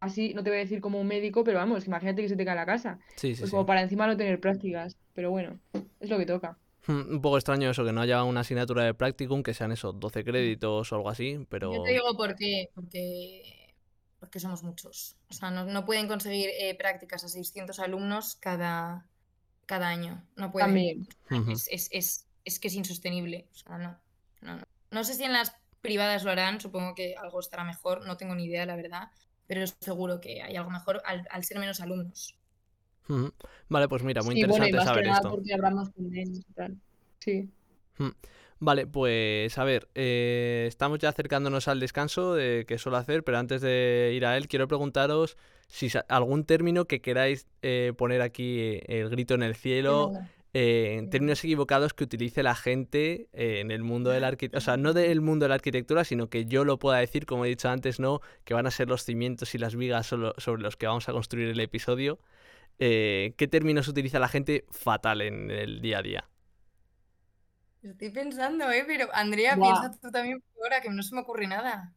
así, 0.00 0.34
no 0.34 0.42
te 0.42 0.50
voy 0.50 0.56
a 0.58 0.62
decir 0.62 0.80
como 0.80 1.00
un 1.00 1.06
médico, 1.06 1.44
pero 1.44 1.58
vamos, 1.58 1.86
imagínate 1.86 2.22
que 2.22 2.28
se 2.28 2.36
te 2.36 2.44
cae 2.44 2.56
la 2.56 2.66
casa. 2.66 2.98
Sí, 3.16 3.34
sí, 3.34 3.40
Pues 3.42 3.50
sí. 3.50 3.54
como 3.54 3.64
para 3.66 3.82
encima 3.82 4.06
no 4.08 4.16
tener 4.16 4.40
prácticas, 4.40 4.96
pero 5.14 5.30
bueno, 5.30 5.60
es 6.00 6.10
lo 6.10 6.18
que 6.18 6.26
toca. 6.26 6.58
Un 6.88 7.20
poco 7.22 7.36
extraño 7.38 7.70
eso, 7.70 7.84
que 7.84 7.92
no 7.92 8.00
haya 8.02 8.22
una 8.24 8.40
asignatura 8.40 8.84
de 8.84 8.94
practicum, 8.94 9.42
que 9.42 9.54
sean 9.54 9.72
esos 9.72 9.98
12 9.98 10.22
Mm. 10.22 10.24
créditos 10.24 10.92
o 10.92 10.96
algo 10.96 11.08
así, 11.10 11.32
Yo 11.34 11.46
pero... 11.48 11.82
te 11.82 11.92
digo 11.92 12.16
por 12.16 12.34
qué, 12.36 12.70
porque, 12.74 13.74
porque 14.18 14.40
somos 14.40 14.62
muchos. 14.62 15.16
O 15.30 15.34
sea, 15.34 15.50
no, 15.50 15.64
no 15.64 15.84
pueden 15.84 16.08
conseguir 16.08 16.50
eh, 16.58 16.74
prácticas 16.76 17.24
a 17.24 17.28
600 17.28 17.78
alumnos 17.80 18.36
cada, 18.36 19.06
cada 19.66 19.88
año. 19.88 20.26
No 20.36 20.50
pueden. 20.52 20.68
También. 20.68 21.08
Es, 21.52 21.68
es, 21.70 21.88
es, 21.92 22.26
es 22.44 22.60
que 22.60 22.68
es 22.68 22.74
insostenible. 22.74 23.48
O 23.52 23.54
sea, 23.56 23.78
no, 23.78 23.98
no, 24.42 24.56
no. 24.56 24.62
No 24.90 25.04
sé 25.04 25.14
si 25.14 25.24
en 25.24 25.32
las 25.32 25.54
privadas 25.80 26.24
lo 26.24 26.30
harán, 26.30 26.60
supongo 26.60 26.94
que 26.94 27.14
algo 27.16 27.40
estará 27.40 27.64
mejor, 27.64 28.06
no 28.06 28.16
tengo 28.16 28.34
ni 28.34 28.44
idea, 28.46 28.64
la 28.66 28.76
verdad, 28.76 29.10
pero 29.46 29.66
seguro 29.66 30.20
que 30.20 30.42
hay 30.42 30.56
algo 30.56 30.70
mejor 30.70 31.02
al, 31.04 31.26
al 31.30 31.44
ser 31.44 31.58
menos 31.58 31.80
alumnos. 31.80 32.38
Vale, 33.68 33.88
pues 33.88 34.02
mira, 34.02 34.22
muy 34.22 34.34
Sí, 34.34 34.44
bueno, 34.44 34.64
y 34.66 34.68
interesante 34.68 34.72
más 34.76 34.84
que 34.84 34.88
saber 34.88 35.06
nada 35.06 35.16
esto. 35.18 35.30
porque 35.30 35.54
habrá 35.54 35.70
más 35.70 35.90
convenios 35.90 36.38
y 36.48 36.52
tal. 36.54 36.76
Sí. 37.20 37.48
Vale, 38.60 38.86
pues 38.86 39.58
a 39.58 39.64
ver, 39.64 39.88
eh, 39.94 40.64
estamos 40.68 40.98
ya 40.98 41.10
acercándonos 41.10 41.68
al 41.68 41.80
descanso 41.80 42.34
de 42.34 42.64
que 42.66 42.78
suelo 42.78 42.96
hacer, 42.96 43.22
pero 43.24 43.38
antes 43.38 43.60
de 43.60 44.12
ir 44.14 44.24
a 44.24 44.36
él, 44.36 44.48
quiero 44.48 44.68
preguntaros 44.68 45.36
si 45.68 45.88
algún 46.08 46.44
término 46.44 46.86
que 46.86 47.00
queráis 47.00 47.46
eh, 47.62 47.92
poner 47.96 48.22
aquí 48.22 48.58
eh, 48.60 48.84
el 48.86 49.10
grito 49.10 49.34
en 49.34 49.42
el 49.42 49.54
cielo, 49.54 50.12
eh, 50.54 50.96
en 50.98 51.10
términos 51.10 51.42
equivocados 51.42 51.94
que 51.94 52.04
utilice 52.04 52.42
la 52.44 52.54
gente 52.54 53.28
eh, 53.32 53.58
en 53.60 53.70
el 53.70 53.82
mundo 53.82 54.10
del 54.10 54.22
arquitectura, 54.24 54.58
o 54.58 54.60
sea, 54.60 54.76
no 54.76 54.92
del 54.92 55.20
mundo 55.20 55.44
de 55.44 55.48
la 55.48 55.56
arquitectura, 55.56 56.04
sino 56.04 56.28
que 56.30 56.46
yo 56.46 56.64
lo 56.64 56.78
pueda 56.78 56.98
decir, 56.98 57.26
como 57.26 57.44
he 57.44 57.48
dicho 57.48 57.68
antes, 57.68 57.98
no, 57.98 58.20
que 58.44 58.54
van 58.54 58.66
a 58.66 58.70
ser 58.70 58.88
los 58.88 59.04
cimientos 59.04 59.54
y 59.54 59.58
las 59.58 59.74
vigas 59.74 60.06
sobre 60.06 60.62
los 60.62 60.76
que 60.76 60.86
vamos 60.86 61.08
a 61.08 61.12
construir 61.12 61.48
el 61.48 61.60
episodio. 61.60 62.18
Eh, 62.78 63.34
¿Qué 63.36 63.46
términos 63.46 63.88
utiliza 63.88 64.18
la 64.18 64.28
gente 64.28 64.64
fatal 64.70 65.22
en 65.22 65.50
el 65.50 65.80
día 65.80 65.98
a 65.98 66.02
día? 66.02 66.28
Estoy 67.82 68.10
pensando, 68.10 68.70
¿eh? 68.70 68.84
Pero 68.86 69.08
Andrea, 69.12 69.56
piensa 69.56 69.90
tú 70.00 70.10
también 70.10 70.40
por 70.40 70.64
ahora, 70.64 70.80
que 70.80 70.90
no 70.90 71.02
se 71.02 71.14
me 71.14 71.20
ocurre 71.20 71.46
nada. 71.46 71.92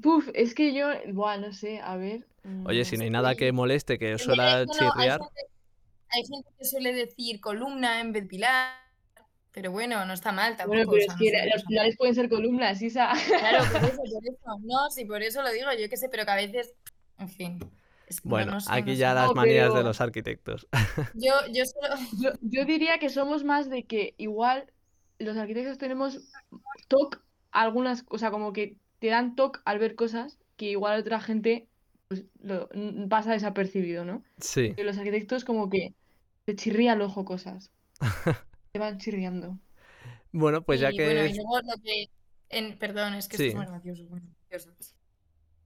Puf, 0.00 0.28
es 0.34 0.54
que 0.54 0.72
yo, 0.72 0.88
buah, 1.12 1.38
no 1.38 1.52
sé, 1.52 1.80
a 1.80 1.96
ver. 1.96 2.26
Oye, 2.64 2.82
mm, 2.82 2.84
si 2.84 2.96
no 2.96 3.04
hay 3.04 3.10
nada 3.10 3.34
que 3.34 3.50
moleste, 3.50 3.98
que 3.98 4.18
suela 4.18 4.64
no, 4.64 4.72
hay 4.72 4.78
chirriar. 4.78 5.20
gente, 5.20 5.40
hay 6.10 6.22
gente 6.24 6.48
que 6.58 6.64
suele 6.64 6.92
decir 6.92 7.40
columna 7.40 8.00
en 8.00 8.12
vez 8.12 8.24
de 8.24 8.28
pilar, 8.28 8.74
pero 9.52 9.72
bueno, 9.72 10.04
no 10.04 10.12
está 10.12 10.32
mal 10.32 10.56
tampoco. 10.56 10.90
Bueno, 10.90 10.90
pero 10.90 11.12
es 11.12 11.18
que 11.18 11.50
los 11.52 11.64
pilares 11.64 11.96
pueden 11.96 12.14
ser 12.14 12.28
columnas, 12.28 12.80
Isa. 12.82 13.12
Claro, 13.26 13.64
por 13.72 13.84
eso, 13.84 13.96
por 14.12 14.26
eso. 14.26 14.58
No, 14.62 14.90
sí, 14.90 15.06
por 15.06 15.22
eso 15.22 15.42
lo 15.42 15.50
digo, 15.50 15.72
yo 15.72 15.88
qué 15.88 15.96
sé, 15.96 16.08
pero 16.08 16.24
que 16.24 16.30
a 16.30 16.36
veces, 16.36 16.74
en 17.18 17.28
fin. 17.28 17.58
Es- 18.06 18.22
Bueno, 18.22 18.52
no 18.52 18.58
aquí 18.68 18.92
no 18.92 18.96
ya 18.96 19.14
las 19.14 19.34
manías 19.34 19.74
de 19.74 19.82
los 19.82 20.00
arquitectos. 20.00 20.66
Yo, 21.14 21.32
yo 21.52 21.64
solo. 21.66 21.94
Yo, 22.20 22.30
yo 22.40 22.64
diría 22.64 22.98
que 22.98 23.08
somos 23.10 23.44
más 23.44 23.68
de 23.70 23.84
que 23.84 24.14
igual 24.18 24.70
los 25.18 25.36
arquitectos 25.36 25.78
tenemos 25.78 26.20
TOC 26.88 27.22
algunas, 27.52 28.04
o 28.08 28.18
sea, 28.18 28.30
como 28.30 28.52
que 28.52 28.76
te 28.98 29.08
dan 29.08 29.34
TOC 29.34 29.62
al 29.64 29.78
ver 29.78 29.94
cosas 29.94 30.38
que 30.56 30.70
igual 30.70 31.00
otra 31.00 31.20
gente 31.20 31.68
pues, 32.08 32.24
lo, 32.40 32.68
pasa 33.08 33.32
desapercibido, 33.32 34.04
¿no? 34.04 34.22
Sí. 34.38 34.74
Que 34.74 34.84
los 34.84 34.96
arquitectos 34.98 35.44
como 35.44 35.68
que 35.70 35.94
te 36.44 36.54
chirría 36.54 36.92
el 36.92 37.02
ojo 37.02 37.24
cosas. 37.24 37.70
Te 38.72 38.78
van 38.78 38.98
chirriando. 38.98 39.58
Bueno, 40.32 40.62
pues 40.62 40.80
ya 40.80 40.92
y 40.92 40.96
que 40.96 41.04
bueno, 41.06 41.22
y 41.24 41.30
es- 41.30 41.36
luego 41.36 41.58
lo 41.60 41.82
que. 41.82 42.10
en- 42.50 42.78
perdón, 42.78 43.14
es 43.14 43.26
que 43.26 43.38
Sí. 43.38 43.46
esto 43.48 43.62
es 43.62 43.68
muy 43.70 43.72
gracioso. 43.80 44.04
muy 44.10 44.20
gracioso. 44.50 44.94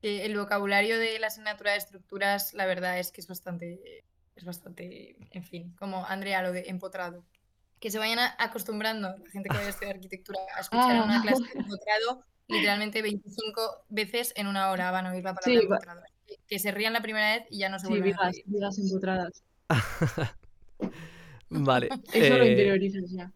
Que 0.01 0.25
el 0.25 0.37
vocabulario 0.37 0.99
de 0.99 1.19
la 1.19 1.27
asignatura 1.29 1.73
de 1.73 1.79
estructuras, 1.79 2.55
la 2.55 2.67
verdad 2.67 2.99
es 2.99 3.13
que 3.13 3.21
es 3.21 3.27
bastante. 3.27 4.05
Es 4.37 4.45
bastante. 4.45 5.17
En 5.33 5.45
fin, 5.45 5.75
como 5.79 6.07
Andrea, 6.07 6.43
lo 6.43 6.53
de 6.53 6.65
empotrado. 6.69 7.25
Que 7.79 7.91
se 7.91 7.99
vayan 7.99 8.19
a- 8.19 8.35
acostumbrando, 8.39 9.09
la 9.17 9.31
gente 9.31 9.49
que 9.49 9.57
vaya 9.57 9.67
a 9.69 9.71
estudiar 9.71 9.95
arquitectura, 9.97 10.39
a 10.57 10.61
escuchar 10.61 10.97
Ah. 10.97 11.05
una 11.05 11.21
clase 11.23 11.43
de 11.43 11.51
empotrado 11.79 12.25
literalmente 12.49 13.01
25 13.01 13.85
veces 13.91 14.33
en 14.37 14.47
una 14.49 14.71
hora 14.71 14.91
van 14.91 15.07
a 15.07 15.13
oír 15.13 15.23
la 15.23 15.35
palabra 15.35 15.61
Sí, 15.61 15.67
empotrado. 15.67 16.03
Que, 16.27 16.37
que 16.49 16.59
se 16.59 16.73
rían 16.73 16.93
la 16.93 17.01
primera 17.01 17.37
vez 17.37 17.47
y 17.51 17.59
ya 17.59 17.69
no 17.69 17.79
se 17.79 17.87
Sí, 17.87 17.91
vuelven 17.93 18.15
a 18.15 18.17
vigas, 18.17 18.33
reír. 18.33 18.45
vigas 18.47 18.79
empotradas. 18.79 19.43
Vale. 21.51 21.89
Eso 22.13 22.39
lo 22.39 22.45
eh, 22.45 22.51
interiorizas 22.51 23.11
ya. 23.11 23.33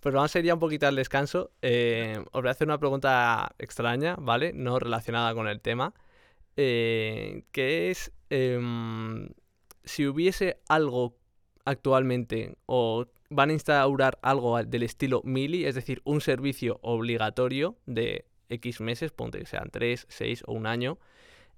Pues 0.00 0.14
vamos 0.14 0.34
a 0.34 0.38
ir 0.38 0.46
ya 0.46 0.54
un 0.54 0.60
poquito 0.60 0.86
al 0.86 0.96
descanso. 0.96 1.50
Eh, 1.62 2.18
os 2.32 2.40
voy 2.42 2.48
a 2.48 2.52
hacer 2.52 2.66
una 2.66 2.78
pregunta 2.78 3.54
extraña, 3.58 4.16
¿vale? 4.18 4.52
No 4.54 4.78
relacionada 4.78 5.34
con 5.34 5.48
el 5.48 5.60
tema. 5.60 5.94
eh, 6.56 7.44
que 7.52 7.90
es 7.90 8.12
em, 8.28 9.30
si 9.84 10.06
hubiese 10.06 10.58
algo 10.68 11.16
actualmente 11.64 12.56
o 12.66 13.06
van 13.30 13.50
a 13.50 13.52
instaurar 13.54 14.18
algo 14.20 14.56
al- 14.56 14.68
del 14.68 14.82
estilo 14.82 15.22
Mili, 15.24 15.64
es 15.64 15.74
decir, 15.76 16.02
un 16.04 16.20
servicio 16.20 16.78
obligatorio 16.82 17.76
de 17.86 18.26
X 18.50 18.80
meses, 18.80 19.12
ponte 19.12 19.38
que 19.38 19.46
sean 19.46 19.70
3, 19.70 20.06
6 20.10 20.42
o 20.46 20.52
un 20.52 20.66
año, 20.66 20.98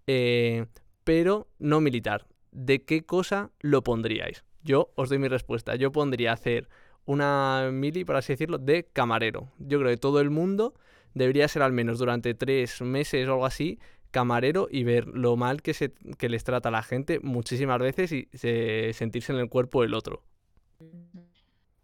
eh, 0.06 0.66
pero 1.04 1.48
no 1.58 1.80
militar. 1.80 2.26
¿De 2.52 2.84
qué 2.84 3.04
cosa 3.04 3.50
lo 3.60 3.82
pondríais? 3.82 4.44
Yo 4.62 4.92
os 4.94 5.08
doy 5.08 5.18
mi 5.18 5.28
respuesta. 5.28 5.74
Yo 5.76 5.90
pondría 5.90 6.32
hacer 6.32 6.68
una 7.04 7.70
mili, 7.72 8.04
por 8.04 8.16
así 8.16 8.32
decirlo, 8.32 8.58
de 8.58 8.84
camarero. 8.92 9.50
Yo 9.58 9.78
creo 9.78 9.90
que 9.90 9.96
todo 9.96 10.20
el 10.20 10.30
mundo 10.30 10.74
debería 11.14 11.46
ser 11.48 11.62
al 11.62 11.72
menos 11.72 11.98
durante 11.98 12.34
tres 12.34 12.80
meses 12.82 13.28
o 13.28 13.32
algo 13.32 13.46
así 13.46 13.78
camarero 14.10 14.68
y 14.70 14.84
ver 14.84 15.06
lo 15.08 15.36
mal 15.36 15.62
que, 15.62 15.72
se, 15.74 15.92
que 16.18 16.28
les 16.28 16.44
trata 16.44 16.68
a 16.68 16.72
la 16.72 16.82
gente 16.82 17.18
muchísimas 17.20 17.78
veces 17.80 18.12
y 18.12 18.28
se- 18.34 18.92
sentirse 18.92 19.32
en 19.32 19.38
el 19.38 19.48
cuerpo 19.48 19.82
del 19.82 19.94
otro. 19.94 20.22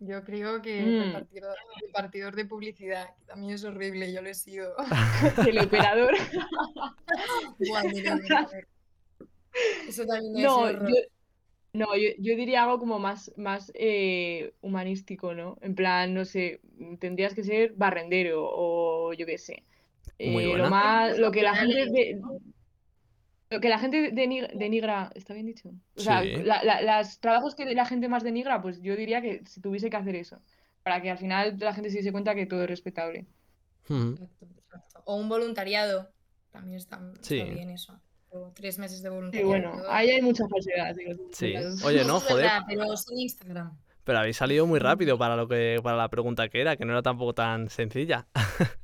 Yo 0.01 0.23
creo 0.25 0.63
que 0.63 0.83
Mm. 0.85 0.99
repartidor, 1.07 1.57
repartidor 1.87 2.37
de 2.37 2.45
publicidad, 2.45 3.15
que 3.19 3.25
también 3.25 3.55
es 3.55 3.65
horrible, 3.65 4.13
yo 4.13 4.23
lo 4.23 4.29
he 4.29 4.35
sido. 4.35 4.75
Teleoperador. 5.53 6.15
Buah, 7.59 7.83
mira. 7.85 8.21
Eso 9.89 10.05
también 10.07 10.37
es 10.37 10.43
No, 10.43 10.57
horror. 10.59 10.89
yo, 10.89 10.95
no 11.73 11.95
yo, 11.97 12.09
yo 12.19 12.35
diría 12.37 12.63
algo 12.65 12.79
como 12.79 12.99
más, 12.99 13.33
más 13.37 13.71
eh, 13.75 14.53
humanístico, 14.61 15.35
¿no? 15.35 15.57
En 15.61 15.75
plan, 15.75 16.15
no 16.15 16.25
sé, 16.25 16.61
tendrías 16.99 17.35
que 17.35 17.45
ser 17.45 17.73
barrendero 17.75 18.49
o 18.51 19.13
yo 19.13 19.27
qué 19.27 19.39
sé. 19.39 19.65
Muy 20.19 20.45
Eh, 20.45 20.57
lo 20.57 20.71
más, 20.71 21.19
lo 21.19 21.31
que 21.31 21.43
la 21.43 21.55
gente 21.55 21.87
de- 21.87 22.21
lo 23.51 23.61
que 23.61 23.69
la 23.71 23.79
gente 23.79 24.13
deni- 24.13 24.51
denigra, 24.55 25.11
¿está 25.15 25.33
bien 25.33 25.47
dicho? 25.47 25.71
O 25.97 26.01
sea, 26.01 26.23
Sí. 26.23 26.33
la- 26.43 26.63
la- 26.65 26.99
los 26.99 27.19
trabajos 27.21 27.55
que 27.55 27.65
la 27.75 27.87
gente 27.87 28.09
más 28.09 28.23
denigra, 28.23 28.61
pues 28.61 28.83
yo 28.83 28.95
diría 28.97 29.23
que 29.23 29.43
se 29.47 29.61
tuviese 29.61 29.89
que 29.89 29.97
hacer 29.97 30.17
eso, 30.17 30.41
para 30.83 31.01
que 31.01 31.11
al 31.11 31.19
final 31.19 31.57
la 31.59 31.73
gente 31.73 31.89
se 31.91 31.99
diese 31.99 32.13
cuenta 32.13 32.35
que 32.35 32.47
todo 32.47 32.63
es 32.65 32.69
respetable. 32.69 33.27
O 35.05 35.17
un 35.17 35.29
voluntariado, 35.29 36.11
también 36.51 36.77
está, 36.77 36.97
está 37.15 37.23
Sí. 37.27 37.43
bien 37.43 37.71
eso. 37.71 37.99
O 38.31 38.53
tres 38.55 38.79
meses 38.79 39.03
de 39.03 39.09
Y 39.09 39.13
voluntariado. 39.13 39.49
bueno, 39.49 39.73
ahí 39.89 40.11
hay 40.11 40.21
mucha 40.23 40.47
falsedad. 40.49 40.95
digo, 40.95 41.13
Sí. 41.33 41.55
Oye, 41.85 42.05
no, 42.05 42.21
joder. 42.21 42.45
verdad, 42.45 42.63
pero 42.69 42.97
sin 42.97 43.19
Instagram. 43.21 43.77
Pero 44.05 44.19
habéis 44.21 44.37
salido 44.37 44.67
muy 44.67 44.79
rápido 44.79 45.19
para 45.19 45.37
lo 45.37 45.49
que 45.49 45.81
para 45.83 45.97
la 45.97 46.09
pregunta 46.09 46.49
que 46.49 46.61
era, 46.61 46.77
que 46.77 46.85
no 46.85 46.93
era 46.93 47.03
tampoco 47.03 47.35
tan 47.35 47.69
sencilla. 47.71 48.27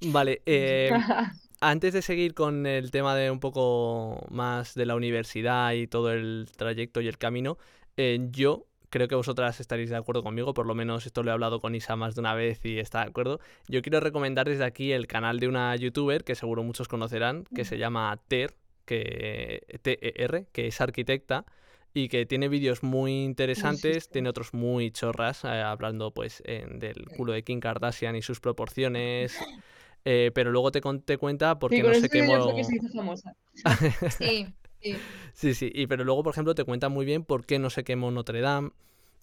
Vale, 0.00 0.42
eh, 0.46 0.90
antes 1.60 1.92
de 1.94 2.02
seguir 2.02 2.34
con 2.34 2.66
el 2.66 2.90
tema 2.90 3.14
de 3.16 3.30
un 3.30 3.40
poco 3.40 4.26
más 4.30 4.74
de 4.74 4.86
la 4.86 4.96
universidad 4.96 5.72
y 5.72 5.86
todo 5.86 6.12
el 6.12 6.48
trayecto 6.56 7.00
y 7.00 7.08
el 7.08 7.16
camino, 7.18 7.58
eh, 7.96 8.18
yo 8.30 8.66
creo 8.94 9.08
que 9.08 9.16
vosotras 9.16 9.58
estaréis 9.58 9.90
de 9.90 9.96
acuerdo 9.96 10.22
conmigo, 10.22 10.54
por 10.54 10.66
lo 10.66 10.74
menos 10.76 11.04
esto 11.04 11.24
lo 11.24 11.30
he 11.30 11.32
hablado 11.32 11.58
con 11.60 11.74
Isa 11.74 11.96
más 11.96 12.14
de 12.14 12.20
una 12.20 12.32
vez 12.32 12.64
y 12.64 12.78
está 12.78 13.00
de 13.00 13.08
acuerdo. 13.08 13.40
Yo 13.66 13.82
quiero 13.82 13.98
recomendar 13.98 14.48
desde 14.48 14.62
aquí 14.64 14.92
el 14.92 15.08
canal 15.08 15.40
de 15.40 15.48
una 15.48 15.74
youtuber 15.74 16.22
que 16.22 16.36
seguro 16.36 16.62
muchos 16.62 16.86
conocerán, 16.86 17.42
que 17.52 17.64
se 17.64 17.76
llama 17.76 18.16
Ter, 18.28 18.54
que, 18.84 19.62
T-E-R, 19.82 20.46
que 20.52 20.68
es 20.68 20.80
arquitecta 20.80 21.44
y 21.92 22.06
que 22.08 22.24
tiene 22.24 22.48
vídeos 22.48 22.84
muy 22.84 23.24
interesantes, 23.24 24.08
tiene 24.10 24.28
otros 24.28 24.54
muy 24.54 24.92
chorras, 24.92 25.42
eh, 25.44 25.48
hablando 25.48 26.12
pues 26.12 26.40
en- 26.46 26.78
del 26.78 27.08
culo 27.16 27.32
de 27.32 27.42
Kim 27.42 27.58
Kardashian 27.58 28.14
y 28.14 28.22
sus 28.22 28.38
proporciones, 28.38 29.36
eh, 30.04 30.30
pero 30.34 30.52
luego 30.52 30.70
te, 30.70 30.80
te 31.04 31.18
cuenta 31.18 31.58
por 31.58 31.72
Sí, 31.72 31.76
qué 31.78 31.82
con 31.82 31.90
no 31.90 32.56
que 32.56 32.64
se 32.64 32.76
hizo 32.76 32.88
famosa. 32.90 33.34
Sí, 34.10 34.46
sí. 34.84 35.08
Sí, 35.34 35.54
sí, 35.54 35.70
y 35.74 35.86
pero 35.86 36.04
luego, 36.04 36.22
por 36.22 36.32
ejemplo, 36.32 36.54
te 36.54 36.64
cuenta 36.64 36.88
muy 36.88 37.04
bien 37.06 37.24
por 37.24 37.44
qué 37.46 37.58
no 37.58 37.70
se 37.70 37.84
quemó 37.84 38.10
Notre 38.10 38.40
Dame. 38.40 38.70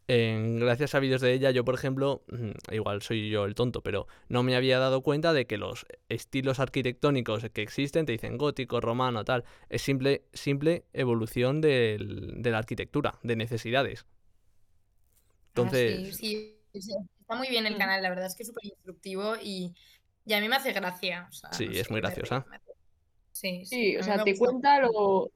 En- 0.08 0.60
gracias 0.60 0.95
a 0.95 1.00
vídeos 1.00 1.21
de 1.21 1.34
ella, 1.34 1.52
yo, 1.52 1.65
por 1.65 1.76
ejemplo, 1.76 2.24
mm, 2.32 2.74
igual 2.76 3.02
soy 3.02 3.30
yo 3.30 3.45
el 3.45 3.56
tonto, 3.56 3.82
pero 3.84 4.08
no 4.30 4.43
me 4.43 4.56
había 4.56 4.80
dado 4.80 5.02
cuenta 5.04 5.34
de 5.34 5.47
que 5.47 5.58
los 5.58 5.86
estilos 6.10 6.60
arquitectónicos 6.60 7.45
que 7.54 7.62
existen, 7.63 8.06
te 8.06 8.13
dicen 8.13 8.38
gótico, 8.38 8.82
romano, 8.82 9.26
tal, 9.26 9.45
es 9.69 9.82
simple, 9.84 10.24
simple 10.34 10.86
evolución 10.93 11.62
del- 11.62 12.41
de 12.43 12.52
la 12.52 12.60
arquitectura, 12.60 13.19
de 13.24 13.36
necesidades. 13.38 14.06
Ah, 15.56 15.74
Entonces, 15.74 16.04
sí, 16.10 16.12
sí, 16.13 16.58
sí, 16.74 16.93
Está 17.19 17.36
muy 17.36 17.50
bien 17.50 17.65
el 17.65 17.74
Mm. 17.74 17.78
canal, 17.78 18.02
la 18.02 18.10
verdad 18.10 18.26
es 18.28 18.36
que 18.36 18.43
es 18.43 18.47
súper 18.50 18.65
instructivo 18.65 19.36
y, 19.41 19.74
y 20.26 20.33
a 20.33 20.40
mí 20.42 20.48
me 20.50 20.56
hace 20.56 20.73
gracia. 20.73 21.27
o 21.29 21.33
sea, 21.33 21.50
Sí, 21.50 21.65
no 21.65 21.73
es 21.79 21.90
sé, 21.90 21.92
muy 21.92 22.02
me 22.02 22.02
graciosa. 22.02 22.48
Sí, 23.31 23.63
Sí, 23.63 23.96
a 23.98 23.98
o 23.98 24.04
sea, 24.04 24.21
te 24.23 24.38
cuenta 24.38 24.79
lo, 24.81 25.31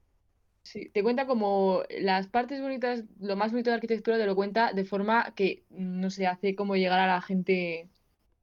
sí, 0.66 0.90
te 0.90 1.04
cuenta 1.04 1.28
como 1.28 1.84
las 1.90 2.28
partes 2.28 2.62
bonitas, 2.62 3.06
lo 3.20 3.38
más 3.38 3.52
bonito 3.54 3.70
de 3.70 3.74
la 3.74 3.78
arquitectura 3.78 4.18
te 4.18 4.26
lo 4.28 4.36
cuenta 4.36 4.74
de 4.74 4.86
forma 4.86 5.34
que, 5.36 5.66
no 5.72 6.10
sé, 6.12 6.28
hace 6.28 6.56
como 6.56 6.76
llegar 6.78 7.00
a 7.00 7.08
la 7.08 7.22
gente, 7.22 7.90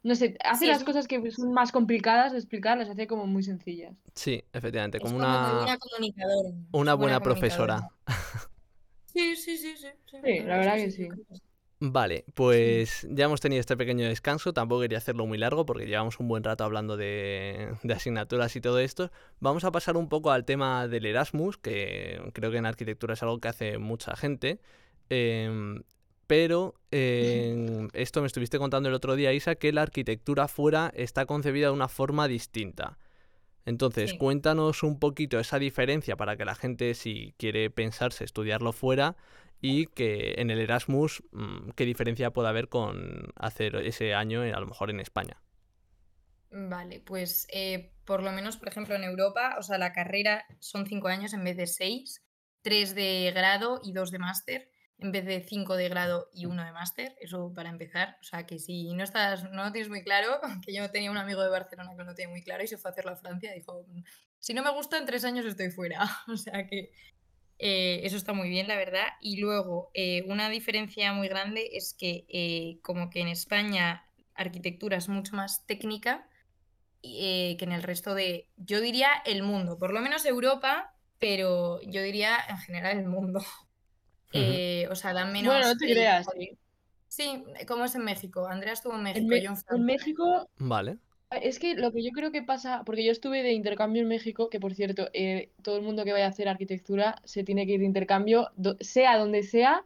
no 0.04 0.14
sé, 0.16 0.36
hace 0.44 0.66
Sí, 0.66 0.68
las 0.68 0.84
cosas 0.84 1.08
que 1.08 1.30
son 1.32 1.52
más 1.54 1.72
complicadas 1.72 2.32
de 2.32 2.38
explicar, 2.38 2.78
las 2.78 2.90
hace 2.90 3.06
como 3.08 3.26
muy 3.26 3.42
sencillas. 3.44 3.96
sí, 4.14 4.44
efectivamente, 4.52 5.00
Es 5.00 5.14
como 5.14 5.16
una, 5.16 5.38
buena 5.52 5.76
comunicadora. 5.78 6.50
una 6.72 6.94
buena 6.94 7.20
comunicadora. 7.20 7.22
profesora. 7.22 7.90
Sí, 9.06 9.36
sí, 9.36 9.56
sí, 9.58 9.76
sí. 9.76 9.88
sí, 10.06 10.18
Sí, 10.22 10.40
la 10.42 10.56
verdad 10.58 10.76
que 10.76 10.90
sí. 10.90 11.08
Vale, 11.84 12.24
pues 12.34 13.08
ya 13.10 13.24
hemos 13.24 13.40
tenido 13.40 13.58
este 13.58 13.76
pequeño 13.76 14.06
descanso, 14.06 14.52
tampoco 14.52 14.82
quería 14.82 14.98
hacerlo 14.98 15.26
muy 15.26 15.36
largo 15.36 15.66
porque 15.66 15.86
llevamos 15.86 16.20
un 16.20 16.28
buen 16.28 16.44
rato 16.44 16.62
hablando 16.62 16.96
de, 16.96 17.74
de, 17.82 17.92
asignaturas 17.92 18.54
y 18.54 18.60
todo 18.60 18.78
esto. 18.78 19.10
Vamos 19.40 19.64
a 19.64 19.72
pasar 19.72 19.96
un 19.96 20.08
poco 20.08 20.30
al 20.30 20.44
tema 20.44 20.86
del 20.86 21.06
Erasmus, 21.06 21.58
que 21.58 22.22
creo 22.34 22.52
que 22.52 22.58
en 22.58 22.66
arquitectura 22.66 23.14
es 23.14 23.22
algo 23.24 23.40
que 23.40 23.48
hace 23.48 23.78
mucha 23.78 24.14
gente. 24.14 24.60
Eh, 25.10 25.82
pero 26.28 26.76
eh, 26.92 27.88
esto 27.94 28.20
me 28.20 28.28
estuviste 28.28 28.58
contando 28.58 28.88
el 28.88 28.94
otro 28.94 29.16
día, 29.16 29.32
Isa, 29.32 29.56
que 29.56 29.72
la 29.72 29.82
arquitectura 29.82 30.46
fuera 30.46 30.92
está 30.94 31.26
concebida 31.26 31.66
de 31.66 31.72
una 31.72 31.88
forma 31.88 32.28
distinta. 32.28 32.96
Entonces, 33.64 34.10
Sí. 34.10 34.18
cuéntanos 34.18 34.82
un 34.84 34.98
poquito 35.00 35.40
esa 35.40 35.58
diferencia 35.58 36.16
para 36.16 36.36
que 36.36 36.44
la 36.44 36.54
gente, 36.54 36.94
si 36.94 37.34
quiere 37.38 37.70
pensarse 37.70 38.24
estudiarlo 38.24 38.72
fuera, 38.72 39.16
y 39.62 39.86
que 39.86 40.34
en 40.38 40.50
el 40.50 40.58
Erasmus, 40.58 41.22
mm, 41.30 41.70
qué 41.76 41.86
diferencia 41.86 42.32
puede 42.32 42.48
haber 42.48 42.68
con 42.68 43.32
hacer 43.36 43.76
ese 43.76 44.12
año 44.12 44.44
eh, 44.44 44.52
a 44.52 44.60
lo 44.60 44.66
mejor 44.66 44.90
en 44.90 45.00
España. 45.00 45.40
Vale, 46.50 47.00
pues 47.00 47.46
eh, 47.50 47.94
por 48.04 48.22
lo 48.22 48.32
menos, 48.32 48.58
por 48.58 48.68
ejemplo, 48.68 48.94
en 48.94 49.04
Europa, 49.04 49.54
o 49.58 49.62
sea, 49.62 49.78
la 49.78 49.92
carrera 49.92 50.44
son 50.58 50.86
cinco 50.86 51.08
años 51.08 51.32
en 51.32 51.44
vez 51.44 51.56
de 51.56 51.66
seis, 51.66 52.22
tres 52.60 52.94
de 52.94 53.32
grado 53.34 53.80
y 53.82 53.92
dos 53.92 54.10
de 54.10 54.18
máster, 54.18 54.68
en 54.98 55.12
vez 55.12 55.24
de 55.24 55.40
cinco 55.40 55.76
de 55.76 55.88
grado 55.88 56.28
y 56.34 56.46
uno 56.46 56.64
de 56.64 56.72
máster, 56.72 57.16
eso 57.20 57.52
para 57.54 57.70
empezar. 57.70 58.18
O 58.20 58.24
sea, 58.24 58.46
que 58.46 58.58
si 58.58 58.92
no 58.94 59.04
estás, 59.04 59.44
no 59.44 59.64
lo 59.64 59.72
tienes 59.72 59.88
muy 59.88 60.02
claro, 60.02 60.40
que 60.66 60.74
yo 60.74 60.90
tenía 60.90 61.10
un 61.10 61.18
amigo 61.18 61.42
de 61.42 61.48
Barcelona 61.50 61.92
que 61.92 61.98
no 61.98 62.04
lo 62.04 62.14
tenía 62.14 62.30
muy 62.30 62.42
claro 62.42 62.64
y 62.64 62.68
se 62.68 62.78
fue 62.78 62.90
a 62.90 62.92
hacerlo 62.92 63.12
a 63.12 63.16
Francia, 63.16 63.52
dijo, 63.54 63.84
"Mm, 63.88 64.02
si 64.40 64.54
no 64.54 64.62
me 64.64 64.70
gusta, 64.72 64.98
en 64.98 65.06
tres 65.06 65.24
años 65.24 65.46
estoy 65.46 65.70
fuera. 65.70 66.00
O 66.28 66.36
sea 66.36 66.66
que 66.66 66.90
eh, 67.64 68.00
eso 68.04 68.16
está 68.16 68.32
muy 68.32 68.48
bien, 68.48 68.66
la 68.66 68.76
verdad. 68.76 69.06
Y 69.20 69.36
luego, 69.40 69.90
eh, 69.94 70.24
una 70.26 70.48
diferencia 70.50 71.12
muy 71.12 71.28
grande 71.28 71.70
es 71.74 71.94
que 71.94 72.26
eh, 72.28 72.80
como 72.82 73.08
que 73.08 73.20
en 73.20 73.28
España 73.28 74.04
arquitectura 74.34 74.96
es 74.96 75.08
mucho 75.08 75.36
más 75.36 75.64
técnica 75.66 76.28
eh, 77.04 77.56
que 77.58 77.64
en 77.64 77.72
el 77.72 77.82
resto 77.82 78.14
de, 78.14 78.48
yo 78.56 78.80
diría 78.80 79.10
el 79.24 79.44
mundo, 79.44 79.78
por 79.78 79.92
lo 79.92 80.00
menos 80.00 80.24
Europa, 80.24 80.94
pero 81.20 81.80
yo 81.82 82.02
diría 82.02 82.36
en 82.48 82.58
general 82.58 82.98
el 82.98 83.06
mundo. 83.06 83.40
Eh, 84.34 84.88
o 84.90 84.94
sea, 84.94 85.12
dan 85.12 85.30
menos... 85.30 85.52
Bueno, 85.52 85.68
no 85.68 85.76
te 85.76 85.90
eh, 85.90 85.92
creas. 85.92 86.26
Sí, 87.06 87.44
¿cómo 87.68 87.84
es 87.84 87.94
en 87.94 88.02
México? 88.02 88.46
Andrea 88.46 88.72
estuvo 88.72 88.94
en 88.94 89.02
México, 89.02 89.34
En, 89.34 89.42
yo 89.42 89.50
en 89.50 89.76
en. 89.76 89.84
México, 89.84 90.48
Vale. 90.56 90.96
Es 91.34 91.58
que 91.58 91.74
lo 91.74 91.92
que 91.92 92.02
yo 92.02 92.10
creo 92.12 92.32
que 92.32 92.42
pasa, 92.42 92.82
porque 92.84 93.04
yo 93.04 93.12
estuve 93.12 93.42
de 93.42 93.52
intercambio 93.52 94.02
en 94.02 94.08
México, 94.08 94.48
que 94.50 94.60
por 94.60 94.74
cierto, 94.74 95.08
eh, 95.14 95.50
todo 95.62 95.76
el 95.76 95.82
mundo 95.82 96.04
que 96.04 96.12
vaya 96.12 96.26
a 96.26 96.28
hacer 96.28 96.48
arquitectura 96.48 97.16
se 97.24 97.44
tiene 97.44 97.66
que 97.66 97.72
ir 97.72 97.80
de 97.80 97.86
intercambio, 97.86 98.50
do- 98.56 98.76
sea 98.80 99.18
donde 99.18 99.42
sea 99.42 99.84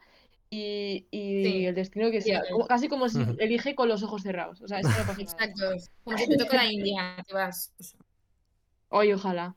y, 0.51 1.07
y 1.11 1.45
Sí, 1.45 1.67
el 1.67 1.75
destino 1.75 2.11
que 2.11 2.21
sea. 2.23 2.43
sí. 2.43 2.53
Como- 2.53 2.67
casi 2.67 2.89
como 2.89 3.09
si 3.09 3.23
elige 3.39 3.75
con 3.75 3.89
los 3.89 4.03
ojos 4.03 4.23
cerrados. 4.23 4.61
O 4.63 4.69
sea, 4.69 4.81
es 4.81 4.87
que 4.87 5.05
no. 5.05 5.21
Exacto, 5.23 5.65
como 6.05 6.17
si 6.19 6.29
te 6.29 6.37
toca 6.37 6.57
la 6.57 6.73
India, 6.73 7.17
te 7.27 7.35
vas. 7.35 7.73
Oye, 8.89 9.15
ojalá. 9.15 9.57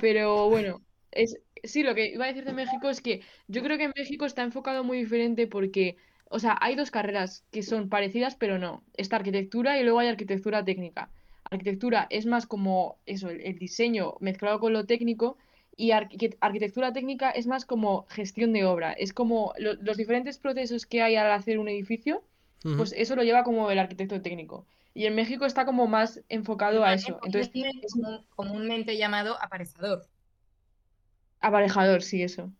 Pero 0.00 0.48
bueno, 0.48 0.84
es, 1.10 1.36
sí, 1.64 1.82
lo 1.82 1.94
que 1.94 2.06
iba 2.12 2.24
a 2.24 2.28
decir 2.28 2.44
de 2.44 2.52
México 2.52 2.88
es 2.88 3.00
que 3.00 3.22
yo 3.48 3.62
creo 3.62 3.78
que 3.78 3.84
en 3.84 3.92
México 3.96 4.24
está 4.26 4.42
enfocado 4.42 4.84
muy 4.84 4.98
diferente 4.98 5.46
porque, 5.46 5.96
o 6.30 6.38
sea, 6.38 6.56
hay 6.60 6.74
dos 6.74 6.90
carreras 6.90 7.44
que 7.50 7.62
son 7.62 7.88
parecidas, 7.88 8.34
pero 8.36 8.58
no. 8.58 8.82
Está 8.96 9.16
arquitectura 9.16 9.78
y 9.78 9.82
luego 9.84 9.98
hay 10.00 10.08
arquitectura 10.08 10.64
técnica. 10.64 11.10
Arquitectura 11.50 12.06
es 12.10 12.26
más 12.26 12.46
como 12.46 12.98
eso, 13.06 13.30
el, 13.30 13.40
el 13.40 13.58
diseño 13.58 14.14
mezclado 14.20 14.60
con 14.60 14.72
lo 14.72 14.84
técnico 14.84 15.36
y 15.76 15.90
arqui- 15.90 16.36
arquitectura 16.40 16.92
técnica 16.92 17.30
es 17.30 17.46
más 17.46 17.64
como 17.64 18.04
gestión 18.08 18.52
de 18.52 18.64
obra. 18.64 18.92
Es 18.92 19.12
como 19.12 19.52
lo- 19.58 19.74
los 19.74 19.96
diferentes 19.96 20.38
procesos 20.38 20.84
que 20.86 21.00
hay 21.02 21.16
al 21.16 21.30
hacer 21.32 21.58
un 21.58 21.68
edificio, 21.68 22.22
pues 22.76 22.92
eso 22.96 23.14
lo 23.16 23.22
lleva 23.22 23.44
como 23.44 23.70
el 23.70 23.78
arquitecto 23.78 24.20
técnico. 24.20 24.66
Y 24.92 25.06
en 25.06 25.14
México 25.14 25.46
está 25.46 25.64
como 25.64 25.86
más 25.86 26.20
enfocado 26.28 26.82
a 26.84 26.92
eso. 26.94 27.20
Entonces, 27.24 27.50
es 27.84 27.92
común- 27.94 28.24
comúnmente 28.34 28.96
llamado 28.96 29.40
aparejador. 29.40 30.04
Aparejador, 31.40 32.02
sí, 32.02 32.22
eso. 32.22 32.50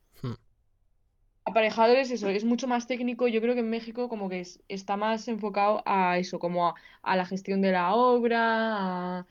Hmm. 1.49 1.51
Aparejador 1.51 1.97
es 1.99 2.11
eso, 2.11 2.29
es 2.29 2.45
mucho 2.45 2.67
más 2.69 2.87
técnico. 2.87 3.29
Yo 3.29 3.41
creo 3.41 3.55
que 3.55 3.61
en 3.61 3.71
México 3.71 4.09
como 4.09 4.29
que 4.29 4.41
es- 4.41 4.61
está 4.69 4.97
más 4.97 5.29
enfocado 5.29 5.83
a 5.87 6.19
eso, 6.19 6.39
como 6.39 6.69
a, 6.69 6.75
a 7.03 7.17
la 7.17 7.27
gestión 7.27 7.61
de 7.63 7.73
la 7.73 7.95
obra, 7.95 9.19
a... 9.21 9.27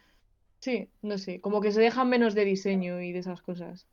Sí, 0.59 0.89
no 1.01 1.17
sé, 1.17 1.39
como 1.41 1.61
que 1.61 1.71
se 1.71 1.81
dejan 1.81 2.09
menos 2.09 2.33
de 2.35 2.43
diseño 2.45 3.01
y 3.01 3.11
de 3.11 3.19
esas 3.19 3.41
cosas. 3.41 3.87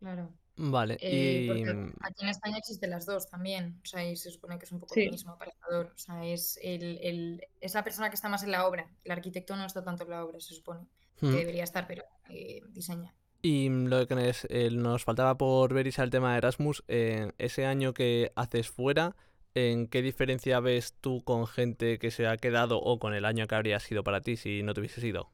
Claro. 0.00 0.32
Vale. 0.56 0.98
Eh, 1.00 1.42
Y 1.44 1.46
porque 1.48 1.92
aquí 2.02 2.24
en 2.24 2.28
España 2.28 2.58
existen 2.58 2.90
las 2.90 3.06
dos 3.06 3.28
también, 3.28 3.80
o 3.82 3.86
sea, 3.86 4.04
y 4.04 4.16
se 4.16 4.30
supone 4.30 4.58
que 4.58 4.66
es 4.66 4.72
un 4.72 4.80
poco 4.80 4.94
Sí. 4.94 5.06
lo 5.06 5.12
mismo, 5.12 5.32
aparejador, 5.32 5.92
o 5.94 5.98
sea, 5.98 6.24
es, 6.26 6.58
el, 6.62 6.98
el- 7.02 7.42
es 7.60 7.74
la 7.74 7.82
persona 7.82 8.10
que 8.10 8.16
está 8.16 8.28
más 8.28 8.42
en 8.42 8.50
la 8.50 8.66
obra, 8.66 8.86
el 9.02 9.12
arquitecto 9.12 9.56
no 9.56 9.64
está 9.64 9.82
tanto 9.82 10.04
en 10.04 10.10
la 10.10 10.24
obra, 10.24 10.38
se 10.40 10.54
supone, 10.54 10.86
que 11.18 11.26
Ujú. 11.26 11.36
debería 11.36 11.64
estar, 11.64 11.86
pero 11.86 12.04
eh, 12.28 12.60
diseña. 12.68 13.14
Y 13.44 13.68
lo 13.68 14.06
que 14.06 14.14
nos, 14.14 14.46
eh, 14.50 14.70
nos 14.70 15.04
faltaba 15.04 15.36
por 15.36 15.74
ver, 15.74 15.88
Isa, 15.88 16.04
el 16.04 16.10
tema 16.10 16.30
de 16.30 16.38
Erasmus, 16.38 16.84
eh, 16.86 17.32
ese 17.38 17.66
año 17.66 17.92
que 17.92 18.30
haces 18.36 18.70
fuera, 18.70 19.16
¿en 19.54 19.88
qué 19.88 20.00
diferencia 20.00 20.60
ves 20.60 20.94
tú 21.00 21.24
con 21.24 21.48
gente 21.48 21.98
que 21.98 22.12
se 22.12 22.28
ha 22.28 22.36
quedado 22.36 22.78
o 22.78 23.00
con 23.00 23.14
el 23.14 23.24
año 23.24 23.48
que 23.48 23.56
habría 23.56 23.80
sido 23.80 24.04
para 24.04 24.20
ti 24.20 24.36
si 24.36 24.62
no 24.62 24.74
te 24.74 24.80
hubieses 24.80 25.02
ido? 25.02 25.32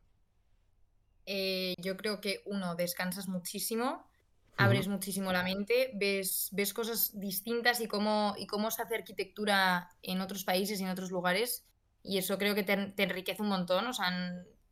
Eh, 1.26 1.74
yo 1.78 1.98
creo 1.98 2.22
que 2.22 2.40
uno, 2.46 2.74
descansas 2.76 3.28
muchísimo, 3.28 4.08
abres 4.56 4.88
muchísimo 4.88 5.30
la 5.30 5.42
mente, 5.42 5.90
ves, 5.94 6.48
ves 6.52 6.72
cosas 6.72 7.20
distintas 7.20 7.82
y 7.82 7.88
cómo, 7.88 8.34
y 8.38 8.46
cómo 8.46 8.70
se 8.70 8.80
hace 8.80 8.94
arquitectura 8.94 9.90
en 10.00 10.22
otros 10.22 10.44
países 10.44 10.80
y 10.80 10.84
en 10.84 10.88
otros 10.88 11.10
lugares. 11.10 11.66
Y 12.02 12.16
eso 12.16 12.38
creo 12.38 12.54
que 12.54 12.62
te, 12.62 12.74
te 12.74 13.02
enriquece 13.02 13.42
un 13.42 13.50
montón, 13.50 13.86
o 13.86 13.92
sea, 13.92 14.08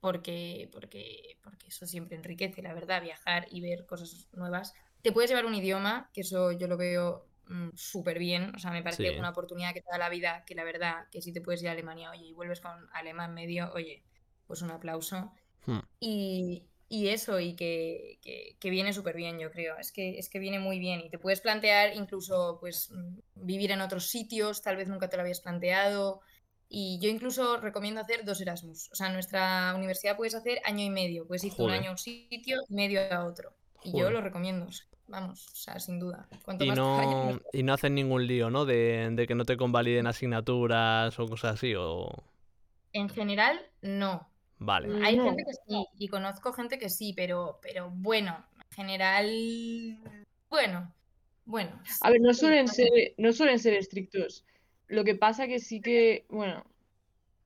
porque, 0.00 0.68
porque, 0.72 1.38
porque 1.42 1.68
eso 1.68 1.86
siempre 1.86 2.16
enriquece, 2.16 2.62
la 2.62 2.74
verdad, 2.74 3.02
viajar 3.02 3.46
y 3.50 3.60
ver 3.60 3.86
cosas 3.86 4.28
nuevas. 4.32 4.74
Te 5.02 5.12
puedes 5.12 5.30
llevar 5.30 5.46
un 5.46 5.54
idioma, 5.54 6.10
que 6.12 6.22
eso 6.22 6.52
yo 6.52 6.66
lo 6.68 6.76
veo 6.76 7.28
mm, 7.46 7.70
súper 7.74 8.18
bien, 8.18 8.54
o 8.54 8.58
sea, 8.58 8.70
me 8.72 8.82
parece 8.82 9.10
Sí. 9.10 9.18
una 9.18 9.30
oportunidad 9.30 9.72
que 9.74 9.82
te 9.82 9.88
da 9.90 9.98
la 9.98 10.08
vida, 10.08 10.44
que 10.46 10.54
la 10.54 10.64
verdad, 10.64 11.06
que 11.10 11.22
si 11.22 11.32
te 11.32 11.40
puedes 11.40 11.62
ir 11.62 11.68
a 11.68 11.72
Alemania, 11.72 12.10
oye, 12.10 12.26
y 12.26 12.32
vuelves 12.34 12.60
con 12.60 12.88
alemán 12.92 13.34
medio, 13.34 13.72
oye, 13.72 14.04
pues 14.46 14.62
un 14.62 14.70
aplauso. 14.70 15.32
Hmm. 15.66 15.80
Y, 16.00 16.68
y 16.88 17.08
eso, 17.08 17.40
y 17.40 17.56
que, 17.56 18.18
que- 18.22 18.56
que 18.60 18.70
viene 18.70 18.92
súper 18.92 19.16
bien, 19.16 19.38
yo 19.38 19.50
creo. 19.50 19.76
Es 19.78 19.92
que, 19.92 20.18
es 20.18 20.28
que 20.28 20.38
viene 20.38 20.58
muy 20.58 20.78
bien. 20.78 21.00
Y 21.00 21.10
te 21.10 21.18
puedes 21.18 21.40
plantear 21.40 21.94
incluso 21.96 22.58
pues 22.60 22.90
mm, 22.90 23.18
vivir 23.34 23.70
en 23.72 23.80
otros 23.80 24.08
sitios, 24.08 24.62
tal 24.62 24.76
vez 24.76 24.88
nunca 24.88 25.08
te 25.08 25.16
lo 25.16 25.22
habías 25.22 25.40
planteado. 25.40 26.20
Y 26.68 26.98
yo 27.00 27.08
incluso 27.08 27.58
recomiendo 27.58 28.00
hacer 28.00 28.24
dos 28.24 28.40
Erasmus. 28.40 28.90
O 28.90 28.94
sea, 28.94 29.06
en 29.06 29.12
nuestra 29.12 29.72
universidad 29.76 30.16
puedes 30.16 30.34
hacer 30.34 30.60
año 30.64 30.84
y 30.84 30.90
medio. 30.90 31.26
Puedes 31.26 31.44
irte 31.44 31.62
un 31.62 31.70
año 31.70 31.90
a 31.90 31.92
un 31.92 31.98
sitio 31.98 32.58
y 32.68 32.74
medio 32.74 33.00
a 33.12 33.24
otro. 33.24 33.52
Y 33.84 33.96
yo 33.98 34.10
lo 34.10 34.20
recomiendo. 34.20 34.66
Vamos, 35.08 35.46
o 35.46 35.54
sea, 35.54 35.78
sin 35.78 36.00
duda. 36.00 36.28
Cuanto 36.44 36.64
Y 36.64 36.68
más 36.68 36.76
no, 36.76 37.40
y 37.52 37.62
no 37.62 37.72
hacen 37.72 37.94
ningún 37.94 38.26
lío, 38.26 38.50
¿no? 38.50 38.64
De, 38.64 39.08
de 39.12 39.26
que 39.28 39.36
no 39.36 39.44
te 39.44 39.56
convaliden 39.56 40.08
asignaturas 40.08 41.16
o 41.20 41.26
cosas 41.28 41.54
así, 41.54 41.74
o... 41.76 42.08
En 42.92 43.08
general, 43.08 43.60
no. 43.82 44.28
Vale. 44.58 44.88
Mm. 44.88 45.04
Hay 45.04 45.16
No. 45.16 45.24
gente 45.26 45.44
que 45.44 45.52
sí, 45.52 45.86
y 45.98 46.08
conozco 46.08 46.52
gente 46.52 46.78
que 46.78 46.90
sí, 46.90 47.12
pero, 47.14 47.60
pero 47.62 47.90
bueno, 47.94 48.44
en 48.56 48.74
general, 48.74 50.26
bueno, 50.48 50.92
bueno. 51.44 51.80
A 52.00 52.10
ver, 52.10 52.20
no 52.20 52.34
suelen 52.34 52.66
ser, 52.66 52.88
no 53.18 53.32
suelen 53.32 53.60
ser 53.60 53.74
estrictos. 53.74 54.44
Lo 54.88 55.04
que 55.04 55.14
pasa 55.14 55.46
que 55.46 55.58
sí 55.58 55.80
que, 55.80 56.26
bueno, 56.28 56.64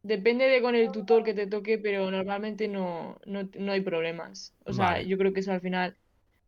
depende 0.03 0.47
de 0.47 0.63
con 0.63 0.75
el 0.75 0.91
tutor 0.93 1.25
que 1.25 1.35
te 1.35 1.47
toque, 1.47 1.79
pero 1.79 2.11
normalmente 2.11 2.69
no, 2.69 3.19
no, 3.27 3.49
no 3.59 3.73
hay 3.73 3.81
problemas. 3.81 4.55
O 4.65 4.73
sea, 4.73 5.01
yo 5.03 5.19
creo 5.19 5.33
que 5.33 5.41
eso 5.41 5.53
al 5.53 5.61
final 5.61 5.97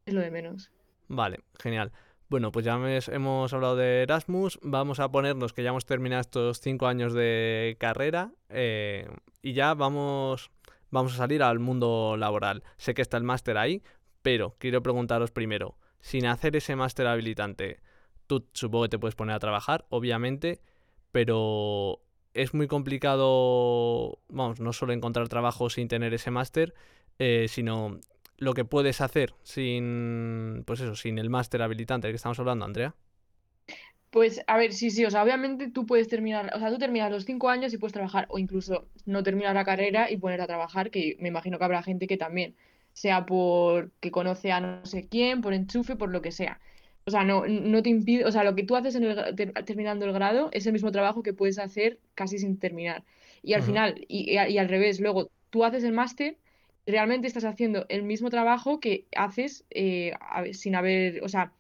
es 0.06 0.14
lo 0.14 0.20
de 0.20 0.30
menos. 0.30 0.70
Vale, 1.08 1.40
genial. 1.58 1.92
Bueno, 2.28 2.50
pues 2.50 2.64
ya 2.64 2.80
hemos 3.12 3.52
hablado 3.52 3.76
de 3.76 4.02
Erasmus, 4.02 4.58
vamos 4.62 5.00
a 5.00 5.10
ponernos 5.10 5.52
que 5.52 5.62
ya 5.62 5.68
hemos 5.68 5.84
terminado 5.84 6.22
estos 6.22 6.60
cinco 6.60 6.86
años 6.86 7.12
de 7.12 7.76
carrera 7.78 8.32
eh, 8.48 9.06
y 9.42 9.52
ya 9.52 9.74
vamos, 9.74 10.50
vamos 10.90 11.12
a 11.12 11.16
salir 11.18 11.42
al 11.42 11.58
mundo 11.58 12.16
laboral. 12.16 12.62
Sé 12.78 12.94
que 12.94 13.02
está 13.02 13.18
el 13.18 13.22
máster 13.22 13.58
ahí, 13.58 13.82
pero 14.22 14.56
quiero 14.58 14.82
preguntaros 14.82 15.30
primero, 15.30 15.76
sin 16.00 16.24
hacer 16.24 16.56
ese 16.56 16.74
máster 16.74 17.06
habilitante, 17.06 17.80
tú 18.26 18.48
supongo 18.54 18.84
que 18.84 18.90
te 18.90 18.98
puedes 18.98 19.14
poner 19.14 19.36
a 19.36 19.38
trabajar, 19.38 19.84
obviamente, 19.90 20.62
pero 21.12 22.00
es 22.34 22.54
muy 22.54 22.66
complicado, 22.66 24.18
vamos, 24.28 24.60
no 24.60 24.72
solo 24.72 24.92
encontrar 24.92 25.28
trabajo 25.28 25.70
sin 25.70 25.88
tener 25.88 26.14
ese 26.14 26.30
máster, 26.30 26.74
eh, 27.18 27.46
sino 27.48 28.00
lo 28.38 28.54
que 28.54 28.64
puedes 28.64 29.00
hacer 29.00 29.34
sin, 29.44 30.64
pues 30.66 30.80
eso, 30.80 30.96
sin 30.96 31.18
el 31.18 31.30
máster 31.30 31.62
habilitante 31.62 32.08
del 32.08 32.14
que 32.14 32.16
estamos 32.16 32.38
hablando, 32.40 32.64
Andrea. 32.64 32.94
Pues, 34.10 34.42
a 34.46 34.58
ver, 34.58 34.72
sí, 34.74 34.90
sí, 34.90 35.04
o 35.06 35.10
sea, 35.10 35.22
obviamente 35.22 35.70
tú 35.70 35.86
puedes 35.86 36.06
terminar, 36.08 36.50
o 36.54 36.58
sea, 36.58 36.70
tú 36.70 36.78
terminas 36.78 37.10
los 37.10 37.24
cinco 37.24 37.48
años 37.48 37.72
y 37.72 37.78
puedes 37.78 37.94
trabajar, 37.94 38.26
o 38.28 38.38
incluso 38.38 38.86
no 39.06 39.22
terminar 39.22 39.54
la 39.54 39.64
carrera 39.64 40.10
y 40.10 40.18
poner 40.18 40.40
a 40.42 40.46
trabajar, 40.46 40.90
que 40.90 41.16
me 41.18 41.28
imagino 41.28 41.58
que 41.58 41.64
habrá 41.64 41.82
gente 41.82 42.06
que 42.06 42.18
también, 42.18 42.54
sea 42.92 43.24
porque 43.26 44.10
conoce 44.10 44.52
a 44.52 44.60
no 44.60 44.84
sé 44.84 45.08
quién, 45.08 45.40
por 45.40 45.54
enchufe, 45.54 45.96
por 45.96 46.10
lo 46.10 46.20
que 46.20 46.30
sea. 46.32 46.60
O 47.04 47.10
sea, 47.10 47.24
no, 47.24 47.46
no 47.46 47.82
te 47.82 47.90
impide, 47.90 48.24
o 48.24 48.32
sea, 48.32 48.44
lo 48.44 48.54
que 48.54 48.62
tú 48.64 48.76
haces 48.76 48.94
en 48.94 49.04
el, 49.04 49.34
ter- 49.36 49.52
terminando 49.64 50.04
el 50.06 50.12
grado 50.12 50.50
es 50.52 50.66
el 50.66 50.72
mismo 50.72 50.92
trabajo 50.92 51.22
que 51.22 51.32
puedes 51.34 51.58
hacer 51.58 51.98
casi 52.14 52.38
sin 52.38 52.58
terminar. 52.58 53.04
Y 53.42 53.54
al 53.54 53.62
final, 53.62 54.04
y, 54.08 54.30
y 54.32 54.36
a- 54.38 54.48
y 54.48 54.58
al 54.58 54.68
revés, 54.68 55.00
luego 55.00 55.30
tú 55.50 55.64
haces 55.64 55.82
el 55.84 55.92
máster, 55.92 56.38
realmente 56.86 57.26
estás 57.26 57.44
haciendo 57.44 57.86
el 57.88 58.02
mismo 58.04 58.30
trabajo 58.30 58.80
que 58.80 59.06
haces 59.16 59.64
eh, 59.70 60.12
sin 60.52 60.74
haber, 60.76 61.22
o 61.24 61.28
sea, 61.28 61.52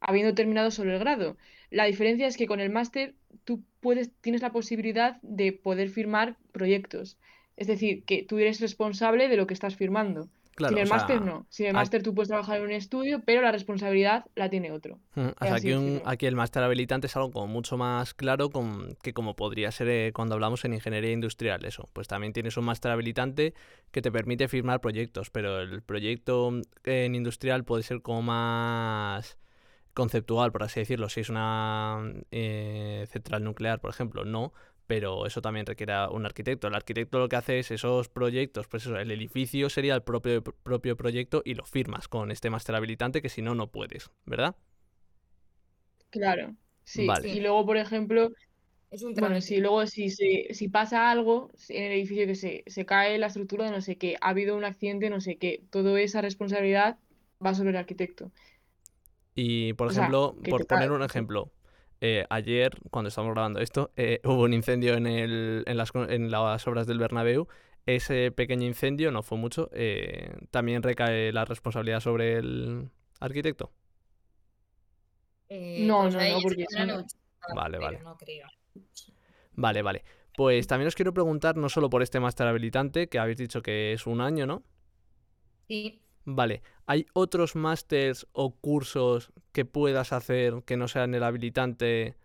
habiendo 0.00 0.34
terminado 0.34 0.70
solo 0.70 0.92
el 0.92 0.98
grado. 0.98 1.36
La 1.70 1.84
diferencia 1.84 2.26
es 2.26 2.36
que 2.36 2.46
con 2.46 2.60
el 2.60 2.70
máster 2.70 3.14
tú 3.44 3.62
puedes, 3.80 4.10
tienes 4.20 4.42
la 4.42 4.52
posibilidad 4.52 5.18
de 5.22 5.52
poder 5.52 5.88
firmar 5.90 6.36
proyectos. 6.52 7.18
Es 7.56 7.66
decir, 7.68 8.04
que 8.04 8.22
tú 8.24 8.38
eres 8.38 8.60
responsable 8.60 9.28
de 9.28 9.36
lo 9.36 9.46
que 9.46 9.54
estás 9.54 9.76
firmando. 9.76 10.28
Claro, 10.60 10.74
Sin 10.74 10.80
el 10.82 10.86
sea, 10.86 10.96
máster 10.96 11.20
no. 11.22 11.46
Sin 11.48 11.66
el 11.66 11.74
máster 11.74 12.02
tú 12.02 12.14
puedes 12.14 12.28
trabajar 12.28 12.58
en 12.58 12.64
un 12.64 12.72
estudio, 12.72 13.22
pero 13.24 13.42
la 13.42 13.50
responsabilidad 13.50 14.26
la 14.34 14.48
tiene 14.48 14.70
otro. 14.72 14.98
O 15.40 15.44
sea, 15.44 15.54
aquí, 15.56 15.72
un- 15.72 16.02
aquí 16.04 16.26
el 16.26 16.36
máster 16.36 16.62
habilitante 16.62 17.06
es 17.06 17.16
algo 17.16 17.30
como 17.30 17.46
mucho 17.46 17.76
más 17.76 18.14
claro 18.14 18.50
con- 18.50 18.96
que 19.02 19.12
como 19.12 19.34
podría 19.36 19.70
ser 19.72 19.88
eh, 19.88 20.12
cuando 20.14 20.34
hablamos 20.34 20.64
en 20.64 20.74
ingeniería 20.74 21.12
industrial. 21.12 21.64
Eso, 21.64 21.88
pues 21.92 22.06
también 22.08 22.32
tienes 22.32 22.56
un 22.56 22.64
máster 22.64 22.90
habilitante 22.92 23.54
que 23.90 24.02
te 24.02 24.12
permite 24.12 24.48
firmar 24.48 24.80
proyectos, 24.80 25.30
pero 25.30 25.60
el 25.60 25.82
proyecto 25.82 26.50
mm, 26.50 26.62
en 26.84 27.14
industrial 27.14 27.64
puede 27.64 27.82
ser 27.82 28.02
como 28.02 28.22
más 28.22 29.38
conceptual, 29.94 30.52
por 30.52 30.62
así 30.62 30.80
decirlo. 30.80 31.08
Si 31.08 31.20
es 31.20 31.28
una 31.30 32.00
eh, 32.30 33.06
central 33.10 33.42
nuclear, 33.44 33.80
por 33.80 33.90
ejemplo, 33.90 34.24
no. 34.24 34.52
Pero 34.90 35.26
eso 35.26 35.40
también 35.40 35.66
requiere 35.66 35.92
a 35.94 36.08
un 36.10 36.26
arquitecto. 36.26 36.66
El 36.68 36.74
arquitecto 36.74 37.18
lo 37.20 37.28
que 37.28 37.36
hace 37.36 37.58
es 37.60 37.70
esos 37.70 38.08
proyectos, 38.08 38.66
pues 38.68 38.84
eso, 38.86 38.96
el 38.98 39.10
edificio 39.12 39.70
sería 39.70 39.94
el 39.94 40.02
propio, 40.02 40.42
propio 40.42 40.96
proyecto 40.96 41.42
y 41.44 41.54
lo 41.54 41.64
firmas 41.64 42.08
con 42.08 42.30
este 42.32 42.50
máster 42.50 42.74
habilitante 42.74 43.22
que 43.22 43.28
si 43.28 43.40
no, 43.42 43.54
no 43.54 43.68
puedes, 43.70 44.10
¿verdad? 44.26 44.56
Claro, 46.10 46.56
sí. 46.84 47.06
Vale. 47.06 47.28
Y 47.28 47.40
luego, 47.40 47.64
por 47.66 47.76
ejemplo, 47.76 48.30
Es 48.90 49.02
un 49.04 49.14
bueno, 49.14 49.40
si 49.42 49.58
luego 49.60 49.86
si, 49.86 50.10
si 50.10 50.68
pasa 50.70 51.10
algo 51.10 51.52
en 51.68 51.84
el 51.84 51.92
edificio 51.92 52.26
que 52.26 52.36
se, 52.36 52.64
se 52.68 52.86
cae 52.86 53.18
la 53.18 53.28
estructura 53.28 53.66
de 53.66 53.72
no 53.72 53.82
sé 53.82 53.98
qué, 53.98 54.16
ha 54.20 54.30
habido 54.30 54.56
un 54.56 54.64
accidente, 54.64 55.10
no 55.10 55.20
sé 55.22 55.38
qué, 55.38 55.64
toda 55.70 56.00
esa 56.00 56.22
responsabilidad 56.22 56.98
va 57.44 57.54
sobre 57.54 57.70
el 57.70 57.76
arquitecto. 57.78 58.32
Y, 59.34 59.72
por 59.74 59.88
O 59.88 59.92
ejemplo, 59.92 60.36
por 60.48 60.66
poner 60.66 60.90
cae, 60.90 60.92
un 60.92 61.02
ejemplo, 61.02 61.52
eh, 62.00 62.24
ayer, 62.30 62.72
cuando 62.90 63.08
estábamos 63.08 63.34
grabando 63.34 63.60
esto, 63.60 63.92
eh, 63.96 64.20
hubo 64.24 64.42
un 64.42 64.54
incendio 64.54 64.94
en, 64.94 65.06
el, 65.06 65.64
en, 65.66 65.76
las, 65.76 65.90
en 65.94 66.30
las 66.30 66.66
obras 66.66 66.86
del 66.86 66.98
Bernabéu. 66.98 67.48
Ese 67.86 68.30
pequeño 68.30 68.66
incendio, 68.66 69.10
no 69.10 69.22
fue 69.22 69.38
mucho, 69.38 69.70
eh, 69.72 70.32
también 70.50 70.82
recae 70.82 71.32
la 71.32 71.44
responsabilidad 71.44 72.00
sobre 72.00 72.36
el 72.36 72.90
arquitecto. 73.20 73.72
Eh, 75.48 75.84
No, 75.86 76.02
pues 76.02 76.14
no, 76.14 76.20
no, 76.20 76.26
es 76.26 76.42
porque 76.42 76.64
Vale, 77.54 77.78
vale. 77.78 78.00
No 78.00 78.16
creo. 78.16 78.46
Vale, 79.52 79.82
vale. 79.82 80.04
Pues 80.36 80.66
también 80.66 80.88
os 80.88 80.94
quiero 80.94 81.12
preguntar, 81.12 81.56
no 81.56 81.68
solo 81.68 81.90
por 81.90 82.02
este 82.02 82.20
máster 82.20 82.46
habilitante, 82.46 83.08
que 83.08 83.18
habéis 83.18 83.38
dicho 83.38 83.62
que 83.62 83.92
es 83.92 84.06
un 84.06 84.20
año, 84.20 84.46
¿no? 84.46 84.62
Sí, 85.66 86.00
Vale, 86.24 86.62
¿hay 86.86 87.06
otros 87.14 87.56
másters 87.56 88.26
o 88.32 88.54
cursos 88.54 89.32
que 89.52 89.64
puedas 89.64 90.12
hacer 90.12 90.62
que 90.64 90.76
no 90.76 90.86
sean 90.88 91.14
el 91.14 91.22
habilitante 91.22 92.16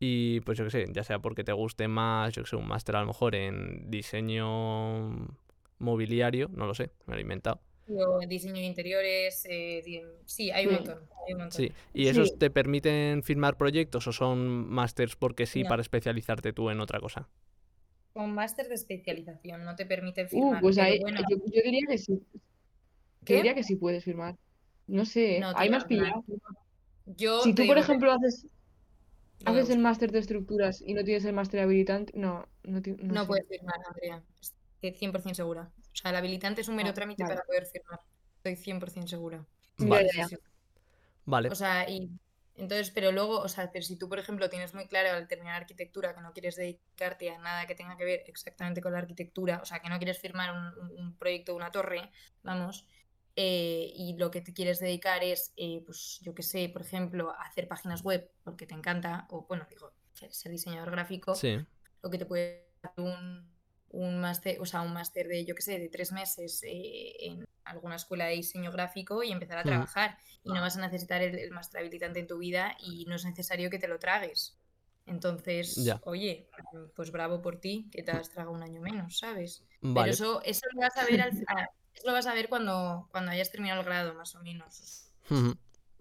y 0.00 0.40
pues 0.42 0.58
yo 0.58 0.64
qué 0.64 0.70
sé, 0.70 0.86
ya 0.92 1.04
sea 1.04 1.20
porque 1.20 1.44
te 1.44 1.52
guste 1.52 1.88
más, 1.88 2.34
yo 2.34 2.44
que 2.44 2.50
sé, 2.50 2.56
un 2.56 2.68
máster 2.68 2.96
a 2.96 3.02
lo 3.02 3.08
mejor 3.08 3.34
en 3.36 3.90
diseño 3.90 5.28
mobiliario, 5.78 6.48
no 6.54 6.66
lo 6.66 6.74
sé, 6.74 6.90
me 7.06 7.14
lo 7.14 7.18
he 7.20 7.22
inventado. 7.22 7.60
o 7.88 8.20
diseño 8.34 8.54
de 8.62 8.70
interiores, 8.72 9.34
eh, 9.48 9.82
di- 9.84 10.02
sí, 10.34 10.50
hay 10.50 10.66
un 10.66 10.72
Sí. 10.72 10.76
montón, 10.76 10.98
hay 11.26 11.32
un 11.34 11.40
montón. 11.40 11.66
Sí, 11.66 11.72
¿y 11.94 12.08
esos 12.08 12.28
Sí. 12.30 12.38
te 12.38 12.50
permiten 12.50 13.22
firmar 13.22 13.56
proyectos 13.56 14.06
o 14.08 14.12
son 14.12 14.68
másters 14.70 15.16
porque 15.16 15.46
sí 15.46 15.64
No. 15.64 15.70
para 15.70 15.82
especializarte 15.82 16.52
tú 16.52 16.70
en 16.70 16.80
otra 16.80 17.00
cosa? 17.00 17.28
Un 18.14 18.30
máster 18.34 18.66
de 18.68 18.74
especialización 18.74 19.64
no 19.64 19.76
te 19.76 19.86
permite 19.86 20.26
Uh, 20.30 20.30
firmar, 20.32 20.60
pues 20.60 20.76
pero 20.76 20.84
ahí, 20.84 20.98
bueno, 20.98 21.20
yo, 21.28 21.36
yo 21.54 21.62
diría 21.62 21.82
que 21.88 21.98
sí. 21.98 22.20
Yo 23.26 23.36
¿qué? 23.36 23.36
diría 23.36 23.54
que 23.54 23.64
sí 23.64 23.76
puedes 23.76 24.04
firmar. 24.04 24.36
No 24.86 25.04
sé, 25.04 25.24
No, 25.42 25.54
ahí 25.54 25.68
tío, 25.68 25.70
me 25.70 25.76
has 25.78 25.84
pillado. 25.84 26.24
Yo 27.06 27.40
Si 27.42 27.54
te 27.54 27.62
tú, 27.62 27.66
por 27.66 27.78
ejemplo, 27.78 28.10
haces, 28.12 28.46
haces 29.46 29.70
el 29.70 29.78
máster 29.78 30.12
de 30.12 30.18
estructuras 30.20 30.82
y 30.82 30.94
no 30.94 31.04
tienes 31.04 31.24
el 31.24 31.32
máster 31.34 31.60
habilitante, 31.60 32.12
no, 32.16 32.46
no, 32.64 32.80
no 33.02 33.16
No 33.16 33.26
sé. 33.26 33.26
puedes 33.26 33.48
firmar, 33.48 33.80
Andrea. 33.88 34.22
Estoy 34.80 34.92
100% 34.98 35.36
segura. 35.36 35.72
O 35.92 35.96
sea, 35.96 36.10
el 36.10 36.16
habilitante 36.18 36.60
es 36.60 36.68
un 36.68 36.76
mero 36.76 36.92
Ah, 36.92 36.94
trámite 36.94 37.24
vale. 37.24 37.26
para 37.26 37.42
poder 37.44 37.66
firmar. 37.66 38.00
Estoy 38.36 38.56
100% 38.56 39.08
segura. 39.08 39.44
Vale, 39.78 40.10
vale, 41.26 41.48
O 41.48 41.54
sea, 41.54 41.88
y 41.88 42.10
entonces, 42.54 42.90
pero 42.90 43.12
luego, 43.12 43.38
o 43.40 43.48
sea, 43.48 43.70
pero 43.72 43.84
si 43.84 43.96
tú, 43.98 44.08
por 44.08 44.18
ejemplo, 44.18 44.48
tienes 44.48 44.74
muy 44.74 44.86
claro 44.88 45.10
al 45.16 45.28
terminar 45.28 45.56
arquitectura 45.60 46.14
que 46.14 46.20
no 46.22 46.32
quieres 46.32 46.56
dedicarte 46.56 47.30
a 47.30 47.38
nada 47.38 47.66
que 47.66 47.74
tenga 47.74 47.96
que 47.96 48.04
ver 48.04 48.22
exactamente 48.26 48.80
con 48.80 48.92
la 48.92 48.98
arquitectura, 48.98 49.60
o 49.62 49.66
sea, 49.66 49.80
que 49.80 49.88
no 49.90 49.98
quieres 49.98 50.18
firmar 50.18 50.52
un, 50.52 50.66
un- 50.90 50.98
un 50.98 51.16
proyecto 51.18 51.52
de 51.52 51.56
una 51.56 51.70
torre, 51.72 52.10
vamos, 52.42 52.86
eh, 53.36 53.92
y 53.94 54.16
lo 54.16 54.30
que 54.30 54.40
te 54.40 54.52
quieres 54.54 54.80
dedicar 54.80 55.22
es, 55.24 55.52
eh, 55.56 55.82
pues, 55.86 56.18
yo 56.22 56.34
qué 56.34 56.42
sé, 56.42 56.68
por 56.70 56.82
ejemplo, 56.82 57.34
hacer 57.38 57.68
páginas 57.68 58.02
web 58.02 58.30
porque 58.44 58.66
te 58.66 58.74
encanta, 58.74 59.26
o 59.30 59.46
bueno, 59.48 59.66
digo, 59.70 59.94
ser 60.14 60.52
diseñador 60.52 60.90
gráfico, 60.90 61.42
sí, 61.42 61.66
lo 62.02 62.10
que 62.10 62.18
te 62.18 62.26
puede 62.26 62.68
dar 62.82 62.92
un, 62.98 63.54
un 63.88 64.20
máster, 64.20 64.60
o 64.60 64.66
sea, 64.66 64.82
un 64.82 64.92
máster 64.92 65.28
de, 65.28 65.44
yo 65.44 65.54
qué 65.54 65.62
sé, 65.62 65.78
de 65.78 65.88
tres 65.88 66.12
meses 66.12 66.62
eh, 66.64 67.14
en 67.20 67.44
alguna 67.64 67.96
escuela 67.96 68.26
de 68.26 68.34
diseño 68.36 68.70
gráfico 68.72 69.22
y 69.22 69.32
empezar 69.32 69.58
a 69.58 69.64
Ujú. 69.64 69.66
trabajar. 69.66 70.18
Y 70.42 70.52
no 70.52 70.60
vas 70.60 70.76
a 70.76 70.80
necesitar 70.80 71.22
el, 71.22 71.38
el 71.38 71.50
máster 71.50 71.80
habilitante 71.80 72.20
en 72.20 72.26
tu 72.26 72.38
vida 72.38 72.76
y 72.80 73.04
no 73.06 73.16
es 73.16 73.24
necesario 73.24 73.70
que 73.70 73.78
te 73.78 73.88
lo 73.88 73.98
tragues. 73.98 74.58
Entonces, 75.06 75.76
Ya. 75.76 76.00
oye, 76.00 76.48
pues 76.94 77.10
bravo 77.12 77.40
por 77.42 77.60
ti, 77.60 77.88
que 77.92 78.02
te 78.02 78.10
has 78.12 78.30
tragado 78.30 78.54
un 78.54 78.62
año 78.62 78.80
menos, 78.80 79.18
¿sabes? 79.18 79.64
Pero 79.92 80.10
vale. 80.10 80.10
eso, 80.10 80.42
eso 80.44 80.62
lo 80.74 80.80
vas 80.80 80.96
a 80.96 81.04
ver 81.04 81.20
al, 81.20 81.32
a- 81.46 81.68
eso 81.96 82.06
lo 82.06 82.12
vas 82.12 82.26
a 82.26 82.34
ver 82.34 82.48
cuando, 82.48 83.08
cuando 83.10 83.32
hayas 83.32 83.50
terminado 83.50 83.80
el 83.80 83.86
grado, 83.86 84.14
más 84.14 84.34
o 84.34 84.42
menos. 84.42 85.10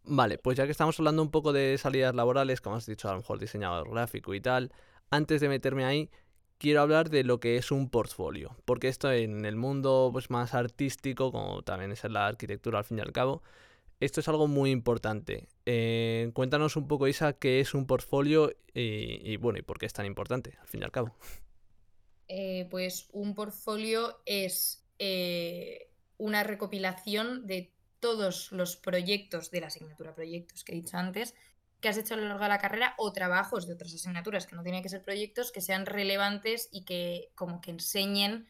Vale, 0.03 0.37
pues 0.37 0.57
ya 0.57 0.65
que 0.65 0.71
estamos 0.71 0.99
hablando 0.99 1.21
un 1.21 1.31
poco 1.31 1.51
de 1.51 1.77
salidas 1.77 2.13
laborales, 2.13 2.61
como 2.61 2.75
has 2.75 2.85
dicho, 2.85 3.09
a 3.09 3.13
lo 3.13 3.17
mejor 3.19 3.39
diseñador 3.39 3.89
gráfico 3.89 4.33
y 4.33 4.41
tal, 4.41 4.71
antes 5.09 5.41
de 5.41 5.49
meterme 5.49 5.85
ahí, 5.85 6.11
quiero 6.57 6.81
hablar 6.81 7.09
de 7.09 7.23
lo 7.23 7.39
que 7.39 7.57
es 7.57 7.71
un 7.71 7.89
portfolio, 7.89 8.55
porque 8.65 8.87
esto 8.87 9.11
en 9.11 9.45
el 9.45 9.55
mundo 9.55 10.09
pues, 10.13 10.29
más 10.29 10.53
artístico, 10.53 11.31
como 11.31 11.63
también 11.63 11.91
es 11.91 12.03
en 12.03 12.13
la 12.13 12.27
arquitectura 12.27 12.79
al 12.79 12.85
fin 12.85 12.99
y 12.99 13.01
al 13.01 13.11
cabo, 13.11 13.41
esto 13.99 14.19
es 14.19 14.27
algo 14.27 14.47
muy 14.47 14.71
importante. 14.71 15.47
Eh, 15.65 16.29
cuéntanos 16.33 16.75
un 16.75 16.87
poco, 16.87 17.07
Isa, 17.07 17.33
qué 17.33 17.59
es 17.59 17.73
un 17.73 17.87
portfolio 17.87 18.51
y, 18.73 19.31
y, 19.31 19.37
bueno, 19.37 19.57
y 19.57 19.63
por 19.63 19.79
qué 19.79 19.85
es 19.87 19.93
tan 19.93 20.05
importante, 20.05 20.55
al 20.61 20.67
fin 20.67 20.81
y 20.81 20.83
al 20.83 20.91
cabo. 20.91 21.15
Eh, 22.27 22.67
pues 22.69 23.07
un 23.13 23.35
portfolio 23.35 24.19
es 24.25 24.84
eh, 24.99 25.89
una 26.17 26.43
recopilación 26.43 27.45
de 27.45 27.71
todos 27.99 28.51
los 28.51 28.77
proyectos 28.77 29.51
de 29.51 29.61
la 29.61 29.67
asignatura 29.67 30.13
proyectos 30.13 30.63
que 30.63 30.73
he 30.73 30.75
dicho 30.75 30.97
antes 30.97 31.33
que 31.85 31.89
has 31.89 31.97
hecho 31.97 32.15
a 32.15 32.17
lo 32.17 32.27
largo 32.27 32.43
de 32.43 32.49
la 32.49 32.57
carrera 32.57 32.95
o 32.97 33.13
trabajos 33.13 33.67
de 33.67 33.73
otras 33.73 33.93
asignaturas 33.93 34.47
que 34.47 34.55
no 34.55 34.63
tienen 34.63 34.81
que 34.81 34.89
ser 34.89 35.03
proyectos 35.03 35.51
que 35.51 35.61
sean 35.61 35.85
relevantes 35.85 36.69
y 36.71 36.83
que 36.83 37.29
como 37.35 37.61
que 37.61 37.71
enseñen 37.71 38.47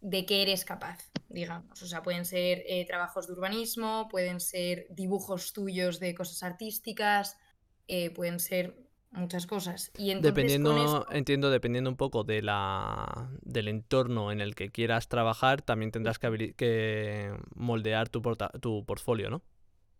de 0.00 0.26
qué 0.26 0.42
eres 0.42 0.64
capaz, 0.64 0.98
digamos. 1.28 1.80
O 1.82 1.86
sea, 1.86 2.02
pueden 2.02 2.24
ser 2.24 2.62
eh, 2.66 2.84
trabajos 2.86 3.26
de 3.26 3.32
urbanismo, 3.34 4.08
pueden 4.08 4.40
ser 4.40 4.86
dibujos 4.90 5.52
tuyos 5.52 6.00
de 6.00 6.14
cosas 6.14 6.42
artísticas, 6.42 7.38
eh, 7.86 8.10
pueden 8.10 8.40
ser 8.40 8.76
muchas 9.14 9.46
cosas. 9.46 9.90
Y 9.98 10.10
entonces 10.10 10.22
con 10.22 10.24
Dependiendo, 10.32 11.06
entiendo, 11.12 11.50
dependiendo 11.50 11.90
un 11.90 11.96
poco 11.96 12.24
de 12.24 12.42
la, 12.42 13.28
del 13.42 13.68
entorno 13.68 14.32
en 14.32 14.40
el 14.40 14.54
que 14.54 14.70
quieras 14.70 15.08
trabajar, 15.08 15.62
también 15.62 15.90
tendrás 15.90 16.18
que, 16.18 16.54
que 16.56 17.34
moldear 17.54 18.08
tu, 18.08 18.22
porta- 18.22 18.50
tu 18.60 18.84
portfolio, 18.84 19.30
¿no? 19.30 19.42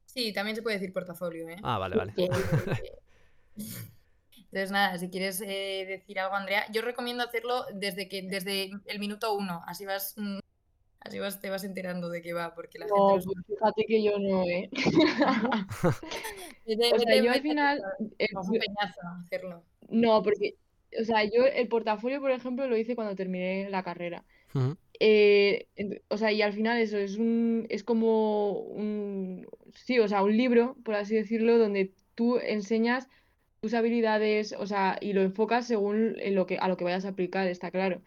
Sí, 0.07 0.33
también 0.33 0.57
se 0.57 0.63
puede 0.63 0.79
decir 0.79 0.93
portafolio, 0.93 1.49
¿eh? 1.49 1.57
Ah, 1.63 1.79
vale, 1.79 1.97
vale. 1.97 2.13
Entonces, 4.37 4.71
nada, 4.71 4.99
si 4.99 5.11
quieres 5.11 5.41
eh, 5.41 5.85
decir 5.89 6.19
algo, 6.21 6.37
Andrea, 6.37 6.65
yo 6.73 6.83
recomiendo 6.83 7.25
hacerlo 7.25 7.65
desde 7.75 8.09
que, 8.09 8.23
desde 8.23 8.71
el 8.87 8.99
minuto 9.01 9.35
uno, 9.35 9.63
así 9.67 9.85
vas, 9.85 10.15
mm, 10.17 10.39
así 11.05 11.19
vas, 11.19 11.41
te 11.41 11.51
vas 11.51 11.65
enterando 11.65 12.09
de 12.09 12.23
qué 12.23 12.33
va, 12.33 12.55
porque 12.55 12.79
la 12.79 12.87
No, 12.87 12.95
gente 12.97 13.25
pues 13.27 13.47
fíjate 13.47 13.85
que 13.87 14.03
yo 14.03 14.19
no, 14.19 14.43
¿eh? 14.45 14.69
Vete- 16.67 16.95
O 16.95 16.99
sea, 16.99 17.17
vete- 17.17 17.25
yo 17.25 17.31
al 17.33 17.43
final, 17.43 17.83
a 18.35 18.41
un 18.41 18.53
peñazo 18.53 19.01
hacerlo. 19.23 19.65
no, 19.91 20.23
porque, 20.23 20.57
o 21.01 21.05
sea, 21.05 21.25
yo 21.25 21.45
el 21.47 21.69
portafolio, 21.69 22.21
por 22.21 22.31
ejemplo, 22.31 22.67
lo 22.67 22.77
hice 22.77 22.95
cuando 22.97 23.15
terminé 23.17 23.69
la 23.71 23.83
carrera. 23.83 24.25
Eh, 25.01 25.69
o 26.09 26.17
sea, 26.17 26.33
y 26.33 26.43
al 26.43 26.53
final 26.53 26.79
eso 26.81 26.99
es 26.99 27.17
un, 27.19 27.67
es 27.71 27.85
como 27.85 28.53
un, 28.61 29.47
sí, 29.75 29.99
o 29.99 30.09
sea, 30.09 30.23
un 30.23 30.37
libro, 30.37 30.77
por 30.85 30.95
así 30.95 31.15
decirlo, 31.17 31.59
donde 31.59 31.93
tú 32.15 32.39
enseñas 32.39 33.09
tus 33.61 33.75
habilidades, 33.75 34.55
o 34.59 34.67
sea, 34.67 34.99
y 35.01 35.13
lo 35.15 35.23
enfocas 35.23 35.67
según 35.67 36.17
en 36.21 36.35
lo 36.37 36.47
que, 36.47 36.59
a 36.59 36.69
lo 36.69 36.77
que 36.77 36.85
vayas 36.85 37.05
a 37.07 37.11
aplicar, 37.11 37.49
está 37.49 37.71
claro. 37.71 38.03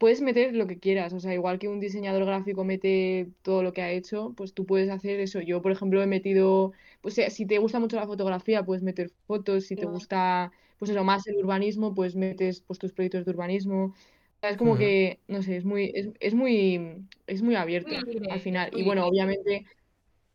Puedes 0.00 0.22
meter 0.22 0.56
lo 0.56 0.66
que 0.68 0.80
quieras, 0.80 1.12
o 1.14 1.20
sea, 1.20 1.34
igual 1.34 1.60
que 1.60 1.68
un 1.68 1.80
diseñador 1.80 2.26
gráfico 2.26 2.64
mete 2.64 3.30
todo 3.42 3.62
lo 3.62 3.72
que 3.74 3.82
ha 3.82 3.92
hecho, 3.92 4.34
pues 4.36 4.54
tú 4.54 4.66
puedes 4.66 4.90
hacer 4.90 5.20
eso. 5.20 5.40
Yo, 5.42 5.62
por 5.62 5.72
ejemplo, 5.72 6.02
he 6.02 6.08
metido, 6.08 6.72
pues 7.02 7.14
si- 7.16 7.30
si 7.30 7.46
te 7.46 7.58
gusta 7.58 7.80
mucho 7.80 7.96
la 7.98 8.06
fotografía, 8.08 8.64
puedes 8.64 8.82
meter 8.84 9.10
fotos, 9.28 9.66
si 9.66 9.76
te 9.78 9.86
gusta, 9.86 10.52
pues 10.78 10.90
eso, 10.92 11.04
más 11.04 11.26
el 11.28 11.36
urbanismo, 11.38 11.94
pues 11.94 12.16
metes 12.16 12.62
pues 12.62 12.80
tus 12.80 12.92
proyectos 12.94 13.26
de 13.26 13.32
urbanismo. 13.32 13.86
O 13.86 13.94
sea, 14.40 14.50
es 14.50 14.56
como 14.58 14.76
que, 14.78 15.20
no 15.28 15.42
sé, 15.42 15.56
es 15.58 15.64
muy, 15.66 15.92
es, 15.94 16.10
es 16.20 16.34
muy, 16.34 17.06
es 17.26 17.42
muy 17.42 17.54
abierto 17.56 17.94
Muy 17.96 18.30
al 18.30 18.40
final. 18.40 18.70
Y 18.74 18.82
bueno, 18.82 19.06
obviamente, 19.06 19.66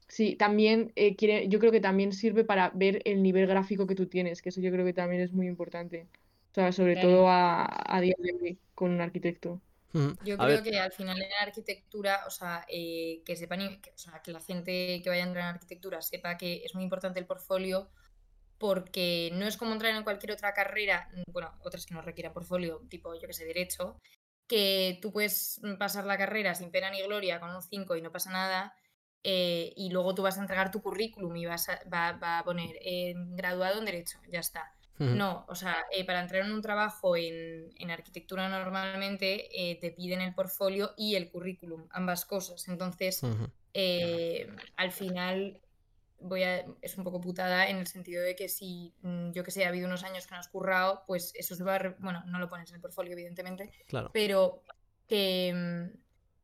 sí, 0.07 0.36
también 0.38 0.91
eh, 0.95 1.16
quiere, 1.16 1.47
yo 1.49 1.59
creo 1.59 1.72
que 1.72 1.82
también 1.82 2.13
sirve 2.13 2.43
para 2.45 2.72
ver 2.72 3.01
el 3.05 3.24
nivel 3.24 3.47
gráfico 3.47 3.88
que 3.88 3.95
tú 3.95 4.07
tienes, 4.07 4.41
que 4.41 4.49
eso 4.49 4.61
yo 4.61 4.72
creo 4.72 4.86
que 4.86 4.93
también 4.93 5.22
es 5.22 5.34
muy 5.34 5.47
importante. 5.47 6.07
O 6.56 6.58
sea, 6.58 6.72
sobre 6.72 6.95
Claro. 6.95 6.97
todo 6.97 7.28
a, 7.30 7.66
a 7.95 8.01
día 8.01 8.16
de 8.20 8.34
hoy 8.41 8.60
con 8.76 8.91
un 8.91 9.01
arquitecto. 9.01 9.62
Yo 10.20 10.38
A 10.38 10.45
creo 10.45 10.47
ver, 10.47 10.64
que 10.64 10.80
al 10.80 10.91
final 10.93 11.22
en 11.22 11.30
arquitectura, 11.41 12.24
o 12.28 12.30
sea, 12.32 12.66
eh, 12.70 13.22
que 13.26 13.36
sepan, 13.36 13.82
que, 13.82 13.91
o 13.91 13.97
sea, 13.97 14.22
que 14.24 14.32
la 14.32 14.39
gente 14.39 15.01
que 15.03 15.10
vaya 15.10 15.24
a 15.24 15.28
entrar 15.28 15.43
en 15.49 15.56
arquitectura 15.56 16.01
sepa 16.01 16.38
que 16.38 16.64
es 16.66 16.74
muy 16.74 16.84
importante 16.84 17.20
el 17.20 17.28
portfolio, 17.28 17.91
porque 18.60 19.32
no 19.34 19.47
es 19.47 19.58
como 19.58 19.74
entrar 19.74 19.95
en 19.95 20.03
cualquier 20.06 20.34
otra 20.34 20.53
carrera, 20.53 21.10
mm, 21.14 21.32
bueno, 21.34 21.53
otras 21.62 21.86
que 21.88 21.95
no 21.95 22.03
requieran 22.03 22.34
portfolio, 22.34 22.82
tipo, 22.89 23.16
yo 23.16 23.28
que 23.28 23.34
sé, 23.34 23.45
derecho, 23.45 24.01
que 24.47 24.99
tú 25.01 25.14
puedes 25.14 25.62
pasar 25.80 26.06
la 26.06 26.18
carrera 26.20 26.56
sin 26.56 26.72
pena 26.72 26.91
ni 26.91 27.03
gloria 27.03 27.39
con 27.41 27.51
un 27.56 27.64
5 27.64 27.95
y 27.97 28.03
no 28.03 28.12
pasa 28.14 28.32
nada, 28.32 28.76
eh, 29.24 29.74
y 29.78 29.91
luego 29.91 30.16
tú 30.16 30.24
vas 30.24 30.38
a 30.39 30.41
entregar 30.41 30.72
tu 30.72 30.82
currículum 30.84 31.36
y 31.38 31.45
vas 31.47 31.70
a, 31.70 31.82
va, 31.93 32.14
va 32.14 32.39
a 32.39 32.45
poner 32.45 32.78
eh, 32.82 33.14
graduado 33.18 33.80
en 33.80 33.86
derecho, 33.86 34.20
ya 34.30 34.41
está. 34.41 34.74
No, 34.97 35.45
o 35.49 35.55
sea, 35.55 35.75
eh, 35.91 36.05
para 36.05 36.21
entrar 36.21 36.45
en 36.45 36.51
un 36.53 36.61
trabajo 36.61 37.17
en, 37.17 37.69
en 37.77 37.91
arquitectura 37.91 38.47
normalmente 38.47 39.49
eh, 39.71 39.75
te 39.79 39.91
piden 39.91 40.21
el 40.21 40.33
portfolio 40.33 40.93
y 40.97 41.15
el 41.15 41.29
currículum, 41.29 41.87
ambas 41.91 42.25
cosas. 42.25 42.67
Entonces, 42.69 43.21
eh, 43.73 44.47
al 44.77 44.91
final 44.91 45.59
voy 46.19 46.43
a, 46.43 46.65
es 46.81 46.97
un 46.97 47.03
poco 47.03 47.19
putada 47.19 47.67
en 47.69 47.77
el 47.77 47.87
sentido 47.87 48.23
de 48.23 48.35
que 48.37 48.47
si 48.47 48.93
mm, 49.01 49.31
yo 49.31 49.43
que 49.43 49.51
sé, 49.51 49.65
ha 49.65 49.69
habido 49.69 49.87
unos 49.87 50.03
años 50.03 50.25
que 50.27 50.33
no 50.33 50.39
has 50.39 50.47
currado, 50.47 51.03
pues 51.05 51.33
eso 51.35 51.55
se 51.55 51.63
va 51.63 51.75
a... 51.75 51.79
re- 51.79 51.95
Bueno, 51.99 52.23
no 52.27 52.39
lo 52.39 52.49
pones 52.49 52.69
en 52.69 52.75
el 52.75 52.81
portfolio, 52.81 53.11
evidentemente, 53.13 53.71
Claro. 53.87 54.09
pero 54.13 54.63
que, 55.07 55.53
mm, 55.53 55.97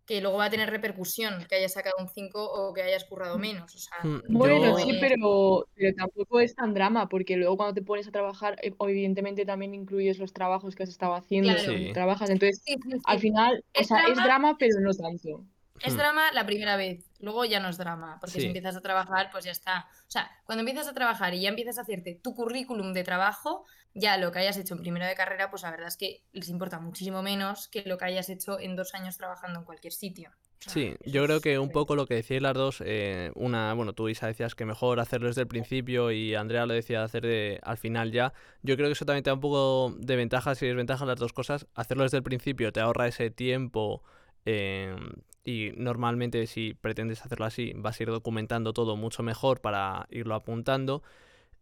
que 0.05 0.21
luego 0.21 0.37
va 0.37 0.45
a 0.45 0.49
tener 0.49 0.69
repercusión 0.69 1.45
que 1.47 1.55
hayas 1.55 1.73
sacado 1.73 1.95
un 1.99 2.09
5 2.09 2.43
o 2.43 2.73
que 2.73 2.81
hayas 2.83 3.05
currado 3.05 3.37
menos. 3.37 3.73
O 3.75 3.79
sea, 3.79 3.97
Mm, 4.03 4.19
Bueno, 4.37 4.55
Yo, 4.57 4.75
sí, 4.77 4.91
eh, 4.91 4.97
pero, 4.99 5.67
pero 5.75 5.93
tampoco 5.95 6.39
es 6.39 6.55
tan 6.55 6.73
drama, 6.73 7.07
porque 7.07 7.37
luego 7.37 7.57
cuando 7.57 7.73
te 7.75 7.83
pones 7.83 8.07
a 8.07 8.11
trabajar, 8.11 8.57
eh, 8.63 8.73
evidentemente 8.79 9.45
también 9.45 9.73
incluyes 9.75 10.17
los 10.17 10.33
trabajos 10.33 10.75
que 10.75 10.83
has 10.83 10.89
estado 10.89 11.13
haciendo 11.13 11.53
claro. 11.53 11.73
y 11.77 11.87
sí. 11.87 11.93
trabajas. 11.93 12.29
Entonces, 12.29 12.61
Sí, 12.65 12.75
sí, 12.81 12.97
al 13.05 13.19
final, 13.19 13.63
o 13.75 13.79
Es 13.79 13.87
sea, 13.87 13.99
es 14.07 14.15
drama 14.15 14.57
pero 14.57 14.79
no 14.79 14.93
tanto. 14.93 15.45
Es 15.83 15.93
Hmm, 15.93 15.97
drama 15.97 16.31
la 16.33 16.45
primera 16.45 16.77
vez, 16.77 17.10
luego 17.21 17.45
ya 17.45 17.59
no 17.59 17.69
es 17.69 17.77
drama, 17.77 18.17
porque 18.19 18.39
si 18.39 18.47
empiezas 18.47 18.75
a 18.75 18.81
trabajar, 18.81 19.29
pues 19.31 19.45
ya 19.45 19.51
está. 19.51 19.87
O 20.07 20.11
sea, 20.11 20.29
cuando 20.45 20.61
empiezas 20.61 20.87
a 20.87 20.93
trabajar 20.93 21.33
y 21.33 21.41
ya 21.41 21.49
empiezas 21.49 21.77
a 21.77 21.81
hacerte 21.81 22.19
tu 22.21 22.35
currículum 22.35 22.93
de 22.93 23.03
trabajo, 23.03 23.65
ya 23.93 24.17
lo 24.17 24.31
que 24.31 24.39
hayas 24.39 24.57
hecho 24.57 24.73
en 24.73 24.81
primero 24.81 25.05
de 25.05 25.15
carrera, 25.15 25.49
pues 25.49 25.63
la 25.63 25.71
verdad 25.71 25.87
es 25.87 25.97
que 25.97 26.23
les 26.31 26.49
importa 26.49 26.79
muchísimo 26.79 27.21
menos 27.21 27.67
que 27.67 27.83
lo 27.85 27.97
que 27.97 28.05
hayas 28.05 28.29
hecho 28.29 28.59
en 28.59 28.75
dos 28.75 28.93
años 28.93 29.17
trabajando 29.17 29.59
en 29.59 29.65
cualquier 29.65 29.93
sitio. 29.93 30.31
O 30.31 30.63
sea, 30.63 30.73
sí, 30.73 30.95
yo 31.05 31.25
creo 31.25 31.41
que 31.41 31.57
un 31.57 31.71
poco 31.71 31.95
lo 31.95 32.05
que 32.05 32.13
decíais 32.13 32.41
las 32.41 32.53
dos, 32.53 32.83
eh, 32.85 33.31
una, 33.35 33.73
bueno, 33.73 33.93
tú 33.93 34.09
Isa 34.09 34.27
decías 34.27 34.53
que 34.53 34.65
mejor 34.65 34.99
hacerlo 34.99 35.27
desde 35.27 35.41
el 35.41 35.47
principio 35.47 36.11
y 36.11 36.35
Andrea 36.35 36.67
lo 36.67 36.75
decía 36.75 37.03
hacer 37.03 37.23
de, 37.23 37.59
al 37.63 37.77
final 37.77 38.11
ya. 38.11 38.31
Yo 38.61 38.75
creo 38.75 38.87
que 38.87 38.93
eso 38.93 39.05
también 39.05 39.23
te 39.23 39.31
da 39.31 39.33
un 39.33 39.39
poco 39.39 39.95
de 39.97 40.15
ventajas 40.15 40.61
y 40.61 40.67
desventajas 40.67 41.07
las 41.07 41.19
dos 41.19 41.33
cosas. 41.33 41.65
Hacerlo 41.73 42.03
desde 42.03 42.17
el 42.17 42.23
principio 42.23 42.71
te 42.71 42.79
ahorra 42.79 43.07
ese 43.07 43.31
tiempo 43.31 44.03
eh, 44.45 44.95
y 45.43 45.71
normalmente 45.75 46.45
si 46.47 46.73
pretendes 46.73 47.25
hacerlo 47.25 47.45
así 47.45 47.73
vas 47.75 47.99
a 47.99 48.03
ir 48.03 48.09
documentando 48.09 48.73
todo 48.73 48.95
mucho 48.95 49.23
mejor 49.23 49.61
para 49.61 50.07
irlo 50.11 50.35
apuntando. 50.35 51.03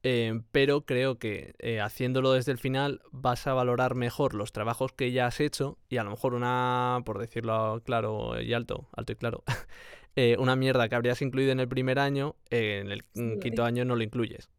eh, 0.03 0.41
pero 0.51 0.85
creo 0.85 1.19
que 1.19 1.55
eh, 1.59 1.81
haciéndolo 1.81 2.31
desde 2.33 2.51
el 2.53 2.57
final 2.57 3.01
vas 3.11 3.47
a 3.47 3.53
valorar 3.53 3.95
mejor 3.95 4.33
los 4.33 4.53
trabajos 4.53 4.93
que 4.93 5.11
ya 5.11 5.27
has 5.27 5.39
hecho 5.41 5.77
y 5.89 5.97
a 5.97 6.03
lo 6.03 6.11
mejor 6.11 6.33
una, 6.35 7.01
por 7.05 7.19
decirlo 7.19 7.81
claro 7.85 8.39
y 8.41 8.53
alto, 8.53 8.87
alto 8.95 9.11
y 9.13 9.15
claro, 9.15 9.43
eh, 10.15 10.37
una 10.39 10.55
mierda 10.55 10.87
que 10.89 10.95
habrías 10.95 11.21
incluido 11.21 11.51
en 11.51 11.59
el 11.59 11.67
primer 11.67 11.99
año, 11.99 12.35
en 12.49 12.91
el 12.91 13.03
quinto 13.41 13.65
año 13.65 13.85
no 13.85 13.95
lo 13.95 14.03
incluyes. 14.03 14.49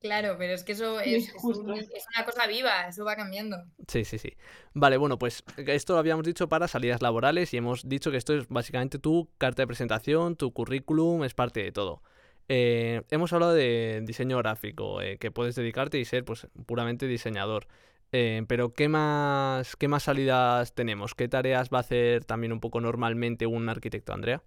Claro, 0.00 0.36
pero 0.38 0.54
es 0.54 0.64
que 0.64 0.72
eso 0.72 0.98
es, 1.00 1.28
es 1.28 1.32
justo. 1.34 1.72
un- 1.72 1.78
es 1.78 2.06
una 2.16 2.24
cosa 2.24 2.46
viva, 2.46 2.88
eso 2.88 3.04
va 3.04 3.16
cambiando. 3.16 3.56
Sí, 3.88 4.04
sí, 4.04 4.18
sí. 4.18 4.36
Vale, 4.74 4.98
bueno, 4.98 5.18
pues 5.18 5.42
esto 5.56 5.94
lo 5.94 5.98
habíamos 5.98 6.24
dicho 6.26 6.48
para 6.48 6.68
salidas 6.68 7.02
laborales 7.02 7.52
y 7.54 7.56
hemos 7.56 7.88
dicho 7.88 8.10
que 8.10 8.18
esto 8.18 8.34
es 8.36 8.46
básicamente 8.48 8.98
tu 8.98 9.28
carta 9.38 9.62
de 9.62 9.66
presentación, 9.66 10.36
tu 10.36 10.52
currículum, 10.52 11.24
es 11.24 11.34
parte 11.34 11.62
de 11.62 11.72
todo. 11.72 12.02
Eh, 12.48 13.02
hemos 13.10 13.32
hablado 13.32 13.54
de 13.54 14.02
diseño 14.04 14.38
gráfico, 14.38 15.00
eh, 15.02 15.18
que 15.18 15.30
puedes 15.30 15.54
dedicarte 15.56 15.98
y 15.98 16.04
ser 16.04 16.24
pues 16.24 16.46
puramente 16.66 17.06
diseñador. 17.06 17.66
Eh, 18.12 18.42
pero 18.48 18.74
¿qué 18.74 18.88
más, 18.88 19.76
qué 19.76 19.88
más 19.88 20.04
salidas 20.04 20.74
tenemos? 20.74 21.14
¿Qué 21.14 21.28
tareas 21.28 21.70
va 21.70 21.78
a 21.78 21.80
hacer 21.80 22.24
también 22.24 22.52
un 22.52 22.60
poco 22.60 22.80
normalmente 22.80 23.46
un 23.46 23.68
arquitecto, 23.68 24.12
Andrea? 24.12 24.42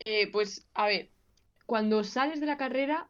Eh, 0.00 0.30
pues, 0.32 0.66
a 0.74 0.86
ver, 0.86 1.10
cuando 1.66 2.04
sales 2.04 2.40
de 2.40 2.46
la 2.46 2.56
carrera, 2.56 3.08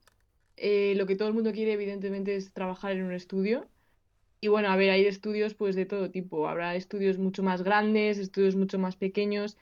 eh, 0.61 0.95
lo 0.97 1.07
que 1.07 1.17
todo 1.17 1.29
el 1.29 1.35
mundo 1.35 1.53
quiere, 1.53 1.73
evidentemente, 1.73 2.37
es 2.37 2.53
trabajar 2.53 2.93
en 2.93 3.05
un 3.05 3.13
estudio. 3.13 3.69
Y 4.41 4.49
bueno, 4.49 4.69
a 4.71 4.77
ver, 4.77 4.91
hay 4.91 5.07
estudios 5.07 5.55
pues 5.55 5.77
de 5.77 5.87
todo 5.87 6.11
tipo. 6.11 6.49
Habrá 6.49 6.77
estudios 6.77 7.19
mucho 7.19 7.43
más 7.43 7.63
grandes, 7.63 8.19
estudios 8.19 8.57
mucho 8.57 8.79
más 8.79 8.97
pequeños, 8.97 9.57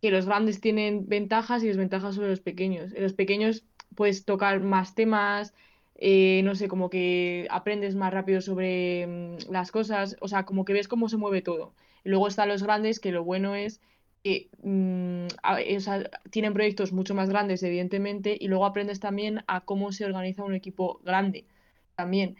que 0.00 0.10
los 0.10 0.26
grandes 0.26 0.60
tienen 0.60 1.08
ventajas 1.08 1.62
y 1.62 1.68
desventajas 1.68 2.14
sobre 2.16 2.30
los 2.30 2.40
pequeños. 2.40 2.92
En 2.94 3.02
los 3.02 3.14
pequeños 3.14 3.64
puedes 3.96 4.24
tocar 4.24 4.60
más 4.60 4.94
temas, 4.94 5.54
eh, 5.96 6.42
no 6.44 6.54
sé, 6.54 6.68
como 6.68 6.90
que 6.90 7.46
aprendes 7.50 7.94
más 7.94 8.12
rápido 8.12 8.40
sobre 8.40 9.06
mm, 9.06 9.52
las 9.52 9.70
cosas, 9.72 10.16
o 10.20 10.28
sea, 10.28 10.44
como 10.44 10.64
que 10.64 10.72
ves 10.72 10.88
cómo 10.88 11.08
se 11.08 11.16
mueve 11.16 11.42
todo. 11.42 11.74
Y 12.04 12.10
luego 12.10 12.28
están 12.28 12.48
los 12.48 12.62
grandes, 12.62 13.00
que 13.00 13.12
lo 13.12 13.24
bueno 13.24 13.54
es 13.54 13.80
que 14.22 14.50
mm, 14.62 15.26
a- 15.42 15.58
o 15.76 15.80
sea, 15.80 16.10
tienen 16.30 16.54
proyectos 16.54 16.92
mucho 16.92 17.14
más 17.14 17.28
grandes, 17.30 17.62
evidentemente, 17.62 18.36
y 18.40 18.48
luego 18.48 18.66
aprendes 18.66 19.00
también 19.00 19.44
a 19.46 19.62
cómo 19.64 19.92
se 19.92 20.04
organiza 20.04 20.44
un 20.44 20.54
equipo 20.54 21.00
grande 21.04 21.46
también. 21.96 22.36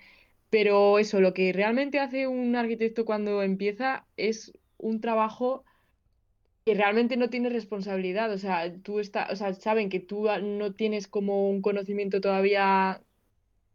Pero 0.51 0.99
eso, 0.99 1.21
lo 1.21 1.35
que 1.35 1.53
realmente 1.53 2.01
hace 2.01 2.27
un 2.29 2.57
arquitecto 2.57 3.05
cuando 3.07 3.43
empieza 3.43 4.07
es 4.17 4.53
un 4.79 5.01
trabajo 5.01 5.65
que 6.65 6.75
realmente 6.75 7.17
no 7.17 7.31
tiene 7.31 7.49
responsabilidad. 7.51 8.33
O 8.33 8.39
sea, 8.39 8.73
tú 8.83 9.01
está, 9.01 9.29
o 9.33 9.37
sea, 9.37 9.53
saben 9.55 9.89
que 9.91 10.01
tú 10.01 10.29
a- 10.29 10.39
no 10.41 10.75
tienes 10.75 11.09
como 11.09 11.51
un 11.51 11.61
conocimiento 11.63 12.21
todavía, 12.21 13.03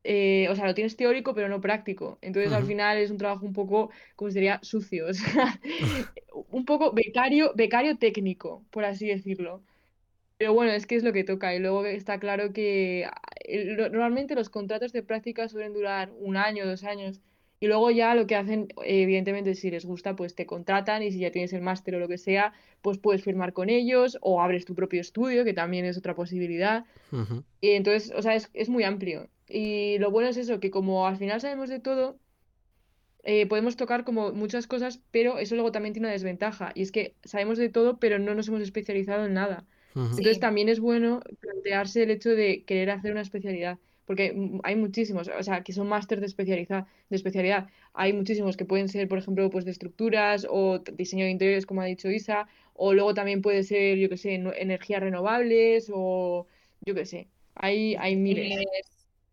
eh, 0.03 0.47
o 0.49 0.55
sea, 0.55 0.65
lo 0.65 0.73
tienes 0.73 0.95
teórico, 0.95 1.33
pero 1.33 1.49
no 1.49 1.61
práctico. 1.61 2.17
Entonces, 2.21 2.53
al 2.53 2.65
final 2.65 2.97
es 2.97 3.11
un 3.11 3.17
trabajo 3.17 3.45
un 3.45 3.53
poco, 3.53 3.89
como 4.15 4.31
se 4.31 4.39
diría, 4.39 4.59
sucio. 4.61 5.07
O 5.09 5.13
sea, 5.13 5.59
un 6.51 6.65
poco 6.65 6.91
becario, 6.93 7.51
becario 7.55 7.97
técnico, 7.97 8.63
por 8.71 8.85
así 8.85 9.07
decirlo. 9.07 9.61
Pero 10.37 10.53
bueno, 10.53 10.71
es 10.71 10.85
que 10.85 10.95
es 10.95 11.03
lo 11.03 11.13
que 11.13 11.23
toca. 11.23 11.55
Y 11.55 11.59
luego 11.59 11.85
está 11.85 12.19
claro 12.19 12.53
que 12.53 13.05
ah, 13.05 13.21
normalmente 13.91 14.35
los 14.35 14.49
contratos 14.49 14.93
de 14.93 15.03
práctica 15.03 15.49
suelen 15.49 15.73
durar 15.73 16.11
un 16.19 16.37
año, 16.37 16.65
dos 16.65 16.83
años. 16.83 17.21
Y 17.59 17.67
luego 17.67 17.89
ya 17.89 18.13
lo 18.13 18.27
que 18.27 18.35
hacen, 18.35 18.67
evidentemente, 18.85 19.55
si 19.55 19.71
les 19.71 19.83
gusta, 19.83 20.15
pues 20.15 20.35
te 20.35 20.45
contratan 20.45 21.01
y 21.01 21.11
si 21.11 21.19
ya 21.19 21.31
tienes 21.31 21.53
el 21.53 21.61
máster 21.61 21.95
o 21.95 21.99
lo 21.99 22.07
que 22.07 22.19
sea, 22.19 22.53
pues 22.83 22.99
puedes 22.99 23.23
firmar 23.23 23.51
con 23.53 23.69
ellos 23.69 24.19
o 24.21 24.41
abres 24.41 24.65
tu 24.65 24.75
propio 24.75 25.01
estudio, 25.01 25.43
que 25.43 25.53
también 25.53 25.85
es 25.85 25.97
otra 25.97 26.13
posibilidad. 26.15 26.85
Y 27.59 27.71
entonces, 27.71 28.13
o 28.15 28.21
sea, 28.21 28.35
es, 28.35 28.51
es 28.53 28.69
muy 28.69 28.83
amplio. 28.83 29.27
Y 29.49 29.97
lo 29.99 30.11
bueno 30.11 30.29
es 30.29 30.37
eso, 30.37 30.59
que 30.59 30.71
como 30.71 31.07
al 31.07 31.17
final 31.17 31.41
sabemos 31.41 31.69
de 31.69 31.79
todo, 31.79 32.19
eh, 33.23 33.45
podemos 33.47 33.75
tocar 33.75 34.03
como 34.03 34.31
muchas 34.31 34.67
cosas, 34.67 35.01
pero 35.11 35.37
eso 35.39 35.55
luego 35.55 35.71
también 35.71 35.93
tiene 35.93 36.07
una 36.07 36.13
desventaja. 36.13 36.71
Y 36.75 36.81
es 36.83 36.91
que 36.91 37.15
sabemos 37.23 37.57
de 37.57 37.69
todo, 37.69 37.99
pero 37.99 38.19
no 38.19 38.35
nos 38.35 38.47
hemos 38.47 38.61
especializado 38.61 39.25
en 39.25 39.33
nada. 39.33 39.65
Entonces 40.15 40.35
Sí, 40.37 40.41
también 40.41 40.69
es 40.69 40.79
bueno 40.79 41.21
plantearse 41.39 42.03
el 42.03 42.11
hecho 42.11 42.29
de 42.35 42.63
querer 42.65 42.89
hacer 42.89 43.11
una 43.11 43.21
especialidad, 43.21 43.77
porque 44.05 44.33
hay 44.63 44.75
muchísimos, 44.75 45.27
o 45.27 45.43
sea, 45.43 45.63
que 45.63 45.73
son 45.73 45.87
máster 45.89 46.19
de 46.21 46.27
especializa- 46.27 46.87
de 47.09 47.15
especialidad. 47.17 47.69
Hay 47.93 48.13
muchísimos 48.13 48.55
que 48.57 48.65
pueden 48.65 48.87
ser, 48.89 49.07
por 49.07 49.17
ejemplo, 49.19 49.49
pues 49.49 49.65
de 49.65 49.71
estructuras 49.71 50.47
o 50.49 50.79
diseño 50.79 51.25
de 51.25 51.31
interiores, 51.31 51.65
como 51.65 51.81
ha 51.81 51.85
dicho 51.85 52.09
Isa, 52.09 52.47
o 52.73 52.93
luego 52.93 53.13
también 53.13 53.41
puede 53.41 53.63
ser, 53.63 53.97
yo 53.97 54.09
qué 54.09 54.17
sé, 54.17 54.33
energías 54.35 55.01
renovables 55.01 55.91
o 55.93 56.47
yo 56.85 56.95
qué 56.95 57.05
sé. 57.05 57.27
Hay, 57.55 57.95
hay 57.95 58.15
miles. 58.15 58.47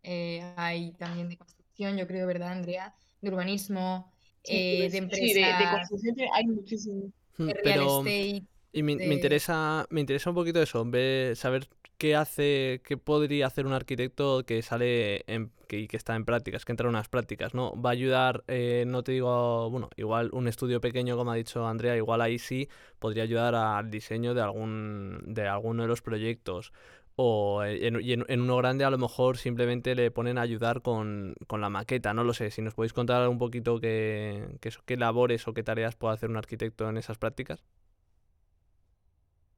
Eh, 0.05 0.53
hay 0.57 0.93
también 0.93 1.29
de 1.29 1.37
construcción, 1.37 1.97
yo 1.97 2.07
creo, 2.07 2.27
¿verdad, 2.27 2.51
Andrea? 2.51 2.95
De 3.21 3.29
urbanismo, 3.29 4.11
Sí, 4.43 4.61
eh, 4.61 4.77
pues, 4.77 4.91
de 4.91 4.97
sí, 5.09 5.33
de, 5.33 5.53
de 5.53 5.69
empresas, 5.69 5.69
construcción 5.69 6.15
hay 6.33 6.45
muchísimos. 6.47 7.11
Mm, 7.37 7.47
de 7.47 7.53
real 7.53 7.63
Pero 7.63 7.87
estate, 7.87 8.45
y 8.73 8.83
me, 8.83 8.93
interesa, 9.15 9.87
me 9.89 10.01
interesa 10.01 10.29
un 10.31 10.35
poquito 10.35 10.61
eso, 10.61 10.85
ver, 10.85 11.35
saber 11.35 11.69
¿qué 11.97 12.15
hace, 12.15 12.81
qué 12.85 12.97
podría 12.97 13.47
hacer 13.47 13.65
un 13.65 13.73
arquitecto 13.73 14.45
que 14.45 14.61
sale 14.61 15.23
en, 15.33 15.51
que, 15.67 15.87
que 15.87 15.97
está 15.97 16.15
en 16.15 16.25
prácticas, 16.25 16.65
que 16.65 16.73
entra 16.73 16.85
en 16.85 16.91
unas 16.91 17.09
prácticas, 17.09 17.53
¿no? 17.53 17.73
Va 17.81 17.91
a 17.91 17.93
ayudar, 17.93 18.43
eh, 18.47 18.85
no 18.87 19.03
te 19.03 19.13
digo, 19.13 19.69
bueno, 19.71 19.89
igual 19.97 20.29
un 20.33 20.47
estudio 20.47 20.81
pequeño, 20.81 21.17
como 21.17 21.31
ha 21.31 21.35
dicho 21.35 21.67
Andrea, 21.67 21.97
igual 21.97 22.21
ahí 22.21 22.39
sí 22.39 22.69
podría 22.99 23.23
ayudar 23.23 23.55
al 23.55 23.89
diseño 23.91 24.33
de 24.33 24.41
algún, 24.41 25.21
de 25.27 25.47
alguno 25.47 25.83
de 25.83 25.89
los 25.89 26.01
proyectos. 26.01 26.73
O 27.17 27.63
en, 27.63 28.01
y 28.01 28.11
en, 28.13 28.25
en 28.27 28.41
uno 28.41 28.57
grande 28.57 28.83
a 28.83 28.89
lo 28.89 28.97
mejor 28.97 29.37
simplemente 29.37 29.95
le 29.95 30.11
ponen 30.11 30.37
a 30.37 30.41
ayudar 30.41 30.81
con, 30.81 31.35
con 31.47 31.61
la 31.61 31.69
maqueta, 31.69 32.13
no 32.13 32.23
lo 32.25 32.33
sé. 32.33 32.51
Si 32.51 32.61
nos 32.61 32.73
podéis 32.73 32.93
contar 32.93 33.27
un 33.29 33.37
poquito 33.37 33.79
qué, 33.79 34.57
qué, 34.61 34.71
qué 34.85 34.97
labores 34.97 35.47
o 35.47 35.53
qué 35.53 35.63
tareas 35.63 35.95
puede 35.95 36.13
hacer 36.15 36.29
un 36.29 36.37
arquitecto 36.37 36.89
en 36.89 36.97
esas 36.97 37.17
prácticas. 37.17 37.63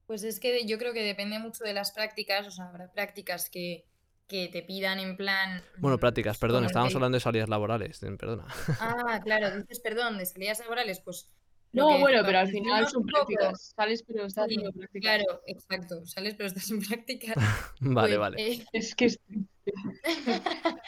Pues 0.07 0.23
es 0.23 0.39
que 0.39 0.65
yo 0.65 0.77
creo 0.79 0.93
que 0.93 1.03
depende 1.03 1.37
mucho 1.39 1.63
de 1.63 1.73
las 1.73 1.91
prácticas, 1.91 2.47
o 2.47 2.51
sea, 2.51 2.69
habrá 2.69 2.91
prácticas 2.91 3.49
que, 3.49 3.85
que 4.27 4.47
te 4.47 4.63
pidan 4.63 4.99
en 4.99 5.15
plan... 5.17 5.63
Bueno, 5.79 5.99
mm, 5.99 5.99
prácticas, 5.99 6.37
perdón, 6.39 6.65
estábamos 6.65 6.95
que- 6.95 6.95
hablando 6.95 7.17
de 7.17 7.19
salidas 7.21 7.49
laborales, 7.49 8.01
eh, 8.03 8.11
perdona. 8.17 8.45
Ah, 8.79 9.19
claro, 9.23 9.51
dices 9.55 9.79
perdón, 9.79 10.17
de 10.17 10.25
salidas 10.25 10.59
laborales, 10.59 10.99
pues... 11.01 11.29
No, 11.73 11.99
bueno, 11.99 12.21
pero 12.25 12.39
al 12.39 12.47
final 12.49 12.87
son 12.87 13.05
prácticas. 13.05 13.73
Sales, 13.75 14.03
pero 14.07 14.25
estás 14.25 14.45
Sí, 14.47 14.55
haciendo 14.55 14.71
prácticas. 14.77 15.15
Claro, 15.15 15.41
exacto, 15.45 16.05
sales 16.05 16.33
pero 16.35 16.47
estás 16.47 16.69
en 16.71 16.81
prácticas. 16.81 17.35
Vale, 17.81 18.17
Pues, 18.17 18.19
vale. 18.19 18.51
eh, 18.53 18.65
Es 18.73 18.95
que 18.95 19.05
es- 19.05 19.19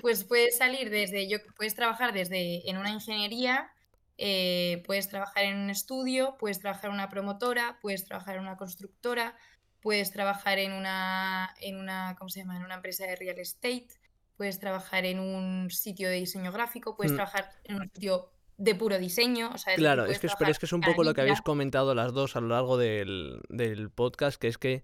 Pues 0.00 0.24
puedes 0.24 0.58
salir 0.58 0.90
desde, 0.90 1.28
yo, 1.28 1.38
puedes 1.56 1.74
trabajar 1.74 2.12
desde 2.12 2.68
en 2.70 2.76
una 2.76 2.90
ingeniería, 2.90 3.70
eh, 4.16 4.82
puedes 4.86 5.08
trabajar 5.08 5.44
en 5.44 5.56
un 5.56 5.70
estudio, 5.70 6.36
puedes 6.38 6.60
trabajar 6.60 6.86
en 6.90 6.94
una 6.94 7.08
promotora, 7.08 7.78
puedes 7.82 8.04
trabajar 8.04 8.36
en 8.36 8.42
una 8.42 8.56
constructora, 8.56 9.36
puedes 9.80 10.12
trabajar 10.12 10.58
en 10.58 10.72
una, 10.72 11.52
en 11.60 11.76
una, 11.78 12.14
¿cómo 12.18 12.28
se 12.28 12.40
llama? 12.40 12.56
En 12.56 12.64
una 12.64 12.76
empresa 12.76 13.06
de 13.06 13.16
real 13.16 13.38
estate, 13.38 13.88
puedes 14.36 14.60
trabajar 14.60 15.04
en 15.04 15.18
un 15.18 15.68
sitio 15.70 16.08
de 16.08 16.16
diseño 16.16 16.52
gráfico, 16.52 16.94
puedes 16.96 17.12
Mm. 17.12 17.16
trabajar 17.16 17.50
en 17.64 17.76
un 17.76 17.90
sitio 17.92 18.30
de 18.58 18.74
puro 18.74 18.98
diseño, 18.98 19.50
o 19.54 19.58
sea, 19.58 19.74
Claro, 19.76 20.04
es 20.04 20.18
que, 20.18 20.26
es- 20.26 20.34
pero 20.38 20.50
es 20.50 20.58
que 20.58 20.66
es 20.66 20.72
un 20.72 20.80
poco 20.82 21.02
lo 21.04 21.14
que 21.14 21.20
habéis 21.22 21.40
comentado 21.42 21.94
las 21.94 22.12
dos 22.12 22.36
a 22.36 22.40
lo 22.40 22.48
largo 22.48 22.76
del, 22.76 23.40
del 23.48 23.88
podcast, 23.90 24.38
que 24.40 24.48
es 24.48 24.58
que 24.58 24.82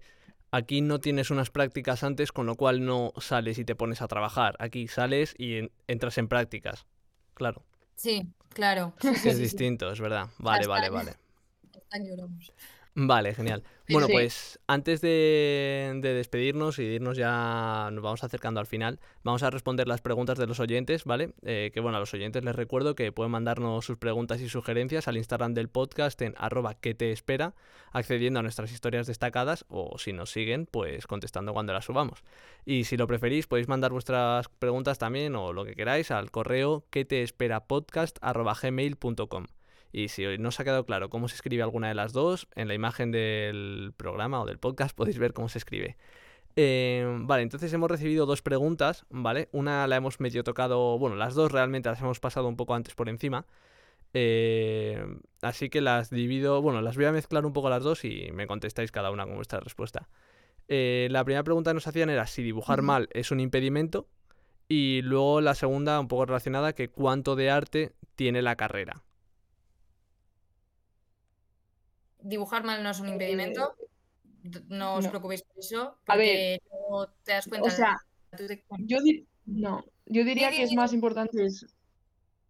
aquí 0.51 0.81
no 0.81 0.99
tienes 0.99 1.29
unas 1.29 1.49
prácticas 1.49 2.03
antes, 2.03 2.31
con 2.31 2.45
lo 2.45 2.55
cual 2.55 2.85
no 2.85 3.11
sales 3.17 3.57
y 3.59 3.65
te 3.65 3.75
pones 3.75 4.01
a 4.01 4.07
trabajar. 4.07 4.55
Aquí 4.59 4.87
sales 4.87 5.35
y 5.37 5.57
en- 5.57 5.71
entras 5.87 6.17
en 6.17 6.27
prácticas. 6.27 6.85
Claro, 7.33 7.63
Sí, 7.95 8.27
claro. 8.49 8.93
sí, 9.01 9.07
sí, 9.15 9.21
que 9.23 9.29
es 9.29 9.35
sí, 9.37 9.43
distinto, 9.43 9.91
es 9.91 9.99
verdad. 9.99 10.27
Vale, 10.37 10.67
vale, 10.67 10.89
vale. 10.89 11.11
Hasta. 11.11 11.25
Vale, 12.97 13.33
genial. 13.35 13.61
Bueno, 13.89 14.07
Sí. 14.07 14.13
pues 14.13 14.59
antes 14.67 15.01
de, 15.01 15.91
de 16.01 16.13
despedirnos 16.13 16.79
y 16.79 16.85
de 16.85 16.93
irnos 16.93 17.17
ya, 17.17 17.89
nos 17.91 18.01
vamos 18.01 18.23
acercando 18.23 18.61
al 18.61 18.67
final, 18.67 19.01
vamos 19.21 19.43
a 19.43 19.49
responder 19.49 19.85
las 19.85 19.99
preguntas 20.01 20.37
de 20.37 20.47
los 20.47 20.61
oyentes, 20.61 21.03
¿vale? 21.03 21.33
Eh, 21.43 21.71
que 21.73 21.81
bueno, 21.81 21.97
a 21.97 21.99
los 21.99 22.13
oyentes 22.13 22.45
les 22.45 22.55
recuerdo 22.55 22.95
que 22.95 23.11
pueden 23.11 23.31
mandarnos 23.33 23.85
sus 23.85 23.97
preguntas 23.97 24.39
y 24.39 24.47
sugerencias 24.47 25.09
al 25.09 25.17
Instagram 25.17 25.53
del 25.53 25.67
podcast 25.67 26.21
en 26.21 26.35
arroba 26.37 26.75
que 26.75 26.95
te 26.95 27.11
espera, 27.11 27.53
accediendo 27.91 28.39
a 28.39 28.43
nuestras 28.43 28.71
historias 28.71 29.07
destacadas 29.07 29.65
o 29.67 29.97
si 29.97 30.13
nos 30.13 30.31
siguen, 30.31 30.65
pues 30.65 31.05
contestando 31.05 31.51
cuando 31.51 31.73
las 31.73 31.83
subamos. 31.83 32.23
Y 32.65 32.85
si 32.85 32.95
lo 32.95 33.07
preferís, 33.07 33.45
podéis 33.45 33.67
mandar 33.67 33.91
vuestras 33.91 34.47
preguntas 34.47 34.99
también 34.99 35.35
o 35.35 35.51
lo 35.51 35.65
que 35.65 35.75
queráis 35.75 36.11
al 36.11 36.31
correo 36.31 36.85
que 36.91 37.03
te 37.03 37.23
espera 37.23 37.65
podcast 37.67 38.17
arroba 38.21 38.55
gmail.com. 38.59 39.47
Y 39.97 40.09
si 40.09 40.25
hoy 40.25 40.37
no 40.37 40.49
os 40.49 40.59
ha 40.59 40.65
quedado 40.65 40.85
claro 40.85 41.09
cómo 41.09 41.29
se 41.29 41.35
escribe 41.35 41.63
alguna 41.63 41.87
de 41.87 41.95
las 41.95 42.11
dos, 42.11 42.49
en 42.55 42.67
la 42.67 42.73
imagen 42.73 43.11
del 43.11 43.93
programa 43.95 44.41
o 44.41 44.45
del 44.45 44.59
podcast 44.59 44.93
podéis 44.97 45.17
ver 45.17 45.31
cómo 45.31 45.47
se 45.47 45.57
escribe. 45.57 45.95
Eh, 46.57 47.07
vale, 47.21 47.43
entonces 47.43 47.71
hemos 47.71 47.89
recibido 47.89 48.25
dos 48.25 48.41
preguntas, 48.41 49.05
¿vale? 49.09 49.47
Una 49.53 49.87
la 49.87 49.95
hemos 49.95 50.19
medio 50.19 50.43
tocado, 50.43 50.99
bueno, 50.99 51.15
las 51.15 51.33
dos 51.33 51.49
realmente 51.49 51.87
las 51.87 52.01
hemos 52.01 52.19
pasado 52.19 52.49
un 52.49 52.57
poco 52.57 52.75
antes 52.75 52.93
por 52.93 53.07
encima. 53.07 53.45
Eh, 54.13 55.01
así 55.41 55.69
que 55.69 55.79
las 55.79 56.09
divido, 56.09 56.61
bueno, 56.61 56.81
las 56.81 56.97
voy 56.97 57.05
a 57.05 57.13
mezclar 57.13 57.45
un 57.45 57.53
poco 57.53 57.69
las 57.69 57.83
dos 57.83 58.03
y 58.03 58.31
me 58.33 58.47
contestáis 58.47 58.91
cada 58.91 59.11
una 59.11 59.23
con 59.23 59.35
vuestra 59.35 59.61
respuesta. 59.61 60.09
Eh, 60.67 61.07
la 61.09 61.23
primera 61.23 61.45
pregunta 61.45 61.69
que 61.69 61.75
nos 61.75 61.87
hacían 61.87 62.09
era 62.09 62.27
si 62.27 62.43
dibujar 62.43 62.81
mal 62.81 63.07
es 63.13 63.31
un 63.31 63.39
impedimento. 63.39 64.09
Y 64.67 65.03
luego 65.03 65.39
la 65.39 65.55
segunda, 65.55 66.01
un 66.01 66.09
poco 66.09 66.25
relacionada, 66.25 66.73
que 66.73 66.89
cuánto 66.89 67.37
de 67.37 67.49
arte 67.49 67.93
tiene 68.15 68.41
la 68.41 68.57
carrera. 68.57 69.05
Dibujar 72.27 72.63
mal 72.63 72.81
no 72.83 72.89
es 72.89 72.99
un 72.99 73.09
impedimento. 73.09 73.75
d- 74.41 74.61
No 74.69 74.95
os 74.95 75.05
no. 75.05 75.09
preocupéis 75.11 75.41
por 75.43 75.57
eso, 75.59 75.97
A 76.07 76.15
ver, 76.17 76.59
porque 76.59 76.69
luego 76.69 77.07
te 77.23 77.31
das 77.33 77.47
cuenta 77.47 77.67
O 77.67 77.69
de- 77.71 77.75
sea, 77.75 77.97
te- 78.35 78.63
yo 78.79 79.01
di- 79.01 79.25
no, 79.45 79.83
yo 80.05 80.23
diría 80.23 80.49
di, 80.49 80.57
que 80.57 80.63
es 80.63 80.73
más 80.73 80.93
importante 80.93 81.43
es- 81.45 81.65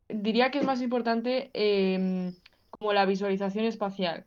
diría 0.10 0.52
que 0.52 0.60
es 0.60 0.66
más 0.66 0.82
importante 0.82 1.50
em, 1.54 2.34
como 2.70 2.94
la 2.94 3.06
visualización 3.06 3.66
espacial. 3.66 4.26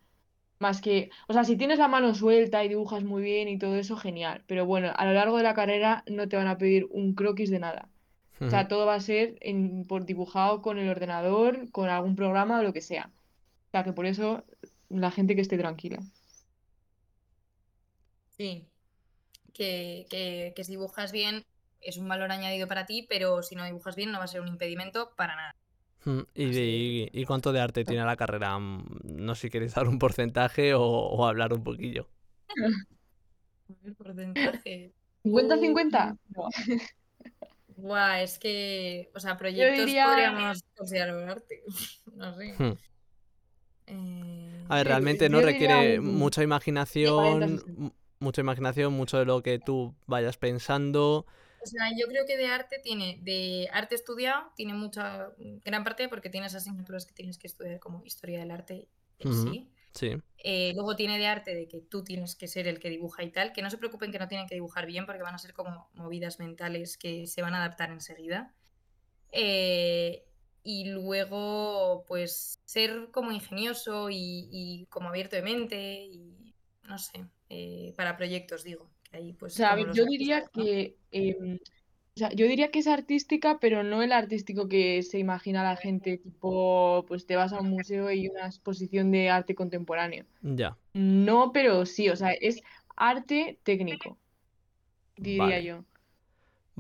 Más 0.61 0.81
que, 0.81 1.11
o 1.29 1.33
sea, 1.33 1.45
si 1.45 1.57
tienes 1.57 1.79
la 1.79 1.89
mano 1.89 2.15
suelta 2.15 2.65
y 2.65 2.69
dibujas 2.69 3.05
muy 3.05 3.23
bien 3.23 3.49
y 3.49 3.59
todo 3.59 3.77
eso, 3.77 3.97
genial. 3.97 4.43
Pero 4.47 4.67
bueno, 4.67 4.93
a 4.97 5.05
lo 5.07 5.13
largo 5.13 5.37
de 5.37 5.45
la 5.45 5.55
carrera 5.55 6.03
no 6.09 6.29
te 6.29 6.37
van 6.37 6.49
a 6.49 6.59
pedir 6.59 6.87
un 6.91 7.15
croquis 7.15 7.51
de 7.51 7.61
nada. 7.61 7.89
O 8.41 8.51
sea, 8.51 8.67
todo 8.69 8.87
va 8.87 8.95
a 8.95 9.01
ser 9.01 9.37
en- 9.41 9.85
por 9.87 10.05
dibujado 10.05 10.63
con 10.63 10.79
el 10.79 10.89
ordenador, 10.89 11.71
con 11.71 11.89
algún 11.89 12.17
programa 12.17 12.61
o 12.61 12.63
lo 12.63 12.73
que 12.73 12.81
sea. 12.81 13.11
O 13.69 13.71
sea, 13.73 13.85
que 13.85 13.93
por 13.93 14.07
eso 14.07 14.45
la 14.91 15.11
gente 15.11 15.35
que 15.35 15.43
esté 15.43 15.59
tranquila. 15.59 15.99
Sí, 18.37 18.67
que, 19.53 20.07
que, 20.11 20.53
que 20.55 20.65
si 20.65 20.73
dibujas 20.73 21.13
bien 21.13 21.45
es 21.81 21.97
un 21.97 22.09
valor 22.09 22.31
añadido 22.33 22.69
para 22.69 22.87
ti, 22.87 23.07
pero 23.09 23.43
si 23.43 23.55
no 23.57 23.65
dibujas 23.65 23.97
bien 23.97 24.13
no 24.13 24.19
va 24.19 24.25
a 24.25 24.29
ser 24.29 24.41
un 24.41 24.49
impedimento 24.49 25.11
para 25.17 25.37
nada. 25.37 25.55
Mm, 26.05 26.21
¿Y, 26.35 26.47
de- 26.53 26.67
y- 26.67 27.11
y 27.13 27.25
cuánto 27.25 27.53
de 27.53 27.61
arte 27.61 27.85
tiene 27.85 28.05
la 28.05 28.17
carrera? 28.17 28.59
Mm, 28.59 28.85
No 29.05 29.35
sé 29.35 29.43
si 29.43 29.51
queréis 29.51 29.75
dar 29.75 29.89
un 29.89 29.99
porcentaje 29.99 30.75
o, 30.75 30.83
o 30.83 31.27
hablar 31.27 31.53
un 31.53 31.65
poquillo. 31.65 32.09
El 33.85 33.95
porcentaje. 33.95 34.93
¿50-50? 35.25 36.17
No. 36.37 36.49
Buah, 37.77 38.23
es 38.23 38.39
que, 38.39 39.11
o 39.15 39.21
sea, 39.21 39.37
proyectos 39.37 39.87
diría- 39.87 40.05
podríamos 40.07 40.63
considerar 40.77 41.29
arte. 41.29 41.63
No 42.17 42.35
sé. 42.35 42.55
Eh, 43.91 44.65
A 44.69 44.77
ver, 44.77 44.87
realmente 44.87 45.29
no 45.29 45.41
requiere 45.41 45.99
un 45.99 46.17
mucha 46.19 46.43
imaginación, 46.43 47.43
40-60. 47.43 47.83
m- 47.83 47.93
mucha 48.21 48.41
imaginación, 48.41 48.93
mucho 48.93 49.19
de 49.19 49.25
lo 49.25 49.43
que 49.43 49.59
tú 49.59 49.95
vayas 50.07 50.37
pensando. 50.37 51.27
O 51.61 51.67
sea, 51.67 51.91
yo 51.99 52.07
creo 52.07 52.25
que 52.27 52.37
de 52.37 52.47
arte 52.47 52.79
tiene, 52.83 53.19
de 53.23 53.69
arte 53.73 53.95
estudiado, 53.95 54.53
tiene 54.57 54.75
mucha, 54.75 55.33
gran 55.65 55.85
parte 55.85 56.09
porque 56.09 56.31
tienes 56.31 56.55
asignaturas 56.55 57.05
que 57.05 57.13
tienes 57.15 57.37
que 57.39 57.47
estudiar 57.47 57.81
como 57.81 58.05
historia 58.05 58.39
del 58.41 58.51
arte 58.51 58.89
en 59.19 59.31
Ujú. 59.31 59.53
sí. 59.53 59.69
Sí. 59.93 60.17
Eh, 60.45 60.73
luego 60.75 60.95
tiene 60.95 61.19
de 61.19 61.27
arte 61.27 61.55
de 61.55 61.67
que 61.67 61.81
tú 61.81 62.05
tienes 62.05 62.37
que 62.37 62.47
ser 62.47 62.69
el 62.69 62.79
que 62.79 62.91
dibuja 62.91 63.25
y 63.25 63.33
tal, 63.33 63.53
que 63.53 63.61
no 63.63 63.71
se 63.71 63.79
preocupen 63.79 64.13
que 64.13 64.21
no 64.21 64.29
tienen 64.29 64.47
que 64.47 64.55
dibujar 64.55 64.87
bien 64.87 65.05
porque 65.05 65.23
van 65.23 65.35
a 65.35 65.39
ser 65.39 65.53
como 65.53 65.91
movidas 65.95 66.39
mentales 66.39 66.97
que 66.97 67.27
se 67.27 67.43
van 67.43 67.55
a 67.55 67.59
adaptar 67.65 67.91
enseguida. 67.91 68.55
Eh, 69.33 70.28
y 70.63 70.87
luego, 70.91 72.05
pues, 72.07 72.59
ser 72.65 73.11
como 73.13 73.33
ingenioso 73.33 74.11
y, 74.11 74.49
y 74.51 74.87
como 74.91 75.09
abierto 75.09 75.37
de 75.37 75.43
mente 75.43 76.05
y, 76.05 76.55
no 76.85 76.99
sé, 76.99 77.25
eh, 77.49 77.95
para 77.97 78.17
proyectos, 78.17 78.65
digo. 78.65 78.91
Que 79.11 79.17
ahí, 79.19 79.33
O 79.33 79.37
pues, 79.39 79.55
sea, 79.55 79.73
a 79.73 79.75
como 79.75 79.87
ver, 79.87 79.87
los 79.89 79.97
yo 79.97 80.05
diría 80.05 80.45
que, 80.53 80.97
em, 81.11 81.57
o 81.57 82.19
sea, 82.19 82.31
yo 82.33 82.47
diría 82.47 82.71
que 82.71 82.81
es 82.81 82.87
artística, 82.87 83.59
pero 83.61 83.83
no 83.83 84.03
el 84.03 84.13
artístico 84.13 84.69
que 84.69 85.03
se 85.03 85.19
imagina 85.19 85.63
la 85.63 85.77
gente, 85.77 86.19
tipo, 86.19 87.05
pues 87.07 87.27
te 87.27 87.37
vas 87.37 87.53
a 87.53 87.61
un 87.61 87.71
museo 87.71 88.11
y 88.11 88.29
una 88.29 88.47
exposición 88.47 89.11
de 89.13 89.31
arte 89.31 89.55
contemporáneo. 89.55 90.27
Ya. 90.43 90.77
No, 90.93 91.53
pero 91.53 91.87
sí, 91.87 92.09
o 92.09 92.17
sea, 92.17 92.33
es 92.33 92.63
arte 92.97 93.61
técnico, 93.63 94.19
diría 95.17 95.39
Vale. 95.39 95.65
yo. 95.65 95.85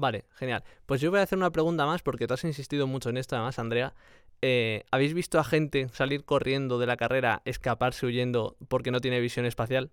Vale, 0.01 0.26
genial. 0.36 0.62
Pues 0.86 1.01
yo 1.01 1.11
voy 1.11 1.18
a 1.20 1.24
hacer 1.24 1.38
una 1.38 1.51
pregunta 1.51 1.84
más 1.84 2.03
porque 2.03 2.26
tú 2.28 2.34
has 2.34 2.44
insistido 2.44 2.86
mucho 2.86 3.11
en 3.11 3.16
esto, 3.16 3.34
además, 3.34 3.59
Andrea. 3.59 3.94
Eh, 4.42 4.84
¿habéis 4.92 5.12
visto 5.12 5.40
a 5.40 5.44
gente 5.44 5.88
salir 5.92 6.24
corriendo 6.24 6.78
de 6.78 6.86
la 6.86 6.96
carrera, 6.96 7.42
escaparse 7.44 8.07
huyendo 8.07 8.57
porque 8.68 8.92
no 8.92 9.01
tiene 9.01 9.18
visión 9.20 9.44
espacial? 9.44 9.90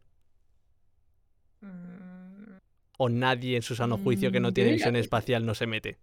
Mm, 1.61 2.57
¿O 2.97 3.07
nadie 3.07 3.55
en 3.55 3.61
su 3.61 3.73
sano 3.73 3.97
juicio 3.97 4.33
que 4.33 4.39
Mm, 4.39 4.41
no 4.41 4.51
yo 4.51 4.53
tiene 4.53 4.71
visión 4.73 4.95
que- 4.95 4.99
espacial 4.99 5.45
no 5.45 5.55
se 5.55 5.65
mete? 5.65 5.97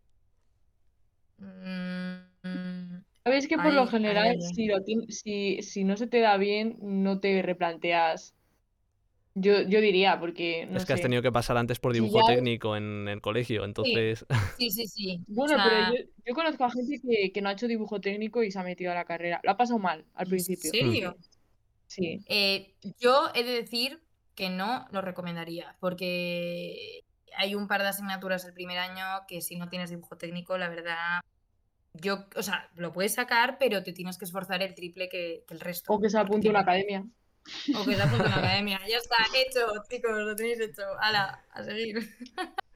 mm, 1.39 2.49
mm, 2.49 3.05
Sabes 3.25 3.47
que 3.49 3.59
por 3.59 3.73
lo 3.73 3.87
general, 3.87 4.37
lo 4.37 4.81
si, 5.09 5.63
si 5.63 5.85
no 5.85 5.97
se 5.97 6.07
te 6.09 6.21
da 6.21 6.37
bien, 6.39 6.77
no 6.81 7.21
te 7.21 7.41
replanteas. 7.43 8.35
Yo, 9.35 9.63
yo 9.63 9.81
diría, 9.81 10.21
porque 10.21 10.67
no 10.67 10.77
es 10.77 10.85
que 10.85 10.93
has 10.93 11.01
tenido 11.01 11.23
que 11.23 11.33
pasar 11.33 11.57
antes 11.57 11.79
por 11.79 11.95
dibujo 11.95 12.21
ya- 12.21 12.35
técnico 12.35 12.77
en 12.77 13.09
el 13.09 13.21
colegio, 13.23 13.65
entonces... 13.65 14.27
Sí, 14.59 14.71
sí, 14.71 14.87
sí. 14.87 15.21
Bueno, 15.29 15.55
sea, 15.57 15.65
pero 15.65 15.97
yo, 15.97 16.11
yo 16.27 16.35
conozco 16.35 16.65
a 16.65 16.71
gente 16.71 17.01
que, 17.01 17.33
que 17.33 17.41
no 17.41 17.49
ha 17.49 17.53
hecho 17.53 17.67
dibujo 17.67 18.01
técnico 18.01 18.43
y 18.43 18.51
se 18.51 18.59
ha 18.59 18.63
metido 18.63 18.93
a 18.93 18.95
la 18.95 19.05
carrera. 19.07 19.41
Lo 19.43 19.53
ha 19.53 19.57
pasado 19.57 19.79
mal 19.79 20.05
al 20.15 20.27
¿en 20.27 20.31
principio. 20.31 20.71
serio? 20.71 21.17
Sí. 21.87 22.21
Eh, 22.29 22.75
yo 23.01 23.31
he 23.35 23.43
de 23.43 23.53
decir 23.53 24.03
que 24.35 24.51
no 24.51 24.87
lo 24.91 25.01
recomendaría, 25.01 25.77
porque 25.81 27.05
hay 27.37 27.55
un 27.55 27.69
par 27.69 27.83
de 27.83 27.89
asignaturas 27.89 28.45
el 28.45 28.53
primer 28.53 28.79
año 28.79 29.05
que 29.29 29.41
si 29.41 29.57
no 29.57 29.69
tienes 29.69 29.91
dibujo 29.91 30.17
técnico, 30.17 30.59
la 30.59 30.69
verdad, 30.69 31.21
yo, 31.95 32.27
o 32.37 32.43
sea, 32.43 32.71
lo 32.77 32.93
puedes 32.93 33.15
sacar, 33.15 33.57
pero 33.59 33.83
te 33.83 33.93
tienes 33.93 34.19
que 34.19 34.25
esforzar 34.25 34.63
el 34.63 34.75
triple 34.75 35.09
que, 35.09 35.45
que 35.47 35.55
el 35.55 35.61
resto. 35.61 35.93
O 35.93 36.01
que 36.01 36.11
se 36.11 36.19
apunte 36.19 36.49
a 36.49 36.51
una 36.51 36.61
academia. 36.61 37.05
O 37.77 37.85
que 37.85 37.95
se 37.95 38.03
apunte 38.03 38.25
a 38.25 38.27
una 38.27 38.37
academia. 38.39 38.81
Ya 38.89 38.99
está, 38.99 39.17
hecho, 39.35 39.67
chicos, 39.89 40.13
lo 40.13 40.35
tenéis 40.37 40.61
hecho. 40.61 40.83
Hala, 41.01 41.45
a 41.53 41.63
seguir. 41.63 41.99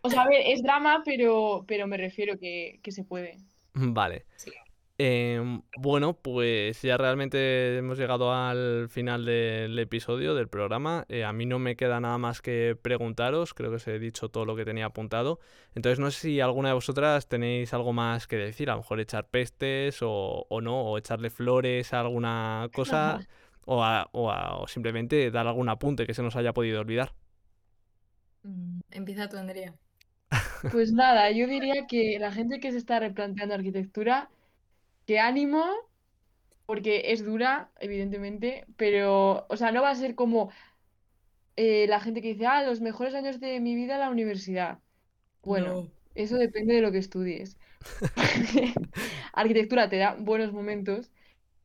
O 0.03 0.11
sea, 0.11 0.23
a 0.23 0.29
ver, 0.29 0.43
es 0.47 0.63
drama, 0.63 1.03
pero, 1.05 1.65
pero 1.67 1.87
me 1.87 1.97
refiero 1.97 2.39
que, 2.39 2.79
que 2.83 2.93
se 2.93 3.05
puede. 3.05 3.39
Vale. 3.75 4.25
Sí. 4.37 4.53
Em, 4.99 5.61
bueno, 5.77 6.15
pues 6.15 6.81
ya 6.81 6.97
realmente 6.97 7.77
hemos 7.77 7.99
llegado 7.99 8.33
al 8.33 8.89
final 8.89 9.27
del 9.27 9.79
episodio 9.79 10.35
del 10.35 10.49
programa. 10.49 11.05
Eh, 11.11 11.23
a 11.25 11.35
mí 11.35 11.45
no 11.45 11.59
me 11.59 11.77
queda 11.77 12.01
nada 12.01 12.17
más 12.17 12.41
que 12.41 12.79
preguntaros, 12.81 13.53
creo 13.53 13.69
que 13.71 13.77
os 13.77 13.87
he 13.89 13.99
dicho 13.99 14.31
todo 14.31 14.47
lo 14.47 14.57
que 14.57 14.65
tenía 14.65 14.87
apuntado. 14.87 15.39
Entonces 15.75 15.99
no 15.99 16.11
sé 16.11 16.21
si 16.21 16.41
alguna 16.41 16.69
de 16.71 16.75
vosotras 16.75 17.29
tenéis 17.29 17.75
algo 17.75 17.93
más 17.93 18.27
que 18.27 18.37
decir, 18.37 18.71
a 18.71 18.73
lo 18.73 18.79
mejor 18.81 19.01
echar 19.01 19.29
pestes 19.29 20.01
o, 20.01 20.47
o 20.49 20.61
no, 20.63 20.81
o 20.81 20.97
echarle 20.97 21.29
flores 21.29 21.93
a 21.93 22.01
alguna 22.01 22.71
cosa, 22.73 23.19
o, 23.67 23.85
a- 23.85 24.09
o 24.13 24.31
a- 24.33 24.59
o 24.63 24.69
simplemente 24.69 25.31
dar 25.31 25.47
algún 25.49 25.69
apunte 25.71 26.07
que 26.07 26.15
se 26.15 26.23
nos 26.25 26.37
haya 26.37 26.55
podido 26.55 26.81
olvidar. 26.81 27.15
Mm, 28.43 28.81
Empieza 28.91 29.29
tú, 29.29 29.37
Andrea. 29.37 29.75
Pues 30.71 30.93
nada, 30.93 31.31
yo 31.33 31.47
diría 31.49 31.87
que 31.89 32.19
la 32.21 32.33
gente 32.33 32.61
que 32.61 32.73
se 32.73 32.79
está 32.79 33.01
replanteando 33.01 33.55
arquitectura, 33.55 34.31
que 35.07 35.21
ánimo, 35.21 35.65
porque 36.67 37.13
es 37.13 37.25
dura, 37.25 37.71
evidentemente, 37.81 38.67
pero, 38.77 39.47
o 39.49 39.57
sea, 39.57 39.73
no 39.73 39.83
va 39.83 39.91
a 39.91 39.95
ser 39.95 40.15
como 40.15 40.51
eh, 41.57 41.87
la 41.89 42.01
gente 42.01 42.23
que 42.23 42.29
dice, 42.35 42.47
ah, 42.47 42.63
los 42.63 42.81
mejores 42.81 43.15
años 43.15 43.41
de 43.41 43.61
mi 43.61 43.75
vida 43.75 43.95
en 43.95 44.01
la 44.01 44.11
universidad. 44.11 44.79
Bueno, 45.45 45.91
eso 46.15 46.37
depende 46.39 46.75
de 46.75 46.83
lo 46.83 46.93
que 46.93 46.99
estudies. 46.99 47.59
Arquitectura 49.33 49.89
te 49.89 49.99
da 49.99 50.17
buenos 50.19 50.53
momentos 50.53 51.11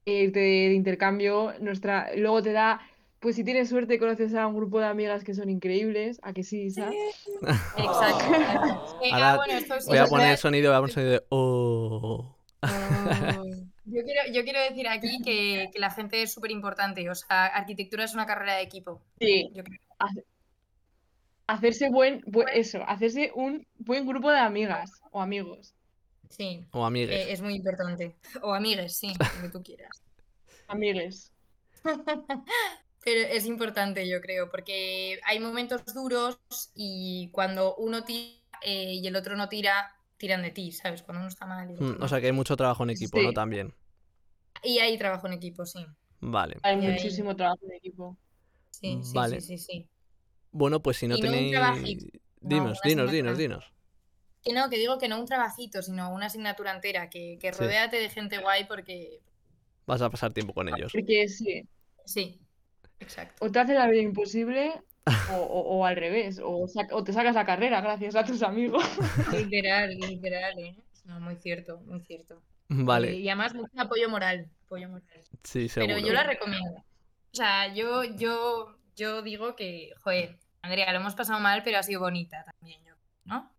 eh, 0.06 0.30
de, 0.32 0.40
de 0.40 0.74
intercambio, 0.74 1.54
nuestra, 1.60 2.10
luego 2.16 2.42
te 2.42 2.52
da, 2.54 2.82
pues 3.20 3.36
si 3.36 3.44
tienes 3.44 3.70
suerte 3.70 4.00
conoces 4.00 4.34
a 4.36 4.48
un 4.48 4.56
grupo 4.56 4.80
de 4.80 4.86
amigas 4.88 5.24
que 5.24 5.34
son 5.36 5.50
increíbles, 5.50 6.20
a 6.24 6.34
que 6.34 6.44
sí, 6.44 6.64
Isa? 6.64 6.90
Exacto. 7.42 8.26
Bueno, 9.02 9.54
esto 9.58 9.76
Voy 9.88 9.98
a 9.98 10.06
poner 10.06 10.28
verdad. 10.28 10.40
sonido, 10.40 10.70
voy 10.72 10.78
a 10.78 10.80
poner 10.82 10.94
sonido 10.94 11.12
de... 11.12 11.24
Oh. 11.30 12.36
Yo 13.86 14.04
quiero, 14.06 14.22
yo 14.32 14.44
quiero 14.44 14.60
decir 14.62 14.88
aquí 14.88 15.22
que, 15.22 15.70
que 15.74 15.80
la 15.80 15.90
gente 15.90 16.22
es 16.22 16.32
súper 16.32 16.52
importante. 16.52 17.10
O 17.10 17.16
sea, 17.16 17.48
arquitectura 17.48 18.06
es 18.06 18.14
una 18.14 18.26
carrera 18.26 18.56
de 18.56 18.62
equipo. 18.62 19.02
Sí, 19.20 19.50
Yo 19.54 19.64
creo. 19.66 19.80
hacerse 21.48 21.90
buen, 21.90 22.22
bu- 22.22 22.48
eso, 22.54 22.84
hacerse 22.88 23.32
un 23.36 23.68
buen 23.80 24.06
grupo 24.06 24.32
de 24.32 24.40
amigas 24.40 25.02
o 25.12 25.20
amigos. 25.22 25.74
Sí, 26.32 26.66
O 26.72 26.86
amigues. 26.86 27.16
eh, 27.16 27.32
es 27.34 27.42
muy 27.42 27.56
importante. 27.56 28.16
O 28.42 28.54
amigues, 28.54 28.96
sí, 28.98 29.14
lo 29.36 29.42
que 29.42 29.50
tú 29.50 29.62
quieras. 29.64 30.02
Amigues. 30.68 31.32
Pero 33.04 33.28
es 33.30 33.46
importante, 33.46 34.08
yo 34.08 34.22
creo, 34.22 34.50
porque 34.50 35.20
hay 35.26 35.40
momentos 35.40 35.82
duros 35.94 36.40
y 36.76 37.30
cuando 37.32 37.76
uno 37.76 38.04
tira 38.04 38.38
eh, 38.62 38.94
y 38.94 39.08
el 39.08 39.16
otro 39.16 39.36
no 39.36 39.50
tira, 39.50 39.96
tiran 40.18 40.44
de 40.44 40.52
ti, 40.52 40.72
¿sabes? 40.72 41.02
Cuando 41.02 41.22
uno 41.22 41.30
está 41.30 41.48
mal. 41.48 41.70
Mm. 41.80 42.02
O 42.02 42.08
sea 42.08 42.20
que 42.22 42.28
hay 42.28 42.32
mucho 42.32 42.56
trabajo 42.56 42.84
en 42.84 42.92
equipo, 42.92 43.20
¿no? 43.22 43.34
También. 43.34 43.74
Y 44.64 44.78
hay 44.78 44.98
trabajo 45.00 45.26
en 45.28 45.34
equipo, 45.34 45.66
sí. 45.66 45.84
Vale. 46.20 46.58
Hay 46.62 46.76
Y 46.78 46.88
muchísimo 46.88 47.36
trabajo 47.36 47.62
en 47.66 47.74
equipo. 47.74 48.18
Sí, 48.70 49.00
sí, 49.04 49.14
Vale. 49.16 49.42
sí, 49.42 49.58
sí, 49.58 49.66
sí. 49.66 49.90
Bueno, 50.52 50.82
pues 50.82 50.98
si 50.98 51.08
no 51.08 51.18
Y 51.18 51.22
tenéis... 51.22 51.54
No, 51.54 52.08
Dinos, 52.44 52.80
dinos, 52.84 53.12
dinos, 53.12 53.38
dinos. 53.38 53.74
Que 54.44 54.54
no, 54.54 54.70
que 54.70 54.78
digo 54.78 54.98
que 54.98 55.08
no 55.08 55.20
un 55.20 55.26
trabajito, 55.28 55.82
sino 55.82 56.12
una 56.12 56.26
asignatura 56.28 56.72
entera, 56.72 57.10
que, 57.10 57.38
que 57.40 57.54
Sí. 57.54 57.60
rodéate 57.60 57.98
de 57.98 58.10
gente 58.10 58.40
guay 58.40 58.66
porque 58.66 59.20
Vas 59.86 60.02
a 60.02 60.10
pasar 60.10 60.32
tiempo 60.34 60.54
con 60.54 60.68
ellos. 60.70 60.92
Porque 60.94 61.28
sí, 61.28 61.68
sí, 62.06 62.40
exacto. 63.00 63.46
o 63.46 63.52
te 63.52 63.60
hace 63.60 63.74
la 63.74 63.88
vida 63.88 64.02
imposible 64.02 64.74
o, 65.32 65.36
o- 65.36 65.78
o 65.80 65.86
al 65.86 65.96
revés, 65.96 66.40
o, 66.40 66.66
o 66.92 67.04
te 67.04 67.14
sacas 67.14 67.36
la 67.36 67.46
carrera 67.46 67.82
gracias 67.82 68.16
a 68.16 68.24
tus 68.24 68.42
amigos. 68.44 68.84
Literal, 69.32 69.90
literal, 69.98 70.58
¿eh? 70.60 70.76
No, 71.06 71.20
muy 71.20 71.36
cierto, 71.36 71.80
muy 71.82 72.00
cierto. 72.02 72.42
Vale, 72.70 73.10
Eh, 73.12 73.16
y 73.16 73.28
además 73.30 73.54
mucho 73.54 73.72
apoyo 73.78 74.08
moral, 74.10 74.50
apoyo 74.66 74.88
moral. 74.88 75.04
sí, 75.44 75.68
Pero 75.74 75.88
seguro. 75.96 76.08
yo 76.08 76.14
la 76.14 76.24
recomiendo. 76.24 76.80
O 76.80 77.36
sea, 77.36 77.74
yo, 77.74 78.04
yo, 78.04 78.78
yo 78.96 79.22
digo 79.22 79.56
que, 79.56 79.92
joder, 80.04 80.38
Andrea, 80.62 80.92
lo 80.94 81.00
hemos 81.00 81.16
pasado 81.16 81.40
mal, 81.40 81.64
pero 81.64 81.80
ha 81.80 81.84
sido 81.84 82.00
bonita 82.02 82.44
también, 82.44 82.82
yo, 82.86 82.94
¿no? 83.26 83.52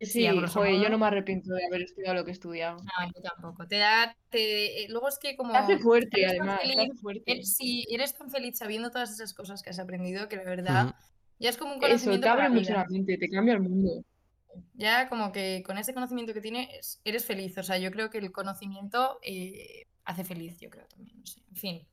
Sí, 0.00 0.22
yo 0.24 0.88
no 0.88 0.98
me 0.98 1.06
arrepiento 1.06 1.52
de 1.52 1.66
haber 1.66 1.82
estudiado 1.82 2.14
lo 2.14 2.24
que 2.24 2.30
he 2.30 2.32
estudiado. 2.32 2.76
No, 2.78 3.12
yo 3.14 3.22
tampoco. 3.22 3.66
Te 3.66 3.76
da, 3.76 4.16
te, 4.30 4.86
luego 4.88 5.08
es 5.08 5.18
que 5.18 5.36
como 5.36 5.52
Te 5.52 5.58
hace 5.58 5.78
fuerte, 5.78 6.26
además, 6.26 6.60
te 6.60 6.68
feliz, 6.68 6.90
hace 6.90 7.00
fuerte. 7.00 7.22
eres- 7.32 7.54
si 7.56 7.86
eres 7.90 8.14
tan 8.14 8.30
feliz 8.30 8.58
sabiendo 8.58 8.90
todas 8.90 9.10
esas 9.10 9.34
cosas 9.34 9.62
que 9.62 9.70
has 9.70 9.78
aprendido, 9.78 10.28
que 10.28 10.36
la 10.36 10.44
verdad 10.44 10.86
Ujú. 10.86 10.94
ya 11.38 11.50
es 11.50 11.56
como 11.58 11.74
un 11.74 11.78
Eso, 11.78 11.86
conocimiento 11.86 12.26
te 12.26 12.28
abre 12.30 12.48
mucho 12.48 12.72
la 12.72 12.86
mente, 12.88 13.18
te 13.18 13.28
cambia 13.28 13.54
el 13.54 13.60
mundo. 13.60 14.02
Ya 14.74 15.08
como 15.08 15.32
que 15.32 15.62
con 15.64 15.78
ese 15.78 15.94
conocimiento 15.94 16.32
que 16.34 16.40
tienes, 16.40 17.00
eres 17.04 17.24
feliz. 17.24 17.56
O 17.58 17.62
sea, 17.62 17.78
yo 17.78 17.90
creo 17.90 18.10
que 18.10 18.18
el 18.18 18.32
conocimiento 18.32 19.18
eh, 19.22 19.86
hace 20.04 20.24
feliz, 20.24 20.56
yo 20.60 20.70
creo 20.70 20.86
también. 20.86 21.18
No 21.18 21.26
sé. 21.26 21.40
En 21.50 21.56
fin, 21.56 21.88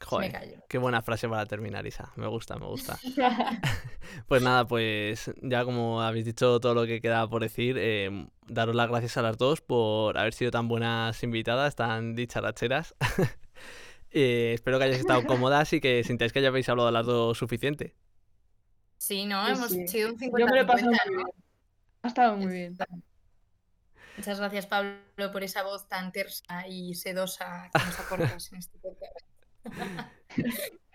me 0.00 0.06
Joder, 0.06 0.32
callo. 0.32 0.62
qué 0.68 0.78
buena 0.78 1.02
frase 1.02 1.28
para 1.28 1.44
terminar, 1.46 1.86
Isa. 1.86 2.12
Me 2.16 2.26
gusta, 2.28 2.56
me 2.58 2.66
gusta. 2.66 2.98
Pues 4.26 4.42
nada, 4.42 4.66
pues 4.66 5.30
ya 5.42 5.64
como 5.64 6.00
habéis 6.02 6.24
dicho 6.24 6.60
todo 6.60 6.74
lo 6.74 6.86
que 6.86 7.00
queda 7.00 7.28
por 7.28 7.42
decir, 7.42 7.76
eh, 7.78 8.26
daros 8.46 8.74
las 8.74 8.88
gracias 8.88 9.16
a 9.18 9.22
las 9.22 9.36
dos 9.38 9.60
por 9.60 10.16
haber 10.18 10.32
sido 10.34 10.50
tan 10.50 10.66
buenas 10.68 11.22
invitadas, 11.22 11.76
tan 11.76 12.14
dicharacheras. 12.14 12.94
Eh, 14.10 14.52
espero 14.54 14.78
que 14.78 14.84
hayáis 14.84 15.00
estado 15.00 15.22
cómodas 15.26 15.70
y 15.74 15.82
que 15.82 16.02
sintáis 16.02 16.32
que 16.32 16.40
ya 16.40 16.48
habéis 16.48 16.66
hablado 16.70 16.90
las 16.90 17.04
dos 17.04 17.36
suficiente. 17.36 17.94
Sí, 18.96 19.26
¿no? 19.26 19.44
Sí, 19.44 19.52
Hemos 19.52 19.70
sí. 19.70 19.86
sido 19.86 20.14
un 20.14 20.18
Yo 20.18 20.46
me 20.46 20.46
lo 20.46 20.56
he 20.62 20.64
pasado 20.64 20.90
50-50, 20.92 21.06
muy 21.06 21.14
¿no? 21.14 21.24
bien. 21.24 21.28
Ha 22.02 22.08
estado 22.08 22.36
muy 22.38 22.52
bien. 22.52 22.76
Muchas 24.16 24.38
gracias, 24.40 24.66
Pablo, 24.66 24.96
por 25.30 25.42
esa 25.44 25.62
voz 25.62 25.86
tan 25.88 26.10
tersa 26.10 26.66
y 26.66 26.94
sedosa 26.94 27.70
que 27.72 27.84
nos 27.84 28.00
aportas 28.00 28.50
en 28.52 28.58
este 28.60 28.78
podcast. 28.78 29.12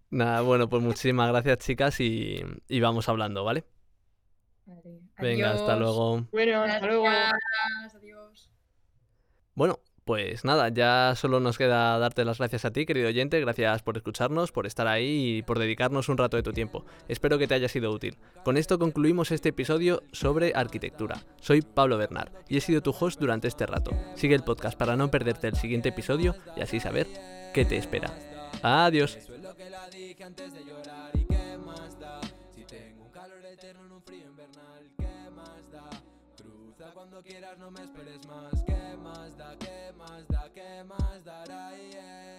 Nada, 0.10 0.42
bueno, 0.42 0.70
pues 0.70 0.84
muchísimas 0.84 1.30
gracias 1.30 1.58
chicas 1.60 2.00
y, 2.00 2.42
y 2.68 2.80
vamos 2.80 3.10
hablando, 3.10 3.44
¿vale? 3.44 3.64
Vale, 4.66 5.00
Venga, 5.20 5.52
hasta 5.52 5.76
luego. 5.76 6.28
Bueno, 6.32 6.62
hasta 6.62 6.86
luego. 6.86 7.08
Adiós. 7.08 8.50
Bueno, 9.56 9.80
pues 10.06 10.44
nada, 10.44 10.70
ya 10.70 11.14
solo 11.16 11.40
nos 11.40 11.58
queda 11.58 11.98
darte 11.98 12.26
las 12.26 12.38
gracias 12.38 12.66
a 12.66 12.72
ti, 12.72 12.86
querido 12.86 13.08
oyente, 13.08 13.40
gracias 13.40 13.84
por 13.84 13.96
escucharnos, 13.96 14.52
por 14.52 14.66
estar 14.66 14.86
ahí 14.88 15.38
y 15.38 15.42
por 15.44 15.60
dedicarnos 15.60 16.10
un 16.10 16.18
rato 16.18 16.36
de 16.36 16.44
tu 16.44 16.52
tiempo. 16.52 16.86
Espero 17.08 17.38
que 17.38 17.48
te 17.48 17.56
haya 17.56 17.70
sido 17.70 17.92
útil. 17.92 18.18
Con 18.44 18.58
esto 18.58 18.78
concluimos 18.78 19.32
este 19.32 19.50
episodio 19.50 20.04
sobre 20.12 20.54
arquitectura. 20.56 21.24
Soy 21.40 21.62
Pablo 21.62 21.98
Bernard 21.98 22.32
y 22.50 22.58
he 22.58 22.62
sido 22.62 22.82
tu 22.82 22.92
host 22.92 23.20
durante 23.20 23.48
este 23.48 23.66
rato. 23.66 23.92
Sigue 24.16 24.36
el 24.36 24.44
podcast 24.44 24.78
para 24.78 24.96
no 24.96 25.10
perderte 25.10 25.48
el 25.48 25.56
siguiente 25.56 25.90
episodio 25.90 26.36
y 26.58 26.62
así 26.62 26.80
saber 26.80 27.08
qué 27.54 27.64
te 27.64 27.78
espera. 27.78 28.33
Adiós. 28.66 29.18
Eso 29.18 29.36
es 29.36 29.42
lo 29.42 29.54
que 29.58 29.70
la 29.70 29.90
dije 29.90 30.24
antes 30.24 30.54
de 30.54 30.64
llorar. 30.64 31.12
Y 31.16 31.26
qué 31.26 31.58
más 31.58 32.00
da 32.00 32.22
Si 32.56 32.64
tengo 32.64 33.04
un 33.04 33.12
calor 33.12 33.46
eterno 33.46 33.86
en 33.86 33.92
un 33.92 34.02
frío 34.02 34.26
invernal, 34.26 34.90
qué 34.98 35.30
más 35.32 35.70
da 35.70 35.90
Cruza 36.38 36.92
cuando 36.94 37.22
quieras, 37.22 37.58
no 37.58 37.70
me 37.72 37.82
esperes 37.84 38.26
más, 38.26 38.64
qué 38.64 38.98
más 39.04 39.38
da, 39.38 39.58
qué 39.60 39.92
más 39.98 40.26
da, 40.30 40.50
qué 40.54 40.84
más 40.86 41.26
dará, 41.26 41.72
yeah. 41.92 42.33